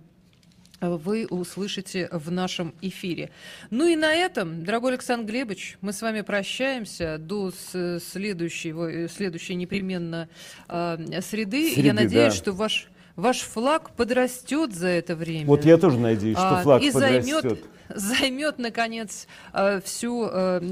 вы 0.82 1.26
услышите 1.30 2.10
в 2.12 2.32
нашем 2.32 2.74
эфире. 2.82 3.32
Ну 3.70 3.88
и 3.88 3.96
на 3.96 4.14
этом, 4.14 4.64
дорогой 4.64 4.92
Александр 4.94 5.32
Глебович, 5.32 5.78
мы 5.82 5.94
с 5.94 6.02
вами 6.02 6.22
прощаемся 6.22 7.18
до 7.18 7.52
следующего, 7.52 8.90
э, 8.90 9.08
следующей 9.08 9.56
непременно 9.56 10.30
э, 10.68 10.98
среды. 11.22 11.72
Среды, 11.74 11.88
Я 11.88 11.94
надеюсь, 11.94 12.34
да. 12.34 12.38
что 12.38 12.54
ваш, 12.54 12.88
ваш 13.16 13.40
флаг 13.40 13.92
подрастет 13.96 14.74
за 14.74 14.88
это 14.88 15.16
время. 15.16 15.46
Вот 15.46 15.66
я 15.66 15.78
тоже 15.78 16.00
надеюсь, 16.00 16.38
что 16.38 16.60
А, 16.60 16.64
флаг 16.64 16.82
и 16.82 16.92
подрастет. 16.92 17.42
займет, 17.42 17.64
займет, 17.90 18.60
наконец, 18.60 19.28
э, 19.54 19.82
всю, 19.84 20.30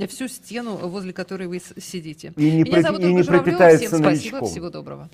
всю 0.08 0.28
стену, 0.28 0.76
возле 0.76 1.14
которой 1.14 1.48
вы 1.48 1.62
сидите. 1.78 2.34
И 2.38 2.52
не 2.52 2.64
Меня 2.64 2.78
пропи- 2.78 2.82
зовут 2.82 3.02
и 3.02 3.14
не 3.14 3.24
Журавлева. 3.24 3.58
Всем 3.78 3.88
спасибо, 3.90 4.06
новичком. 4.10 4.46
всего 4.48 4.70
доброго. 4.70 5.10